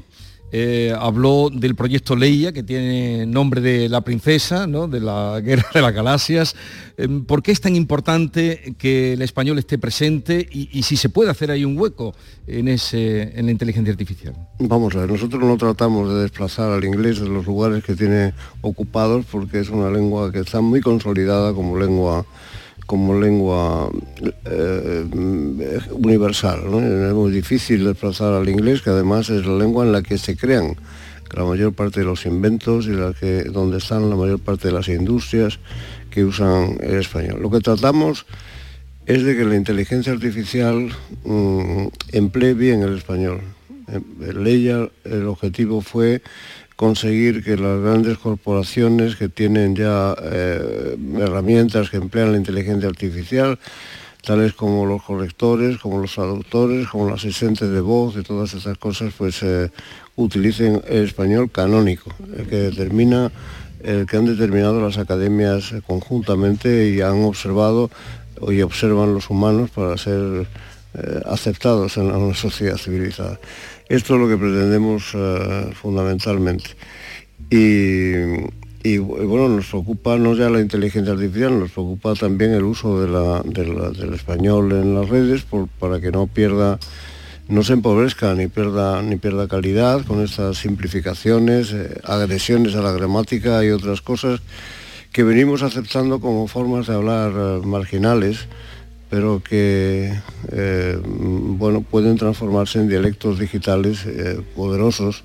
Eh, 0.51 0.93
habló 0.97 1.49
del 1.51 1.75
proyecto 1.75 2.15
Leia, 2.15 2.51
que 2.51 2.63
tiene 2.63 3.25
nombre 3.25 3.61
de 3.61 3.89
la 3.89 4.01
princesa, 4.01 4.65
de 4.65 4.99
la 4.99 5.39
guerra 5.43 5.67
de 5.73 5.81
las 5.81 5.93
galaxias. 5.93 6.55
Eh, 6.97 7.07
¿Por 7.27 7.43
qué 7.43 7.51
es 7.51 7.61
tan 7.61 7.75
importante 7.75 8.75
que 8.77 9.13
el 9.13 9.21
español 9.21 9.59
esté 9.59 9.77
presente 9.77 10.47
y, 10.51 10.69
y 10.77 10.83
si 10.83 10.97
se 10.97 11.09
puede 11.09 11.29
hacer 11.29 11.51
ahí 11.51 11.65
un 11.65 11.77
hueco 11.77 12.15
en, 12.47 12.67
ese, 12.67 13.37
en 13.37 13.45
la 13.45 13.51
inteligencia 13.51 13.91
artificial? 13.91 14.35
Vamos 14.59 14.95
a 14.95 15.01
ver, 15.01 15.11
nosotros 15.11 15.41
no 15.43 15.57
tratamos 15.57 16.09
de 16.09 16.21
desplazar 16.21 16.71
al 16.71 16.83
inglés 16.83 17.19
de 17.19 17.29
los 17.29 17.45
lugares 17.45 17.83
que 17.83 17.95
tiene 17.95 18.33
ocupados 18.61 19.25
porque 19.31 19.59
es 19.59 19.69
una 19.69 19.89
lengua 19.89 20.31
que 20.31 20.39
está 20.39 20.61
muy 20.61 20.81
consolidada 20.81 21.53
como 21.53 21.77
lengua 21.77 22.25
como 22.89 23.19
lengua 23.19 23.87
eh, 24.45 25.05
universal. 25.91 26.61
¿no? 26.71 26.79
Es 26.79 27.13
muy 27.13 27.31
difícil 27.31 27.85
desplazar 27.85 28.33
al 28.33 28.49
inglés, 28.49 28.81
que 28.81 28.89
además 28.89 29.29
es 29.29 29.45
la 29.45 29.59
lengua 29.59 29.85
en 29.85 29.91
la 29.91 30.01
que 30.01 30.17
se 30.17 30.35
crean 30.35 30.75
la 31.31 31.45
mayor 31.45 31.73
parte 31.73 31.99
de 31.99 32.07
los 32.07 32.25
inventos 32.25 32.87
y 32.87 32.93
donde 33.51 33.77
están 33.77 34.09
la 34.09 34.15
mayor 34.15 34.39
parte 34.39 34.69
de 34.69 34.73
las 34.73 34.87
industrias 34.87 35.59
que 36.09 36.25
usan 36.25 36.77
el 36.81 36.95
español. 36.95 37.39
Lo 37.39 37.51
que 37.51 37.59
tratamos 37.59 38.25
es 39.05 39.23
de 39.23 39.37
que 39.37 39.45
la 39.45 39.55
inteligencia 39.55 40.11
artificial 40.11 40.89
mm, 41.25 41.89
emplee 42.11 42.55
bien 42.55 42.81
el 42.81 42.97
español. 42.97 43.41
Leia 44.19 44.89
el 45.03 45.27
objetivo 45.27 45.81
fue 45.81 46.23
conseguir 46.79 47.43
que 47.43 47.57
las 47.57 47.81
grandes 47.81 48.17
corporaciones 48.19 49.17
que 49.17 49.27
tienen 49.27 49.75
ya 49.75 50.15
eh, 50.23 50.95
herramientas 51.17 51.89
que 51.89 51.97
emplean 51.97 52.31
la 52.31 52.37
inteligencia 52.37 52.87
artificial, 52.87 53.59
tales 54.25 54.53
como 54.53 54.85
los 54.85 55.03
correctores, 55.03 55.77
como 55.77 55.99
los 55.99 56.13
traductores, 56.13 56.87
como 56.87 57.09
los 57.09 57.19
asistentes 57.19 57.69
de 57.69 57.81
voz 57.81 58.15
y 58.15 58.23
todas 58.23 58.53
esas 58.53 58.77
cosas, 58.77 59.13
pues 59.17 59.43
eh, 59.43 59.69
utilicen 60.15 60.81
el 60.87 61.03
español 61.03 61.51
canónico, 61.51 62.15
el 62.37 62.47
que 62.47 62.55
determina, 62.55 63.29
el 63.83 64.05
que 64.05 64.15
han 64.15 64.27
determinado 64.27 64.79
las 64.79 64.97
academias 64.97 65.73
conjuntamente 65.85 66.91
y 66.91 67.01
han 67.01 67.25
observado 67.25 67.91
y 68.47 68.61
observan 68.61 69.13
los 69.13 69.29
humanos 69.29 69.69
para 69.69 69.97
ser 69.97 70.47
eh, 70.93 71.21
aceptados 71.25 71.97
en 71.97 72.05
una 72.05 72.33
sociedad 72.33 72.77
civilizada. 72.77 73.37
Esto 73.89 74.13
es 74.13 74.21
lo 74.21 74.27
que 74.29 74.37
pretendemos 74.37 75.15
eh, 75.15 75.71
fundamentalmente. 75.73 76.75
Y, 77.49 78.97
bueno, 78.99 79.49
nos 79.49 79.65
preocupa 79.65 80.15
no 80.17 80.35
ya 80.35 80.47
la 80.51 80.61
inteligencia 80.61 81.13
artificial, 81.13 81.59
nos 81.59 81.71
preocupa 81.71 82.13
también 82.13 82.51
el 82.53 82.63
uso 82.63 83.01
del 83.01 84.13
español 84.13 84.71
en 84.73 84.93
las 84.93 85.09
redes 85.09 85.43
para 85.79 85.99
que 85.99 86.11
no 86.11 86.27
pierda, 86.27 86.77
no 87.47 87.63
se 87.63 87.73
empobrezca 87.73 88.35
ni 88.35 88.47
pierda, 88.47 89.01
ni 89.01 89.15
pierda 89.15 89.47
calidad 89.47 90.05
con 90.05 90.23
estas 90.23 90.59
simplificaciones, 90.59 91.73
eh, 91.73 91.99
agresiones 92.03 92.75
a 92.75 92.81
la 92.81 92.91
gramática 92.91 93.65
y 93.65 93.71
otras 93.71 94.01
cosas 94.01 94.39
que 95.11 95.23
venimos 95.23 95.63
aceptando 95.63 96.19
como 96.19 96.47
formas 96.47 96.85
de 96.85 96.93
hablar 96.93 97.31
eh, 97.35 97.65
marginales 97.65 98.47
pero 99.09 99.41
que 99.43 100.13
eh, 100.51 100.99
bueno, 101.03 101.81
pueden 101.81 102.17
transformarse 102.17 102.79
en 102.79 102.89
dialectos 102.89 103.39
digitales 103.39 104.05
eh, 104.05 104.41
poderosos 104.55 105.23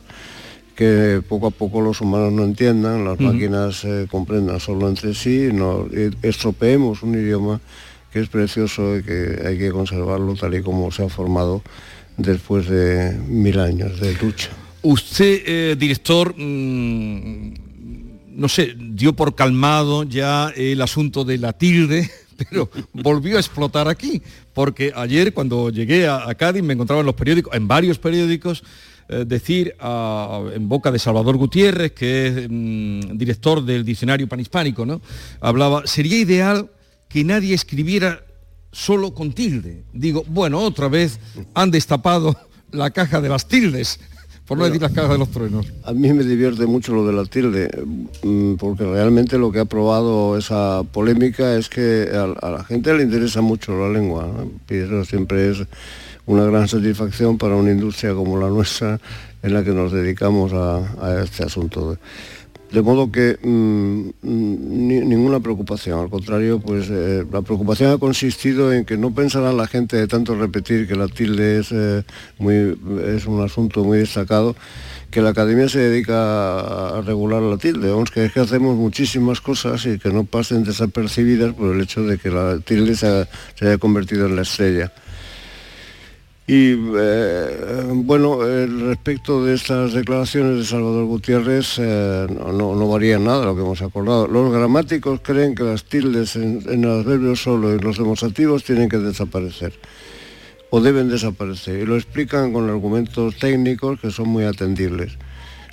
que 0.74 1.22
poco 1.28 1.49
a 1.49 1.51
poco 1.51 1.80
los 1.80 2.01
humanos 2.01 2.32
no 2.32 2.45
entiendan, 2.45 3.05
las 3.05 3.20
máquinas 3.20 3.85
eh, 3.85 4.07
comprendan 4.11 4.59
solo 4.59 4.89
entre 4.89 5.14
sí, 5.14 5.51
no, 5.53 5.87
estropeemos 6.22 7.03
un 7.03 7.14
idioma 7.14 7.61
que 8.12 8.20
es 8.20 8.28
precioso 8.28 8.97
y 8.97 9.03
que 9.03 9.43
hay 9.45 9.59
que 9.59 9.70
conservarlo 9.70 10.35
tal 10.35 10.55
y 10.55 10.62
como 10.62 10.91
se 10.91 11.05
ha 11.05 11.09
formado 11.09 11.62
después 12.16 12.68
de 12.68 13.16
mil 13.28 13.59
años 13.59 14.01
de 14.01 14.14
lucha. 14.14 14.51
Usted, 14.82 15.43
eh, 15.47 15.76
director, 15.78 16.35
mm, 16.37 17.55
no 18.37 18.49
sé, 18.49 18.74
dio 18.76 19.14
por 19.14 19.35
calmado 19.35 20.05
ya 20.05 20.53
el 20.57 20.82
asunto 20.82 21.24
de 21.24 21.39
la 21.39 21.53
tilde, 21.53 22.11
pero 22.37 22.70
volvió 22.93 23.37
a 23.37 23.41
explotar 23.41 23.89
aquí, 23.89 24.22
porque 24.53 24.93
ayer 24.95 25.32
cuando 25.32 25.70
llegué 25.70 26.09
a, 26.09 26.35
Cádiz 26.35 26.62
me 26.62 26.74
encontraba 26.74 27.01
en 27.01 27.07
los 27.07 27.14
periódicos, 27.14 27.55
en 27.55 27.68
varios 27.68 27.99
periódicos, 27.99 28.64
eh, 29.09 29.24
decir 29.26 29.74
en 29.80 30.68
boca 30.68 30.91
de 30.91 30.99
Salvador 30.99 31.37
Gutiérrez, 31.37 31.93
que 31.93 32.26
es 32.26 32.49
mm, 32.49 33.16
director 33.18 33.64
del 33.64 33.85
diccionario 33.85 34.28
panhispánico, 34.28 34.87
¿no? 34.87 35.01
Hablaba, 35.41 35.87
sería 35.87 36.18
ideal 36.18 36.70
que 37.09 37.22
nadie 37.24 37.55
escribiera 37.55 38.24
solo 38.72 39.14
con 39.14 39.32
tilde. 39.32 39.85
Digo, 39.93 40.24
bueno, 40.26 40.59
otra 40.59 40.89
vez 40.89 41.20
han 41.55 41.70
destapado 41.70 42.37
la 42.72 42.91
caja 42.91 43.20
de 43.20 43.28
las 43.28 43.47
tildes, 43.47 44.01
por 44.47 44.59
no 44.59 44.65
decir 44.65 44.83
las 44.83 44.93
cajas 44.93 45.13
de 45.13 45.19
los 45.19 45.31
truenos. 45.31 45.67
A 45.85 45.93
mí 45.93 46.13
me 46.13 46.23
divierte 46.23 46.67
mucho 46.67 46.95
lo 46.95 47.07
de 47.07 47.13
la 47.13 47.25
tilde, 47.25 47.71
mm, 48.23 48.55
porque 48.55 48.85
realmente 48.85 49.39
lo 49.39 49.51
que 49.51 49.61
ha 49.61 49.65
probado 49.65 50.37
esa 50.37 50.83
polémica 50.93 51.57
es 51.57 51.69
que 51.69 52.11
a, 52.13 52.49
la 52.51 52.65
gente 52.65 52.93
le 52.95 53.05
interesa 53.05 53.41
mucho 53.41 53.79
la 53.79 53.89
lengua, 53.89 54.29
y 54.69 54.75
eso 54.75 55.05
siempre 55.05 55.51
es 55.51 55.59
una 56.27 56.45
gran 56.45 56.69
satisfacción 56.69 57.39
para 57.39 57.57
una 57.57 57.71
industria 57.71 58.15
como 58.15 58.39
la 58.39 58.49
nuestra 58.49 59.01
en 59.43 59.55
la 59.55 59.63
que 59.63 59.73
nos 59.73 59.93
dedicamos 59.93 60.53
a, 60.53 60.79
a 61.03 61.23
este 61.23 61.45
asunto. 61.45 61.99
De 62.75 62.83
modo 62.83 63.12
que 63.12 63.39
mm, 63.41 64.09
mm, 64.22 64.87
ni- 64.89 65.05
ninguna 65.12 65.39
preocupación, 65.39 66.01
al 66.01 66.11
contrario, 66.11 66.59
pues 66.59 66.89
eh, 66.91 67.25
la 67.33 67.41
preocupación 67.43 67.93
ha 67.93 67.99
consistido 67.99 68.72
en 68.72 68.85
que 68.85 68.97
no 68.97 69.14
pensará 69.14 69.53
la 69.53 69.68
gente 69.68 69.97
de 69.97 70.09
tanto 70.09 70.35
repetir 70.35 70.89
que 70.89 70.97
la 70.97 71.07
tilde 71.07 71.61
es, 71.61 71.68
eh, 71.70 72.03
muy, 72.39 72.77
es 73.07 73.27
un 73.27 73.41
asunto 73.45 73.85
muy 73.85 73.99
destacado, 73.99 74.57
que 75.12 75.22
la 75.22 75.31
academia 75.31 75.68
se 75.68 75.79
dedica 75.79 76.97
a 76.99 77.01
regular 77.03 77.43
la 77.43 77.59
tilde, 77.59 77.91
vamos, 77.93 78.11
que 78.11 78.25
es 78.25 78.33
que 78.33 78.41
hacemos 78.41 78.75
muchísimas 78.77 79.41
cosas 79.41 79.87
y 79.87 80.01
que 80.01 80.11
no 80.11 80.25
pasen 80.25 80.64
desapercibidas 80.64 81.55
por 81.55 81.77
el 81.77 81.81
hecho 81.81 82.03
de 82.03 82.18
que 82.18 82.31
la 82.31 82.59
tilde 82.59 82.97
se 82.97 83.29
haya 83.61 83.79
convertido 83.79 84.27
en 84.27 84.35
la 84.35 84.43
estrella. 84.43 84.93
Y 86.47 86.73
eh, 86.73 87.85
bueno, 87.95 88.47
eh, 88.47 88.67
respecto 88.67 89.43
de 89.45 89.55
estas 89.55 89.95
declaraciones 89.95 90.59
de 90.59 90.65
Salvador 90.65 91.07
Gutiérrez, 91.07 91.79
eh, 91.79 92.27
no, 92.29 92.53
no, 92.53 92.75
no 92.75 92.89
varía 92.89 93.19
nada 93.19 93.47
lo 93.47 93.55
que 93.55 93.63
hemos 93.63 93.81
acordado. 93.81 94.27
Los 94.27 94.53
gramáticos 94.53 95.21
creen 95.23 95.55
que 95.55 95.63
las 95.63 95.85
tildes 95.85 96.37
en, 96.37 96.63
en 96.69 96.85
el 96.85 96.91
adverbio 96.91 97.35
solo 97.35 97.75
y 97.75 97.79
los 97.79 97.97
demostrativos 97.97 98.63
tienen 98.63 98.91
que 98.91 98.99
desaparecer 98.99 99.73
o 100.69 100.81
deben 100.81 101.09
desaparecer 101.09 101.81
y 101.81 101.87
lo 101.87 101.97
explican 101.97 102.53
con 102.53 102.69
argumentos 102.69 103.37
técnicos 103.39 104.01
que 104.01 104.11
son 104.11 104.29
muy 104.29 104.45
atendibles. 104.45 105.17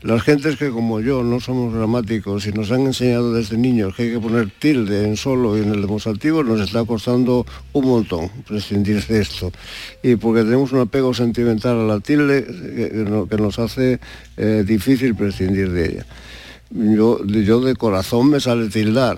Las 0.04 0.24
gentes 0.24 0.58
que 0.58 0.72
como 0.72 1.00
yo 1.00 1.22
no 1.22 1.40
somos 1.40 1.74
gramáticos 1.76 2.48
y 2.48 2.52
nos 2.52 2.72
han 2.72 2.82
enseñado 2.88 3.34
desde 3.34 3.56
niños 3.56 3.94
que 3.96 4.04
hay 4.04 4.12
que 4.14 4.20
poner 4.20 4.50
tilde 4.50 5.06
en 5.08 5.16
solo 5.16 5.56
y 5.58 5.62
en 5.62 5.70
el 5.74 5.82
demostrativo, 5.82 6.44
nos 6.44 6.60
está 6.60 6.84
costando 6.86 7.46
un 7.74 7.86
montón 7.86 8.30
prescindir 8.48 9.06
de 9.06 9.22
esto. 9.22 9.52
Y 10.02 10.16
porque 10.16 10.42
tenemos 10.44 10.72
un 10.72 10.80
apego 10.80 11.14
sentimental 11.14 11.80
a 11.80 11.84
la 11.84 12.00
tilde 12.00 12.44
que, 12.46 12.90
que 12.90 13.06
no- 13.08 13.28
que 13.28 13.38
nos 13.38 13.60
hace 13.60 14.00
eh, 14.38 14.64
difícil 14.66 15.14
prescindir 15.14 15.70
de 15.72 15.86
ella. 15.90 16.06
Yo 16.72 17.60
de 17.62 17.76
corazón 17.76 18.32
me 18.32 18.40
sale 18.40 18.70
tildar, 18.70 19.18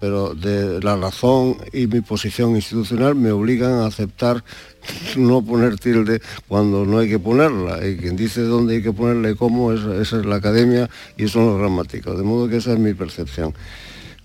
pero 0.00 0.34
de 0.34 0.80
la 0.82 0.96
razón 0.96 1.56
y 1.72 1.86
mi 1.86 2.00
posición 2.02 2.54
institucional 2.56 3.14
me 3.14 3.30
obligan 3.32 3.72
a 3.72 3.86
aceptar 3.86 4.44
no 5.16 5.42
poner 5.42 5.78
tilde 5.78 6.20
cuando 6.48 6.84
no 6.84 6.98
hay 6.98 7.08
que 7.08 7.18
ponerla. 7.18 7.86
Y 7.86 7.96
quien 7.96 8.16
dice 8.16 8.42
dónde 8.42 8.76
hay 8.76 8.82
que 8.82 8.92
ponerla 8.92 9.30
y 9.30 9.34
cómo, 9.34 9.72
es- 9.72 9.80
esa 10.06 10.20
es 10.20 10.26
la 10.26 10.36
academia 10.36 10.88
y 11.16 11.28
son 11.28 11.46
los 11.46 11.58
gramáticos. 11.58 12.16
De 12.16 12.24
modo 12.24 12.48
que 12.48 12.56
esa 12.58 12.72
es 12.72 12.78
mi 12.78 12.94
percepción. 12.94 13.54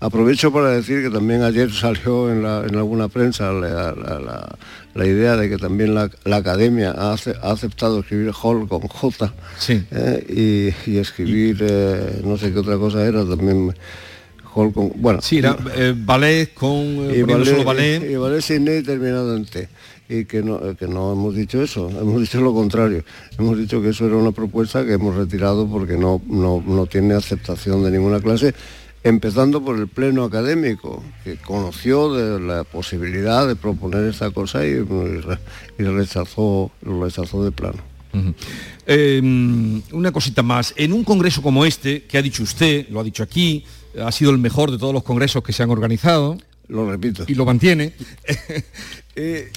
Aprovecho 0.00 0.52
para 0.52 0.70
decir 0.70 1.00
que 1.00 1.10
también 1.10 1.42
ayer 1.42 1.72
salió 1.72 2.30
en, 2.30 2.42
la- 2.42 2.64
en 2.66 2.74
alguna 2.76 3.08
prensa 3.08 3.52
la, 3.52 3.92
la- 3.92 4.18
la- 4.20 4.58
la 4.94 5.06
idea 5.06 5.36
de 5.36 5.48
que 5.48 5.56
también 5.56 5.94
la, 5.94 6.10
academia 6.36 6.90
ha, 6.90 7.14
ace- 7.14 7.34
ha 7.40 7.50
aceptado 7.52 8.00
escribir 8.00 8.30
Hall 8.42 8.68
con 8.68 8.80
J 8.82 9.32
eh, 9.90 10.74
y, 10.86 10.90
y 10.90 10.98
escribir 10.98 11.58
eh, 11.66 12.20
no 12.24 12.36
sé 12.36 12.52
qué 12.52 12.58
otra 12.58 12.76
cosa 12.76 13.02
era 13.06 13.24
también 13.24 13.74
Hall 14.54 14.72
con 14.72 14.92
bueno 14.96 15.20
Sí, 15.22 15.38
era 15.38 15.56
eh, 15.76 15.94
ballet 15.96 16.52
con 16.54 16.76
eh, 17.10 17.18
y 17.18 17.22
ballet, 17.22 17.44
solo 17.46 17.64
ballet. 17.64 18.02
y, 18.02 18.12
y 18.12 18.16
ballet 18.16 18.40
sin 18.42 18.68
E 18.68 18.82
terminado 18.82 19.36
en 19.36 19.44
T. 19.46 19.68
Y 20.08 20.24
que 20.26 20.42
no, 20.42 20.76
que 20.76 20.86
no 20.88 21.12
hemos 21.12 21.34
dicho 21.34 21.62
eso, 21.62 21.88
hemos 21.88 22.20
dicho 22.20 22.38
lo 22.40 22.52
contrario. 22.52 23.02
Hemos 23.38 23.56
dicho 23.56 23.80
que 23.80 23.90
eso 23.90 24.04
era 24.06 24.16
una 24.16 24.32
propuesta 24.32 24.84
que 24.84 24.92
hemos 24.92 25.14
retirado 25.16 25.66
porque 25.66 25.96
no, 25.96 26.20
no, 26.26 26.62
no 26.66 26.86
tiene 26.86 27.14
aceptación 27.14 27.82
de 27.82 27.90
ninguna 27.92 28.20
clase, 28.20 28.52
empezando 29.04 29.64
por 29.64 29.78
el 29.78 29.88
pleno 29.88 30.24
académico, 30.24 31.02
que 31.24 31.36
conoció 31.36 32.12
de 32.12 32.38
la 32.40 32.64
posibilidad 32.64 33.48
de 33.48 33.56
proponer 33.56 34.04
esta 34.04 34.30
cosa 34.32 34.66
y, 34.66 34.70
y 34.70 34.80
re- 34.82 35.38
y 35.78 35.82
rechazó, 35.84 36.70
lo 36.82 37.02
rechazó 37.04 37.42
de 37.44 37.52
plano. 37.52 37.78
Eh, 38.86 39.20
una 39.92 40.12
cosita 40.12 40.42
más. 40.42 40.74
En 40.76 40.92
un 40.92 41.04
congreso 41.04 41.40
como 41.40 41.64
este, 41.64 42.02
que 42.02 42.18
ha 42.18 42.22
dicho 42.22 42.42
usted, 42.42 42.88
lo 42.90 43.00
ha 43.00 43.04
dicho 43.04 43.22
aquí, 43.22 43.64
ha 44.00 44.12
sido 44.12 44.30
el 44.30 44.38
mejor 44.38 44.70
de 44.70 44.78
todos 44.78 44.94
los 44.94 45.02
congresos 45.02 45.42
que 45.42 45.52
se 45.52 45.62
han 45.62 45.70
organizado. 45.70 46.38
Lo 46.68 46.90
repito. 46.90 47.24
Y 47.26 47.34
lo 47.34 47.44
mantiene. 47.44 47.92
Eh, 49.14 49.52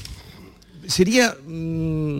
sería 0.85 1.33
mm, 1.47 2.19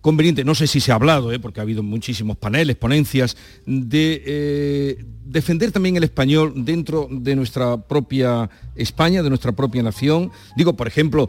conveniente, 0.00 0.44
no 0.44 0.54
sé 0.54 0.68
si 0.68 0.78
se 0.78 0.92
ha 0.92 0.94
hablado, 0.94 1.32
eh, 1.32 1.40
porque 1.40 1.58
ha 1.58 1.64
habido 1.64 1.82
muchísimos 1.82 2.36
paneles, 2.36 2.76
ponencias, 2.76 3.36
de 3.66 4.22
eh, 4.24 5.04
defender 5.24 5.72
también 5.72 5.96
el 5.96 6.04
español 6.04 6.52
dentro 6.54 7.08
de 7.10 7.34
nuestra 7.34 7.78
propia 7.78 8.48
España, 8.76 9.24
de 9.24 9.28
nuestra 9.28 9.50
propia 9.50 9.82
nación. 9.82 10.30
Digo, 10.56 10.76
por 10.76 10.86
ejemplo, 10.86 11.28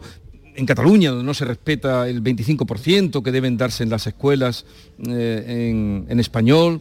en 0.54 0.66
Cataluña, 0.66 1.10
donde 1.10 1.24
no 1.24 1.34
se 1.34 1.46
respeta 1.46 2.08
el 2.08 2.22
25% 2.22 3.20
que 3.20 3.32
deben 3.32 3.56
darse 3.56 3.82
en 3.82 3.90
las 3.90 4.06
escuelas 4.06 4.66
en, 5.04 6.06
en 6.08 6.20
español. 6.20 6.80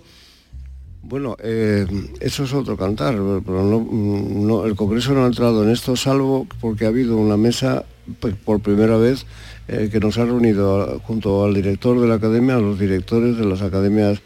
Bueno, 1.01 1.37
eh, 1.41 1.87
eso 2.19 2.43
es 2.43 2.53
otro 2.53 2.75
cantar, 2.77 3.15
pero 3.45 3.63
mm, 3.63 4.65
el 4.65 4.75
Congreso 4.75 5.13
no 5.13 5.23
ha 5.23 5.27
entrado 5.27 5.63
en 5.63 5.69
esto, 5.71 5.95
salvo 5.95 6.45
porque 6.59 6.85
ha 6.85 6.89
habido 6.89 7.17
una 7.17 7.37
mesa 7.37 7.85
pues, 8.19 8.35
por 8.35 8.59
primera 8.59 8.97
vez 8.97 9.25
eh, 9.67 9.89
que 9.91 9.99
nos 9.99 10.17
ha 10.17 10.25
reunido 10.25 10.99
junto 11.05 11.45
al 11.45 11.53
director 11.53 11.99
de 11.99 12.07
la 12.07 12.15
academia, 12.15 12.55
a 12.55 12.59
los 12.59 12.77
directores 12.79 13.37
de 13.37 13.45
las 13.45 13.61
academias 13.61 14.19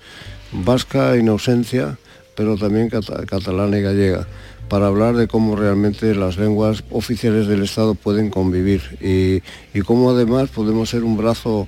vasca, 0.51 1.15
Inocencia, 1.15 1.97
pero 2.35 2.57
también 2.57 2.89
cata- 2.89 3.23
catalana 3.25 3.77
y 3.77 3.81
gallega, 3.83 4.27
para 4.67 4.87
hablar 4.87 5.15
de 5.15 5.27
cómo 5.27 5.55
realmente 5.55 6.15
las 6.15 6.37
lenguas 6.37 6.83
oficiales 6.89 7.47
del 7.47 7.61
Estado 7.61 7.93
pueden 7.93 8.29
convivir 8.31 8.81
y 8.99 9.81
cómo 9.81 10.09
además 10.09 10.49
podemos 10.49 10.89
ser 10.89 11.03
un 11.03 11.17
brazo 11.17 11.67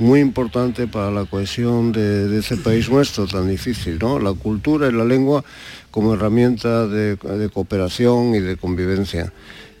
muy 0.00 0.20
importante 0.20 0.86
para 0.86 1.10
la 1.10 1.24
cohesión 1.26 1.92
de, 1.92 2.38
ese 2.38 2.56
país 2.56 2.88
nuestro 2.90 3.26
tan 3.26 3.48
difícil, 3.48 3.98
¿no? 4.00 4.18
La 4.18 4.32
cultura 4.32 4.88
y 4.88 4.92
la 4.92 5.04
lengua 5.04 5.44
como 5.90 6.14
herramienta 6.14 6.86
de, 6.86 7.16
cooperación 7.52 8.34
y 8.34 8.40
de 8.40 8.56
convivencia. 8.56 9.32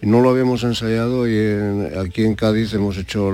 No 0.02 0.20
lo 0.20 0.30
habíamos 0.30 0.62
ensayado 0.64 1.28
y 1.28 1.96
aquí 1.98 2.24
en 2.24 2.34
Cádiz 2.34 2.72
hemos 2.72 2.96
hecho 2.96 3.30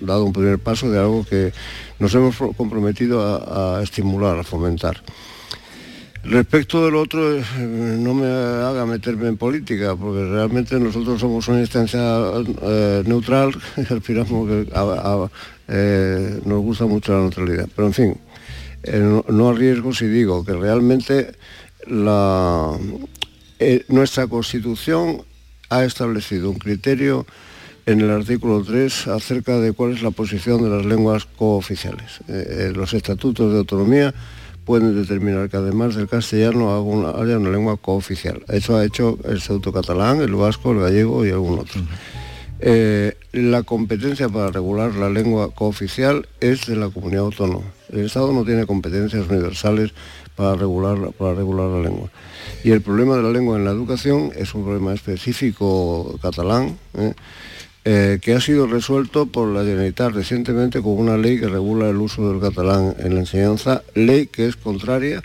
dado 0.00 0.24
un 0.24 0.32
primer 0.32 0.58
paso 0.58 0.90
de 0.90 0.98
algo 0.98 1.24
que 1.24 1.52
nos 2.00 2.12
hemos 2.14 2.34
pro- 2.36 2.52
comprometido 2.52 3.22
a, 3.22 3.82
estimular, 3.82 4.38
a 4.38 4.42
fomentar. 4.44 5.02
Respecto 6.24 6.82
del 6.84 6.96
otro, 6.96 7.36
eh, 7.36 7.44
no 7.58 8.14
me 8.14 8.26
haga 8.26 8.86
meterme 8.86 9.28
en 9.28 9.36
política, 9.36 9.94
porque 9.94 10.24
realmente 10.24 10.80
nosotros 10.80 11.20
somos 11.20 11.46
una 11.48 11.60
instancia 11.60 12.00
eh, 12.62 13.02
neutral 13.06 13.54
aspiramos 13.90 14.48
a- 14.72 14.80
a- 14.80 15.30
eh, 15.68 16.40
nos 16.44 16.62
gusta 16.62 16.86
mucho 16.86 17.12
la 17.12 17.20
neutralidad. 17.20 17.68
Pero 17.74 17.88
en 17.88 17.94
fin, 17.94 18.16
eh, 18.82 19.22
no, 19.28 19.48
arriesgo 19.48 19.92
si 19.92 20.06
digo 20.06 20.44
que 20.44 20.52
realmente 20.52 21.32
eh, 21.86 23.84
nuestra 23.88 24.26
Constitución 24.26 25.22
ha 25.70 25.84
establecido 25.84 26.50
un 26.50 26.58
criterio 26.58 27.26
en 27.86 28.00
el 28.00 28.10
artículo 28.10 28.62
3 28.62 29.08
acerca 29.08 29.58
de 29.58 29.72
cuál 29.72 29.92
es 29.92 30.02
la 30.02 30.10
posición 30.10 30.62
de 30.62 30.70
las 30.70 30.86
lenguas 30.86 31.26
cooficiales. 31.26 32.20
Los 32.74 32.94
estatutos 32.94 33.52
de 33.52 33.58
autonomía 33.58 34.14
pueden 34.64 34.94
determinar 34.94 35.48
que 35.50 35.56
además 35.56 35.94
del 35.94 36.08
castellano 36.08 36.74
haya 37.16 37.38
una 37.38 37.50
lengua 37.50 37.76
cooficial. 37.76 38.42
Eso 38.48 38.76
ha 38.76 38.84
hecho 38.84 39.18
el 39.24 39.36
Estatuto 39.36 39.72
catalán, 39.72 40.20
el 40.20 40.34
vasco, 40.34 40.72
el 40.72 40.80
gallego 40.80 41.24
y 41.26 41.30
algún 41.30 41.58
otro. 41.58 41.82
Eh, 42.66 43.12
la 43.32 43.62
competencia 43.62 44.30
para 44.30 44.50
regular 44.50 44.94
la 44.94 45.10
lengua 45.10 45.50
cooficial 45.54 46.26
es 46.40 46.64
de 46.64 46.76
la 46.76 46.88
comunidad 46.88 47.24
autónoma. 47.24 47.66
El 47.92 48.06
Estado 48.06 48.32
no 48.32 48.42
tiene 48.42 48.64
competencias 48.64 49.28
universales 49.28 49.92
para 50.34 50.56
regular, 50.56 50.96
la 50.96 51.82
lengua. 51.82 52.08
Y 52.64 52.70
el 52.70 52.80
problema 52.80 53.16
de 53.16 53.22
la 53.22 53.30
lengua 53.30 53.58
en 53.58 53.66
la 53.66 53.70
educación 53.70 54.32
es 54.34 54.54
un 54.54 54.64
problema 54.64 54.94
específico 54.94 56.18
catalán, 56.22 56.78
¿eh? 56.94 57.12
eh, 57.84 58.18
que 58.22 58.32
ha 58.32 58.40
sido 58.40 58.66
resuelto 58.66 59.26
por 59.26 59.48
la 59.48 59.62
Generalitat 59.62 60.14
recientemente 60.14 60.80
con 60.80 60.92
una 60.92 61.18
ley 61.18 61.38
que 61.38 61.48
regula 61.48 61.90
el 61.90 61.98
uso 61.98 62.32
del 62.32 62.40
catalán 62.40 62.96
en 62.98 63.12
la 63.12 63.20
enseñanza, 63.20 63.82
ley 63.94 64.28
que 64.28 64.46
es 64.46 64.56
contraria 64.56 65.22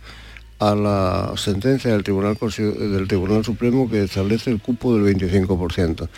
a 0.60 0.76
la 0.76 1.32
sentencia 1.38 1.92
del 1.92 2.04
Tribunal 2.04 3.46
Supremo 3.46 3.90
que 3.90 4.04
establece 4.04 4.52
el 4.52 4.60
cupo 4.60 4.94
del 4.94 5.16
25%. 5.16 6.10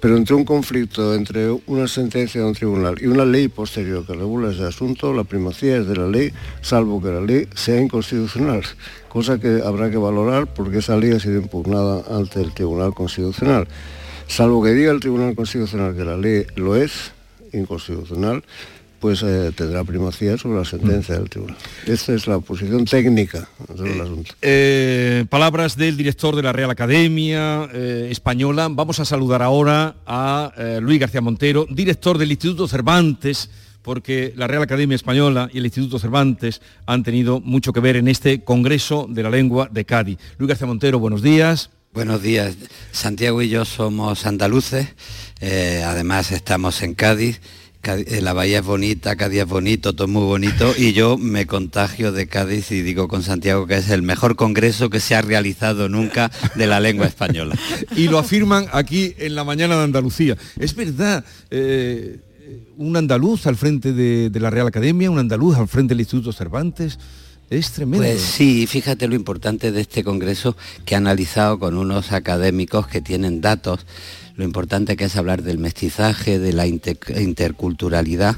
Pero 0.00 0.16
entre 0.16 0.34
un 0.34 0.44
conflicto 0.44 1.14
entre 1.14 1.50
una 1.66 1.86
sentencia 1.86 2.40
de 2.40 2.46
un 2.46 2.54
tribunal 2.54 2.96
y 3.00 3.06
una 3.06 3.26
ley 3.26 3.48
posterior 3.48 4.06
que 4.06 4.14
regula 4.14 4.50
ese 4.50 4.64
asunto, 4.64 5.12
la 5.12 5.24
primacía 5.24 5.76
es 5.76 5.86
de 5.86 5.96
la 5.96 6.06
ley, 6.06 6.32
salvo 6.62 7.02
que 7.02 7.08
la 7.08 7.20
ley 7.20 7.46
sea 7.54 7.78
inconstitucional, 7.78 8.62
cosa 9.10 9.38
que 9.38 9.60
habrá 9.62 9.90
que 9.90 9.98
valorar 9.98 10.46
porque 10.54 10.78
esa 10.78 10.96
ley 10.96 11.12
ha 11.12 11.20
sido 11.20 11.36
impugnada 11.40 12.02
ante 12.16 12.40
el 12.40 12.52
Tribunal 12.52 12.94
Constitucional. 12.94 13.68
Salvo 14.26 14.62
que 14.62 14.70
diga 14.70 14.90
el 14.90 15.00
Tribunal 15.00 15.34
Constitucional 15.34 15.94
que 15.94 16.04
la 16.04 16.16
ley 16.16 16.46
lo 16.56 16.76
es 16.76 17.12
inconstitucional, 17.52 18.42
pues 19.00 19.22
eh, 19.22 19.50
tendrá 19.56 19.82
primacía 19.82 20.36
sobre 20.36 20.58
la 20.58 20.64
sentencia 20.64 21.16
del 21.16 21.28
tribunal. 21.28 21.56
Esta 21.86 22.12
es 22.12 22.26
la 22.26 22.38
posición 22.38 22.84
técnica 22.84 23.48
del 23.74 23.98
eh, 23.98 24.02
asunto. 24.02 24.34
Eh, 24.42 25.24
palabras 25.28 25.76
del 25.76 25.96
director 25.96 26.36
de 26.36 26.42
la 26.42 26.52
Real 26.52 26.70
Academia 26.70 27.64
Española. 27.72 28.68
Vamos 28.70 29.00
a 29.00 29.04
saludar 29.04 29.42
ahora 29.42 29.96
a 30.06 30.52
Luis 30.80 31.00
García 31.00 31.20
Montero, 31.20 31.66
director 31.70 32.18
del 32.18 32.30
Instituto 32.30 32.68
Cervantes 32.68 33.50
porque 33.82 34.34
la 34.36 34.46
Real 34.46 34.62
Academia 34.62 34.94
Española 34.94 35.48
y 35.52 35.58
el 35.58 35.64
Instituto 35.64 35.98
Cervantes 35.98 36.60
han 36.84 37.02
tenido 37.02 37.40
mucho 37.40 37.72
que 37.72 37.80
ver 37.80 37.96
en 37.96 38.08
este 38.08 38.44
Congreso 38.44 39.06
de 39.08 39.22
la 39.22 39.30
Lengua 39.30 39.68
de 39.72 39.86
Cádiz. 39.86 40.18
Luis 40.36 40.48
García 40.48 40.66
Montero, 40.66 40.98
buenos 40.98 41.22
días. 41.22 41.70
Buenos 41.92 42.22
días. 42.22 42.56
Santiago 42.92 43.42
y 43.42 43.48
yo 43.48 43.64
somos 43.64 44.24
andaluces, 44.26 44.86
eh, 45.40 45.82
además 45.84 46.30
estamos 46.30 46.82
en 46.82 46.94
Cádiz. 46.94 47.40
Eh, 47.82 48.20
la 48.20 48.34
bahía 48.34 48.58
es 48.58 48.64
bonita, 48.64 49.16
Cádiz 49.16 49.40
es 49.40 49.48
bonito, 49.48 49.94
todo 49.94 50.06
es 50.06 50.12
muy 50.12 50.24
bonito 50.24 50.74
y 50.76 50.92
yo 50.92 51.16
me 51.16 51.46
contagio 51.46 52.12
de 52.12 52.26
Cádiz 52.26 52.70
y 52.72 52.82
digo 52.82 53.08
con 53.08 53.22
Santiago 53.22 53.66
que 53.66 53.76
es 53.76 53.88
el 53.88 54.02
mejor 54.02 54.36
congreso 54.36 54.90
que 54.90 55.00
se 55.00 55.14
ha 55.14 55.22
realizado 55.22 55.88
nunca 55.88 56.30
de 56.56 56.66
la 56.66 56.78
lengua 56.78 57.06
española. 57.06 57.56
y 57.96 58.08
lo 58.08 58.18
afirman 58.18 58.66
aquí 58.72 59.14
en 59.16 59.34
la 59.34 59.44
mañana 59.44 59.78
de 59.78 59.84
Andalucía. 59.84 60.36
Es 60.58 60.74
verdad, 60.74 61.24
eh, 61.50 62.20
un 62.76 62.96
andaluz 62.96 63.46
al 63.46 63.56
frente 63.56 63.94
de 63.94 64.40
la 64.40 64.50
Real 64.50 64.66
Academia, 64.66 65.10
un 65.10 65.18
andaluz 65.18 65.56
al 65.56 65.66
frente 65.66 65.92
del 65.94 66.00
Instituto 66.00 66.32
Cervantes. 66.32 66.98
Es 67.50 67.72
tremendo. 67.72 68.06
Pues 68.06 68.20
sí, 68.20 68.68
fíjate 68.68 69.08
lo 69.08 69.16
importante 69.16 69.72
de 69.72 69.80
este 69.80 70.04
congreso 70.04 70.56
que 70.84 70.94
ha 70.94 70.98
analizado 70.98 71.58
con 71.58 71.76
unos 71.76 72.12
académicos 72.12 72.86
que 72.86 73.00
tienen 73.00 73.40
datos, 73.40 73.86
lo 74.36 74.44
importante 74.44 74.96
que 74.96 75.06
es 75.06 75.16
hablar 75.16 75.42
del 75.42 75.58
mestizaje, 75.58 76.38
de 76.38 76.52
la 76.52 76.68
interculturalidad 76.68 78.36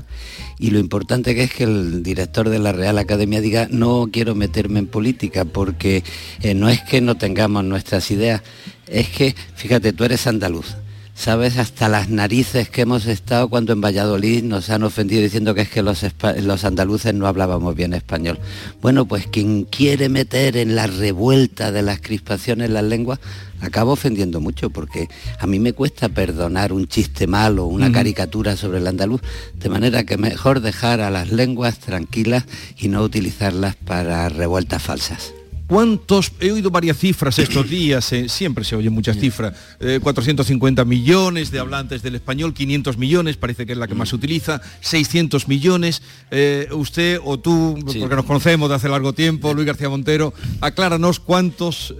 y 0.59 0.71
lo 0.71 0.79
importante 0.79 1.35
que 1.35 1.43
es 1.45 1.53
que 1.53 1.65
el 1.65 2.03
director 2.03 2.49
de 2.49 2.59
la 2.59 2.73
Real 2.73 2.97
Academia 2.97 3.43
diga 3.43 3.69
no 3.71 4.09
quiero 4.11 4.35
meterme 4.35 4.79
en 4.79 4.87
política 4.87 5.45
porque 5.45 6.03
eh, 6.41 6.55
no 6.55 6.71
es 6.71 6.81
que 6.81 7.03
no 7.03 7.17
tengamos 7.17 7.65
nuestras 7.65 8.11
ideas, 8.11 8.41
es 8.87 9.11
que, 9.11 9.37
fíjate, 9.55 9.93
tú 9.93 10.05
eres 10.05 10.27
andaluz 10.27 10.75
sabes 11.15 11.59
hasta 11.59 11.89
las 11.89 12.09
narices 12.09 12.69
que 12.69 12.83
hemos 12.83 13.07
estado 13.07 13.49
cuando 13.49 13.73
en 13.73 13.81
Valladolid 13.81 14.43
nos 14.43 14.71
han 14.71 14.83
ofendido 14.83 15.23
diciendo 15.23 15.55
que 15.55 15.63
es 15.63 15.69
que 15.69 15.83
los, 15.83 16.05
los, 16.43 16.65
andaluces 16.65 17.15
no 17.15 17.27
hablábamos 17.27 17.75
bien 17.75 17.95
español. 17.95 18.39
Bueno, 18.81 19.07
pues 19.07 19.27
quien 19.27 19.65
quiere 19.65 20.09
meter 20.09 20.57
en 20.57 20.75
la 20.75 20.87
revuelta 20.87 21.71
de 21.71 21.83
las 21.83 22.01
crispaciones 22.01 22.71
las 22.71 22.85
lenguas 22.85 23.21
acaba 23.61 23.93
ofendiendo 23.93 24.41
mucho 24.41 24.71
porque 24.71 25.09
a 25.39 25.47
mí 25.47 25.59
me 25.59 25.73
cuesta 25.73 26.09
perdonar 26.09 26.73
un 26.73 26.89
chiste 26.89 27.27
malo, 27.27 27.67
una 27.67 27.93
caricatura 27.93 28.57
sobre 28.57 28.79
el 28.79 28.87
andaluz, 28.87 29.21
de 29.55 29.69
manera 29.69 30.05
que 30.05 30.17
mejor 30.17 30.61
dejar 30.61 31.01
a 31.01 31.11
las 31.11 31.31
lenguas 31.31 31.79
tranquilas 31.79 32.45
y 32.77 32.89
no 32.89 33.03
utilizarlas 33.03 33.77
para 33.77 34.29
revueltas 34.29 34.83
falsas. 34.83 35.33
¿Cuántos? 35.73 36.33
He 36.39 36.53
oído 36.53 36.70
varias 36.70 36.99
cifras 36.99 37.39
estos 37.39 37.66
días, 37.66 38.12
eh, 38.12 38.29
siempre 38.29 38.62
se 38.62 38.77
oyen 38.77 38.93
muchas 38.93 39.16
cifras. 39.16 39.55
450 40.03 40.83
eh, 40.83 40.85
millones 40.85 41.51
de 41.51 41.61
hablantes 41.61 42.03
del 42.03 42.14
español, 42.14 42.53
500 42.53 42.99
millones, 42.99 43.39
parece 43.39 43.64
que 43.64 43.73
es 43.73 43.79
la 43.79 43.89
que 43.89 43.95
más 43.95 44.11
se 44.11 44.16
utiliza, 44.16 44.61
600 44.83 45.49
millones. 45.49 46.03
Eh, 46.31 46.68
usted 46.73 47.18
o 47.25 47.41
tú, 47.41 47.79
porque 47.87 48.16
nos 48.16 48.27
conocemos 48.27 48.68
de 48.68 48.75
hace 48.75 48.91
largo 48.91 49.14
tiempo, 49.14 49.55
Luis 49.55 49.66
García 49.66 49.89
Montero, 49.89 50.35
acláranos 50.61 51.20
cuántos 51.20 51.95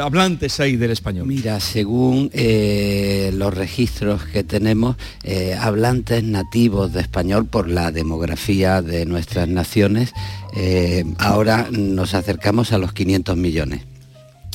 hablantes 0.00 0.60
hay 0.60 0.76
del 0.76 0.92
español. 0.92 1.26
Mira, 1.26 1.58
según 1.58 2.30
los 2.32 3.54
registros 3.54 4.22
que 4.22 4.44
tenemos, 4.44 4.94
hablantes 5.58 6.22
nativos 6.22 6.92
de 6.92 7.00
español 7.00 7.46
por 7.46 7.68
la 7.68 7.90
demografía 7.90 8.82
de 8.82 9.04
nuestras 9.04 9.48
naciones, 9.48 10.12
ahora 11.18 11.66
nos 11.72 12.14
acercamos 12.14 12.72
a 12.72 12.78
los 12.78 12.83
500 12.86 13.36
millones 13.36 13.93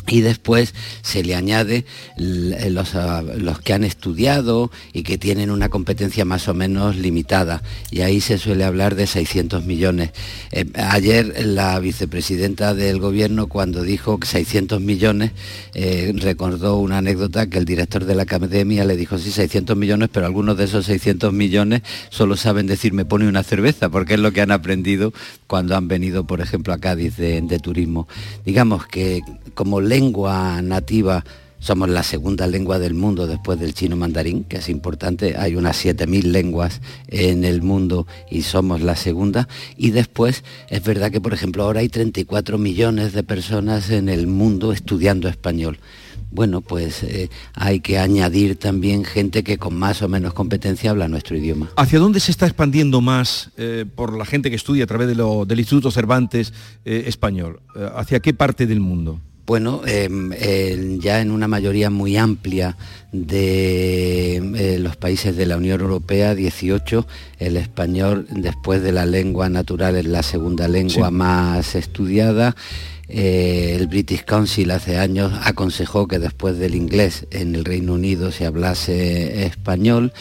y 0.09 0.21
después 0.21 0.73
se 1.01 1.23
le 1.23 1.35
añade 1.35 1.85
eh, 2.17 2.75
ah, 2.95 3.23
los, 3.37 3.59
que 3.59 3.73
han 3.73 3.83
estudiado 3.83 4.71
y 4.93 5.03
que 5.03 5.17
tienen 5.17 5.51
una 5.51 5.69
competencia 5.69 6.25
más 6.25 6.47
o 6.47 6.53
menos 6.53 6.97
limitada 6.97 7.61
y 7.91 8.01
ahí 8.01 8.21
se 8.21 8.37
suele 8.37 8.63
hablar 8.63 8.95
de 8.95 9.07
600 9.07 9.65
millones. 9.65 10.11
Eh, 10.51 10.65
ayer 10.75 11.45
la 11.45 11.79
vicepresidenta 11.79 12.73
del 12.73 12.99
gobierno 12.99 13.47
cuando 13.47 13.83
dijo 13.83 14.19
que 14.19 14.27
600 14.27 14.81
millones 14.81 15.31
eh, 15.73 16.11
recordó 16.15 16.77
una 16.77 16.97
anécdota 16.99 17.47
que 17.49 17.57
el 17.57 17.65
director 17.65 18.05
de 18.05 18.15
la 18.15 18.23
academia 18.23 18.85
le 18.85 18.97
dijo 18.97 19.17
sí 19.17 19.31
600 19.31 19.77
millones 19.77 20.09
pero 20.11 20.25
algunos 20.25 20.57
de 20.57 20.65
esos 20.65 20.85
600 20.85 21.33
millones 21.33 21.81
solo 22.09 22.35
saben 22.35 22.67
decir 22.67 22.93
me 22.93 23.05
pone 23.05 23.27
una 23.27 23.43
cerveza 23.43 23.89
porque 23.89 24.15
es 24.15 24.19
lo 24.19 24.31
que 24.31 24.41
han 24.41 24.51
aprendido 24.51 25.13
cuando 25.47 25.75
han 25.75 25.87
venido 25.87 26.25
por 26.25 26.41
ejemplo 26.41 26.73
a 26.73 26.79
Cádiz 26.79 27.17
de, 27.17 27.41
de 27.41 27.59
turismo. 27.59 28.07
Digamos 28.45 28.85
que 28.87 29.21
como 29.53 29.81
lengua 29.99 30.61
nativa 30.61 31.25
somos 31.59 31.89
la 31.89 32.03
segunda 32.03 32.47
lengua 32.47 32.79
del 32.79 32.93
mundo 32.93 33.27
después 33.27 33.59
del 33.59 33.73
chino 33.73 33.97
mandarín, 33.97 34.45
que 34.45 34.57
es 34.57 34.69
importante. 34.69 35.35
Hay 35.37 35.57
unas 35.57 35.83
7.000 35.83 36.23
lenguas 36.23 36.79
en 37.09 37.43
el 37.43 37.61
mundo 37.61 38.07
y 38.31 38.43
somos 38.43 38.79
la 38.79 38.95
segunda. 38.95 39.49
Y 39.75 39.91
después 39.91 40.45
es 40.69 40.83
verdad 40.83 41.11
que, 41.11 41.19
por 41.19 41.33
ejemplo, 41.33 41.63
ahora 41.63 41.81
hay 41.81 41.89
34 41.89 42.57
millones 42.57 43.11
de 43.11 43.23
personas 43.23 43.89
en 43.89 44.07
el 44.07 44.25
mundo 44.25 44.71
estudiando 44.71 45.27
español. 45.27 45.79
Bueno, 46.31 46.61
pues 46.61 47.03
eh, 47.03 47.29
hay 47.55 47.81
que 47.81 47.97
añadir 47.97 48.55
también 48.55 49.03
gente 49.03 49.43
que 49.43 49.57
con 49.57 49.75
más 49.75 50.01
o 50.01 50.07
menos 50.07 50.33
competencia 50.33 50.91
habla 50.91 51.09
nuestro 51.09 51.35
idioma. 51.35 51.71
¿Hacia 51.75 51.99
dónde 51.99 52.21
se 52.21 52.31
está 52.31 52.45
expandiendo 52.45 53.01
más 53.01 53.49
eh, 53.57 53.85
por 53.95 54.17
la 54.17 54.25
gente 54.25 54.49
que 54.49 54.55
estudia 54.55 54.85
a 54.85 54.87
través 54.87 55.07
del 55.07 55.59
Instituto 55.59 55.91
Cervantes 55.91 56.53
eh, 56.85 57.03
español? 57.07 57.59
¿Hacia 57.95 58.21
qué 58.21 58.33
parte 58.33 58.65
del 58.65 58.79
mundo? 58.79 59.19
Bueno, 59.49 59.81
em, 59.87 60.29
ya 60.99 61.21
en 61.21 61.31
una 61.31 61.47
mayoría 61.47 61.89
muy 61.89 62.17
amplia 62.17 62.77
de 63.11 64.35
eh, 64.35 64.77
los 64.77 64.95
países 64.95 65.35
de 65.35 65.47
la 65.47 65.57
Unión 65.57 65.81
Europea, 65.81 66.35
18, 66.35 67.07
el 67.39 67.57
español 67.57 68.27
después 68.29 68.83
de 68.83 68.91
la 68.91 69.07
lengua 69.07 69.49
natural 69.49 69.95
es 69.95 70.05
la 70.05 70.21
segunda 70.21 70.67
lengua 70.67 71.09
más 71.09 71.73
estudiada. 71.73 72.55
Eh, 73.07 73.75
el 73.79 73.87
British 73.87 74.23
Council 74.23 74.69
hace 74.69 74.99
años 74.99 75.33
aconsejó 75.43 76.07
que 76.07 76.19
después 76.19 76.59
del 76.59 76.75
inglés 76.75 77.25
en 77.31 77.55
el 77.55 77.65
Reino 77.65 77.95
Unido 77.95 78.31
se 78.31 78.45
hablase 78.45 79.47
español 79.47 80.13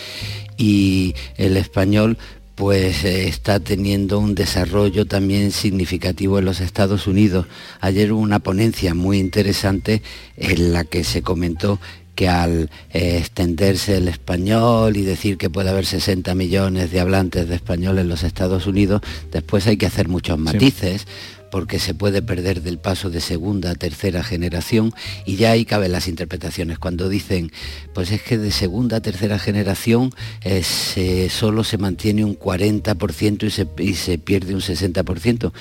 y 0.57 1.14
el 1.37 1.59
español 1.59 2.16
pues 2.59 3.05
eh, 3.05 3.29
está 3.29 3.61
teniendo 3.61 4.19
un 4.19 4.35
desarrollo 4.35 5.07
también 5.07 5.53
significativo 5.53 6.41
en 6.41 6.45
los 6.45 6.61
Estados 6.61 7.07
Unidos. 7.07 7.47
Ayer 7.81 8.13
hubo 8.13 8.21
una 8.21 8.41
ponencia 8.41 8.95
muy 8.95 9.21
interesante 9.21 10.03
en 10.37 10.73
la 10.73 10.83
que 10.83 11.05
se 11.05 11.23
comentó 11.23 11.79
que 12.17 12.29
al 12.29 12.69
eh, 12.93 13.19
extenderse 13.19 13.99
el 13.99 14.09
español 14.09 14.97
y 14.97 15.03
decir 15.03 15.39
que 15.39 15.51
puede 15.51 15.71
haber 15.71 15.87
60 15.87 16.35
millones 16.35 16.91
de 16.91 16.99
hablantes 16.99 17.49
de 17.49 17.55
español 17.55 17.97
en 18.01 18.09
los 18.09 18.25
Estados 18.25 18.67
Unidos, 18.67 19.03
después 19.31 19.69
hay 19.69 19.77
que 19.77 19.87
hacer 19.87 20.09
muchos 20.09 20.37
matices 20.37 21.07
porque 21.51 21.79
se 21.79 21.95
puede 21.95 22.23
perder 22.23 22.63
del 22.63 22.79
paso 22.79 23.11
de 23.11 23.21
segunda 23.21 23.71
a 23.71 23.75
tercera 23.75 24.23
generación 24.23 24.95
y 25.25 25.37
ya 25.37 25.53
ahí 25.53 25.65
caben 25.65 25.93
las 25.93 26.09
interpretaciones. 26.09 26.79
Cuando 26.79 27.09
dicen, 27.09 27.53
pues 27.95 28.11
es 28.11 28.23
que 28.23 28.39
de 28.39 28.51
segunda 28.51 28.99
a 28.99 29.01
tercera 29.01 29.39
generación 29.39 30.13
eh, 30.43 31.29
solo 31.31 31.65
se 31.65 31.79
mantiene 31.79 32.25
un 32.25 32.39
40% 32.39 33.45
y 33.45 33.51
se, 33.51 33.67
y 33.79 33.95
se 33.95 34.19
pierde 34.19 34.55
un 34.55 34.61
60%. 34.61 35.53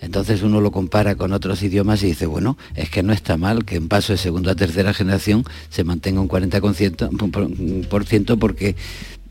Entonces 0.00 0.42
uno 0.42 0.60
lo 0.60 0.72
compara 0.72 1.14
con 1.14 1.32
otros 1.32 1.62
idiomas 1.62 2.02
y 2.02 2.06
dice, 2.06 2.26
bueno, 2.26 2.58
es 2.74 2.90
que 2.90 3.04
no 3.04 3.12
está 3.12 3.36
mal 3.36 3.64
que 3.64 3.76
en 3.76 3.88
paso 3.88 4.12
de 4.12 4.18
segunda 4.18 4.52
a 4.52 4.56
tercera 4.56 4.92
generación 4.92 5.44
se 5.70 5.84
mantenga 5.84 6.20
un 6.20 6.28
40% 6.28 8.38
porque 8.38 8.74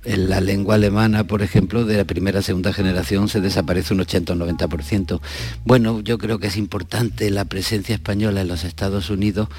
en 0.03 0.29
la 0.29 0.41
lengua 0.41 0.75
alemana, 0.75 1.25
por 1.25 1.41
ejemplo, 1.41 1.85
de 1.85 1.97
la 1.97 2.05
primera 2.05 2.41
segunda 2.41 2.73
generación 2.73 3.29
se 3.29 3.41
desaparece 3.41 3.93
un 3.93 4.01
80 4.01 4.33
o 4.33 4.35
90%. 4.35 5.19
Bueno, 5.65 6.01
yo 6.01 6.17
creo 6.17 6.39
que 6.39 6.47
es 6.47 6.57
importante 6.57 7.29
la 7.29 7.45
presencia 7.45 7.95
española 7.95 8.41
en 8.41 8.47
los 8.47 8.63
Estados 8.63 9.09
Unidos 9.09 9.49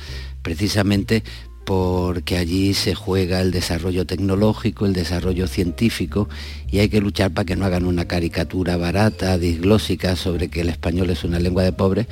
precisamente 0.43 1.23
porque 1.65 2.37
allí 2.37 2.75
se 2.75 2.95
juega 2.95 3.41
el 3.41 3.53
desarrollo 3.53 4.05
tecnológico, 4.05 4.85
el 4.85 4.93
desarrollo 4.93 5.47
científico 5.47 6.29
y 6.71 6.81
hay 6.81 6.89
que 6.89 7.01
luchar 7.01 7.31
para 7.33 7.45
que 7.45 7.57
no 7.57 7.65
hagan 7.65 7.87
una 7.87 8.07
caricatura 8.07 8.77
barata, 8.77 9.39
disglósica 9.39 10.17
sobre 10.17 10.49
que 10.49 10.63
el 10.63 10.69
español 10.69 11.11
es 11.11 11.23
una 11.23 11.39
lengua 11.39 11.63
de 11.63 11.73
pobres 11.73 12.09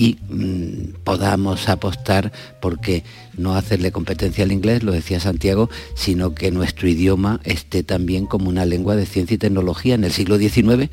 y 0.00 0.16
mm, 0.30 1.02
podamos 1.04 1.68
apostar 1.68 2.32
porque 2.58 3.04
no 3.36 3.54
hacerle 3.54 3.92
competencia 3.92 4.44
al 4.44 4.50
inglés, 4.50 4.82
lo 4.82 4.92
decía 4.92 5.20
Santiago, 5.20 5.68
sino 5.94 6.34
que 6.34 6.50
nuestro 6.50 6.88
idioma 6.88 7.38
esté 7.44 7.82
también 7.82 8.24
como 8.24 8.48
una 8.48 8.64
lengua 8.64 8.96
de 8.96 9.04
ciencia 9.04 9.34
y 9.34 9.38
tecnología. 9.38 9.94
En 9.94 10.04
el 10.04 10.12
siglo 10.12 10.38
XIX, 10.38 10.88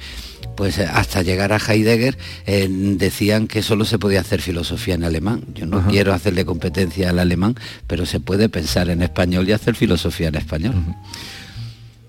pues 0.57 0.77
eh, 0.77 0.89
hasta 0.91 1.21
llegar 1.21 1.53
a 1.53 1.57
Heidegger 1.57 2.17
eh, 2.45 2.67
decían 2.69 3.47
que 3.47 3.63
solo 3.63 3.85
se 3.85 3.97
podía 3.97 4.19
hacer 4.19 4.41
filosofía 4.41 4.95
en 4.95 5.05
alemán. 5.05 5.45
Yo 5.55 5.65
no 5.65 5.87
quiero 5.87 6.13
hacerle 6.13 6.43
competencia 6.43 7.09
al 7.09 7.19
alemán, 7.19 7.55
pero 7.87 8.05
se 8.05 8.19
puede 8.19 8.49
pensar 8.49 8.89
en 8.89 9.01
español 9.01 9.47
y 9.47 9.53
hacer 9.53 9.75
filosofía 9.75 10.27
en 10.27 10.35
español. 10.35 10.75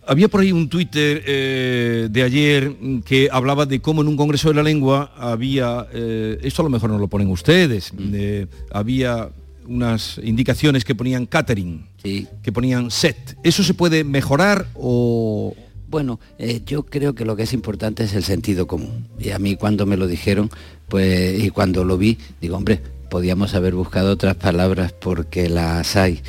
Había 0.09 0.29
por 0.29 0.41
ahí 0.41 0.53
un 0.53 0.69
Twitter 0.71 1.23
eh, 1.27 2.09
de 2.11 2.23
ayer 2.23 2.75
que 3.05 3.29
hablaba 3.31 3.67
de 3.67 3.81
cómo 3.81 4.01
en 4.01 4.09
un 4.09 4.17
Congreso 4.17 4.49
de 4.49 4.55
la 4.55 4.63
Lengua 4.63 5.13
había, 5.19 5.87
eh, 5.93 6.39
esto 6.43 6.63
a 6.63 6.65
lo 6.65 6.71
mejor 6.71 6.89
no 6.89 6.99
lo 6.99 7.09
ponen 7.09 7.29
ustedes, 7.31 7.93
Mm. 7.93 8.11
eh, 8.15 8.47
había 8.71 9.29
unas 9.67 10.19
indicaciones 10.25 10.83
que 10.85 10.95
ponían 10.95 11.27
catering, 11.27 11.85
que 12.03 12.53
ponían 12.53 12.91
set. 12.91 13.37
¿Eso 13.45 13.63
se 13.63 13.75
puede 13.75 14.03
mejorar 14.03 14.67
o...? 14.75 15.55
Bueno, 15.91 16.21
eh, 16.39 16.61
yo 16.67 16.85
creo 16.85 17.15
que 17.15 17.25
lo 17.27 17.35
que 17.37 17.43
es 17.45 17.53
importante 17.53 18.05
es 18.05 18.15
el 18.15 18.23
sentido 18.23 18.67
común. 18.67 19.07
Y 19.19 19.31
a 19.31 19.39
mí 19.39 19.57
cuando 19.57 19.85
me 19.87 19.97
lo 19.99 20.07
dijeron, 20.07 20.51
pues, 20.89 21.43
y 21.43 21.51
cuando 21.51 21.85
lo 21.85 21.97
vi, 21.99 22.17
digo, 22.41 22.57
hombre, 22.57 22.81
podíamos 23.11 23.55
haber 23.55 23.75
buscado 23.75 24.13
otras 24.13 24.37
palabras 24.37 24.93
porque 24.93 25.49
las 25.51 25.97
hay. 25.97 26.21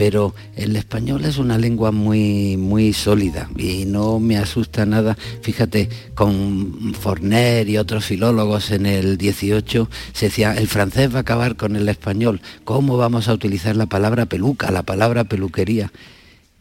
Pero 0.00 0.34
el 0.56 0.76
español 0.76 1.26
es 1.26 1.36
una 1.36 1.58
lengua 1.58 1.92
muy, 1.92 2.56
muy 2.56 2.94
sólida 2.94 3.50
y 3.58 3.84
no 3.84 4.18
me 4.18 4.38
asusta 4.38 4.86
nada. 4.86 5.14
Fíjate, 5.42 5.90
con 6.14 6.94
Forner 6.98 7.68
y 7.68 7.76
otros 7.76 8.06
filólogos 8.06 8.70
en 8.70 8.86
el 8.86 9.18
18 9.18 9.90
se 10.14 10.24
decía, 10.24 10.54
el 10.54 10.68
francés 10.68 11.12
va 11.12 11.18
a 11.18 11.20
acabar 11.20 11.56
con 11.56 11.76
el 11.76 11.86
español. 11.90 12.40
¿Cómo 12.64 12.96
vamos 12.96 13.28
a 13.28 13.34
utilizar 13.34 13.76
la 13.76 13.84
palabra 13.84 14.24
peluca, 14.24 14.70
la 14.70 14.84
palabra 14.84 15.24
peluquería? 15.24 15.92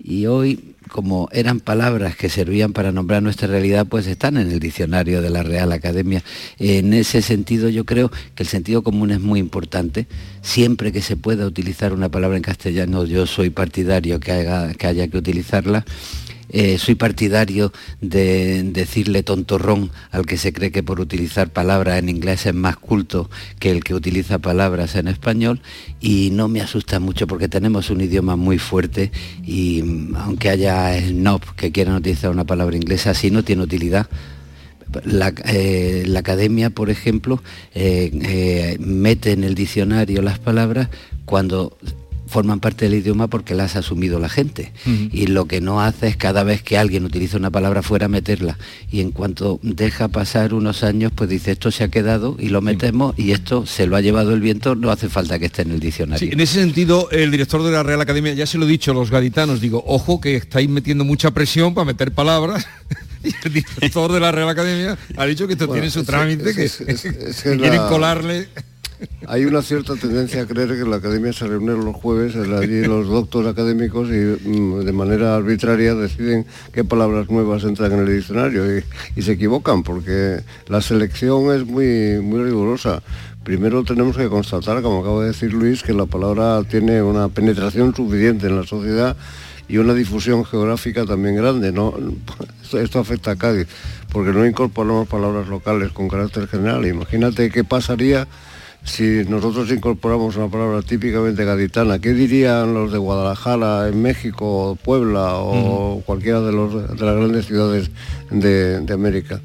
Y 0.01 0.27
hoy, 0.27 0.75
como 0.89 1.27
eran 1.33 1.59
palabras 1.59 2.15
que 2.15 2.29
servían 2.29 2.71
para 2.71 2.93
nombrar 2.93 3.21
nuestra 3.21 3.49
realidad, 3.49 3.85
pues 3.85 4.07
están 4.07 4.37
en 4.37 4.49
el 4.49 4.59
diccionario 4.59 5.21
de 5.21 5.29
la 5.29 5.43
Real 5.43 5.73
Academia. 5.73 6.23
En 6.57 6.93
ese 6.93 7.21
sentido 7.21 7.67
yo 7.67 7.85
creo 7.85 8.09
que 8.09 8.43
el 8.43 8.47
sentido 8.47 8.81
común 8.81 9.11
es 9.11 9.19
muy 9.19 9.41
importante. 9.41 10.07
Siempre 10.41 10.93
que 10.93 11.01
se 11.01 11.17
pueda 11.17 11.45
utilizar 11.45 11.91
una 11.93 12.09
palabra 12.09 12.37
en 12.37 12.43
castellano, 12.43 13.05
yo 13.05 13.27
soy 13.27 13.49
partidario 13.49 14.21
que, 14.21 14.31
haya 14.31 15.07
que 15.09 15.17
utilizarla. 15.17 15.85
Eh, 16.51 16.77
soy 16.79 16.95
partidario 16.95 17.71
de 18.01 18.63
decirle 18.63 19.21
tontorrón 19.21 19.91
al 20.11 20.25
que 20.25 20.37
se 20.37 20.51
cree 20.51 20.71
que 20.71 20.81
por 20.81 20.99
utilizar 20.99 21.51
palabras 21.51 21.99
en 21.99 22.09
inglés 22.09 22.45
es 22.47 22.55
más 22.55 22.75
culto 22.77 23.29
que 23.59 23.69
el 23.71 23.83
que 23.83 23.93
utiliza 23.93 24.39
palabras 24.39 24.95
en 24.95 25.07
español 25.07 25.61
y 26.01 26.31
no 26.31 26.47
me 26.47 26.61
asusta 26.61 26.99
mucho 26.99 27.27
porque 27.27 27.47
tenemos 27.47 27.91
un 27.91 28.01
idioma 28.01 28.35
muy 28.35 28.57
fuerte 28.57 29.11
y 29.45 29.83
mm, 29.83 30.15
aunque 30.15 30.49
haya 30.49 30.99
snob 30.99 31.41
que 31.55 31.71
quieran 31.71 31.95
utilizar 31.95 32.31
una 32.31 32.45
palabra 32.45 32.75
inglesa, 32.75 33.11
así 33.11 33.29
no 33.29 33.43
tiene 33.43 33.63
utilidad. 33.63 34.07
La, 35.03 35.31
eh, 35.45 36.03
la 36.07 36.21
academia, 36.21 36.71
por 36.71 36.89
ejemplo, 36.89 37.43
eh, 37.75 38.75
mete 38.79 39.33
en 39.33 39.43
el 39.43 39.53
diccionario 39.53 40.23
las 40.23 40.39
palabras 40.39 40.89
cuando 41.25 41.77
forman 42.29 42.59
parte 42.59 42.85
del 42.85 42.93
idioma 42.99 43.27
porque 43.27 43.55
las 43.55 43.75
ha 43.75 43.79
asumido 43.79 44.19
la 44.19 44.29
gente. 44.29 44.71
Y 44.85 45.27
lo 45.27 45.45
que 45.45 45.59
no 45.61 45.81
hace 45.81 46.07
es 46.07 46.15
cada 46.15 46.43
vez 46.43 46.61
que 46.61 46.77
alguien 46.77 47.03
utiliza 47.05 47.37
una 47.37 47.49
palabra 47.49 47.81
fuera 47.81 48.07
meterla. 48.07 48.57
Y 48.91 49.01
en 49.01 49.11
cuanto 49.11 49.59
deja 49.63 50.07
pasar 50.07 50.53
unos 50.53 50.83
años, 50.83 51.11
pues 51.15 51.29
dice 51.29 51.51
esto 51.51 51.71
se 51.71 51.83
ha 51.83 51.87
quedado 51.89 52.35
y 52.39 52.49
lo 52.49 52.61
metemos 52.61 53.13
y 53.17 53.31
esto 53.31 53.65
se 53.65 53.87
lo 53.87 53.95
ha 53.95 54.01
llevado 54.01 54.33
el 54.33 54.41
viento, 54.41 54.75
no 54.75 54.91
hace 54.91 55.09
falta 55.09 55.39
que 55.39 55.47
esté 55.47 55.63
en 55.63 55.71
el 55.71 55.79
diccionario. 55.79 56.19
Sí, 56.27 56.33
en 56.33 56.39
ese 56.39 56.59
sentido, 56.61 57.09
el 57.11 57.31
director 57.31 57.63
de 57.63 57.71
la 57.71 57.83
Real 57.83 57.99
Academia, 58.01 58.33
ya 58.33 58.45
se 58.45 58.57
lo 58.57 58.65
he 58.65 58.69
dicho 58.69 58.91
a 58.91 58.93
los 58.93 59.09
gaditanos, 59.11 59.59
digo, 59.59 59.83
ojo 59.87 60.21
que 60.21 60.35
estáis 60.35 60.69
metiendo 60.69 61.03
mucha 61.03 61.31
presión 61.31 61.73
para 61.73 61.85
meter 61.85 62.11
palabras. 62.13 62.65
Y 63.21 63.33
el 63.45 63.51
director 63.51 64.13
de 64.13 64.19
la 64.21 64.31
Real 64.31 64.47
Academia 64.47 64.97
ha 65.17 65.25
dicho 65.25 65.45
que 65.45 65.51
esto 65.51 65.67
Bueno, 65.67 65.81
tiene 65.81 65.91
su 65.91 66.05
trámite, 66.05 66.51
es- 66.51 66.77
que, 66.77 66.91
es- 66.93 67.01
que 67.43 67.57
quieren 67.57 67.81
la- 67.81 67.89
colarle. 67.89 68.47
Hay 69.27 69.45
una 69.45 69.61
cierta 69.61 69.95
tendencia 69.95 70.41
a 70.41 70.45
creer 70.45 70.69
que 70.69 70.89
la 70.89 70.97
academia 70.97 71.31
se 71.31 71.47
reúne 71.47 71.73
los 71.73 71.95
jueves, 71.95 72.35
allí 72.35 72.83
los 72.83 73.07
doctores 73.07 73.51
académicos 73.51 74.09
y 74.09 74.49
mm, 74.49 74.83
de 74.83 74.91
manera 74.91 75.35
arbitraria 75.35 75.95
deciden 75.95 76.45
qué 76.73 76.83
palabras 76.83 77.29
nuevas 77.29 77.63
entran 77.63 77.93
en 77.93 77.99
el 77.99 78.17
diccionario 78.17 78.63
y, 79.15 79.21
se 79.21 79.33
equivocan 79.33 79.83
porque 79.83 80.41
la 80.67 80.81
selección 80.81 81.53
es 81.53 81.65
muy, 81.65 82.19
muy 82.21 82.43
rigurosa. 82.43 83.01
Primero 83.43 83.83
tenemos 83.83 84.17
que 84.17 84.27
constatar, 84.27 84.81
como 84.81 84.99
acaba 85.01 85.21
de 85.21 85.27
decir 85.27 85.53
Luis, 85.53 85.83
que 85.83 85.93
la 85.93 86.05
palabra 86.05 86.61
tiene 86.63 87.01
una 87.01 87.29
penetración 87.29 87.95
suficiente 87.95 88.47
en 88.47 88.57
la 88.57 88.65
sociedad 88.65 89.15
y 89.67 89.77
una 89.77 89.93
difusión 89.93 90.43
geográfica 90.43 91.05
también 91.05 91.35
grande. 91.35 91.71
¿no? 91.71 91.93
Esto 92.73 92.99
afecta 92.99 93.31
a 93.31 93.35
Cádiz, 93.37 93.67
porque 94.11 94.31
no 94.31 94.45
incorporamos 94.45 95.07
palabras 95.07 95.47
locales 95.47 95.91
con 95.91 96.09
carácter 96.09 96.47
general. 96.47 96.85
Imagínate 96.85 97.49
qué 97.49 97.63
pasaría 97.63 98.27
si 98.89 99.23
nosotros 99.29 99.71
incorporamos 99.71 100.35
una 100.35 100.47
palabra 100.47 100.81
típicamente 100.81 101.45
gaditana, 101.45 101.99
¿qué 101.99 102.13
dirían 102.13 102.73
los 102.73 102.91
de 102.91 102.97
Guadalajara, 102.97 103.87
en 103.87 104.01
México, 104.01 104.77
Puebla 104.83 105.35
o 105.35 106.01
cualquiera 106.05 106.41
de, 106.41 106.51
los, 106.51 106.73
de 106.73 107.05
las 107.05 107.15
grandes 107.15 107.45
ciudades 107.45 107.91
de, 108.31 108.79
de 108.81 108.93
América? 108.93 109.41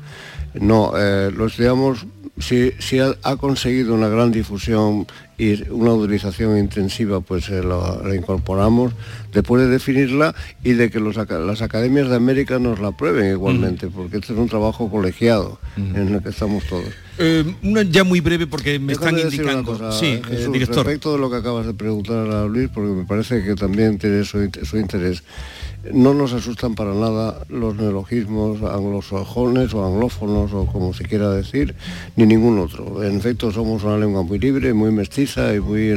No, 0.55 0.93
eh, 0.97 1.31
lo 1.31 1.47
estudiamos, 1.47 2.07
si, 2.39 2.73
si 2.79 3.01
ha, 3.01 3.15
ha 3.23 3.37
conseguido 3.37 3.95
una 3.95 4.09
gran 4.09 4.33
difusión 4.33 5.07
y 5.37 5.68
una 5.70 5.93
utilización 5.93 6.59
intensiva, 6.59 7.20
pues 7.20 7.49
eh, 7.49 7.62
la, 7.62 8.01
la 8.05 8.14
incorporamos 8.14 8.93
después 9.32 9.62
de 9.62 9.68
definirla 9.68 10.35
y 10.62 10.72
de 10.72 10.91
que 10.91 11.01
los 11.01 11.16
las 11.16 11.62
academias 11.62 12.09
de 12.09 12.16
América 12.16 12.59
nos 12.59 12.80
la 12.80 12.93
prueben 12.93 13.30
igualmente, 13.30 13.89
porque 13.89 14.18
este 14.18 14.32
es 14.32 14.39
un 14.39 14.49
trabajo 14.49 14.91
colegiado 14.91 15.59
en 15.76 16.14
el 16.14 16.22
que 16.22 16.28
estamos 16.30 16.64
todos. 16.64 16.89
Eh, 17.18 17.45
una 17.62 17.82
ya 17.82 18.03
muy 18.03 18.20
breve 18.20 18.47
porque 18.47 18.78
me 18.78 18.95
Déjame 18.95 19.20
están 19.20 19.32
indicando. 19.32 19.72
cosa, 19.72 19.93
sí, 19.93 20.07
eh, 20.07 20.22
Jesús, 20.28 20.53
director. 20.53 20.85
Respecto 20.85 21.12
de 21.12 21.18
lo 21.18 21.30
que 21.30 21.37
acabas 21.37 21.66
de 21.66 21.74
preguntar 21.74 22.28
a 22.28 22.47
Luis, 22.47 22.68
porque 22.72 22.93
me 22.93 23.05
parece 23.05 23.43
que 23.45 23.55
también 23.55 23.99
tiene 23.99 24.24
su, 24.24 24.51
su 24.62 24.78
interés. 24.78 25.22
No 25.93 26.14
nos 26.14 26.32
asustan 26.32 26.74
para 26.74 26.95
nada 26.95 27.45
los 27.49 27.76
neologismos 27.76 28.62
anglosajones 28.62 29.74
o 29.74 29.87
anglófonos 29.87 30.53
o 30.55 30.66
como 30.66 30.95
se 30.95 31.05
quiera 31.05 31.30
decir, 31.30 31.74
ni 32.16 32.24
ningún 32.24 32.59
otro. 32.59 33.05
En 33.05 33.18
efecto, 33.18 33.53
somos 33.53 33.85
una 33.85 33.99
lengua 33.99 34.22
muy 34.22 34.39
libre, 34.39 34.72
muy 34.72 34.91
mestiza 34.91 35.24
y, 35.27 35.61
muy 35.61 35.91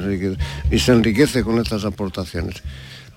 y 0.71 0.79
se 0.79 0.91
enriquece 0.91 1.43
con 1.43 1.59
estas 1.59 1.85
aportaciones. 1.85 2.61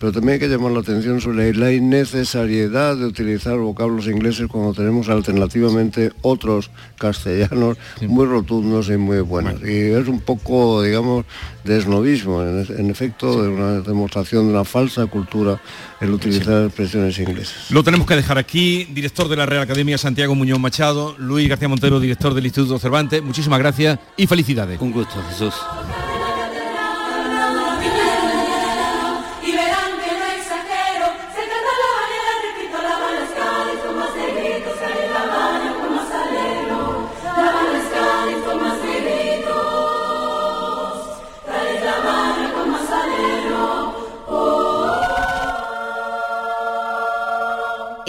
Pero 0.01 0.13
también 0.13 0.33
hay 0.33 0.39
que 0.41 0.49
llamar 0.49 0.73
la 0.73 0.81
atención 0.81 1.21
sobre 1.21 1.55
la 1.55 1.71
innecesariedad 1.73 2.97
de 2.97 3.05
utilizar 3.05 3.59
vocablos 3.59 4.07
ingleses 4.07 4.47
cuando 4.49 4.73
tenemos 4.73 5.11
alternativamente 5.11 6.11
otros 6.23 6.71
castellanos 6.97 7.77
muy 8.09 8.25
rotundos 8.25 8.89
y 8.89 8.97
muy 8.97 9.21
buenos. 9.21 9.61
Y 9.61 9.91
es 9.91 10.09
un 10.09 10.21
poco, 10.21 10.83
digamos, 10.83 11.27
de 11.65 11.77
esnovismo, 11.77 12.43
en, 12.43 12.67
en 12.79 12.91
efecto, 12.91 13.43
de 13.43 13.51
una 13.51 13.81
demostración 13.81 14.47
de 14.47 14.55
una 14.55 14.65
falsa 14.65 15.05
cultura 15.05 15.61
el 16.01 16.15
utilizar 16.15 16.65
expresiones 16.65 17.19
inglesas. 17.19 17.71
Lo 17.71 17.85
tenemos 17.85 18.07
que 18.07 18.17
dejar 18.17 18.39
aquí. 18.39 18.85
Director 18.85 19.29
de 19.29 19.37
la 19.37 19.45
Real 19.45 19.65
Academia, 19.65 19.99
Santiago 19.99 20.35
Muñoz 20.35 20.61
Machado. 20.61 21.15
Luis 21.19 21.47
García 21.47 21.69
Montero, 21.69 22.01
director 22.01 22.33
del 22.33 22.47
Instituto 22.47 22.79
Cervantes. 22.79 23.23
Muchísimas 23.23 23.59
gracias 23.59 23.99
y 24.17 24.27
felicidades. 24.27 24.81
Un 24.81 24.93
gusto, 24.93 25.23
Jesús. 25.29 25.55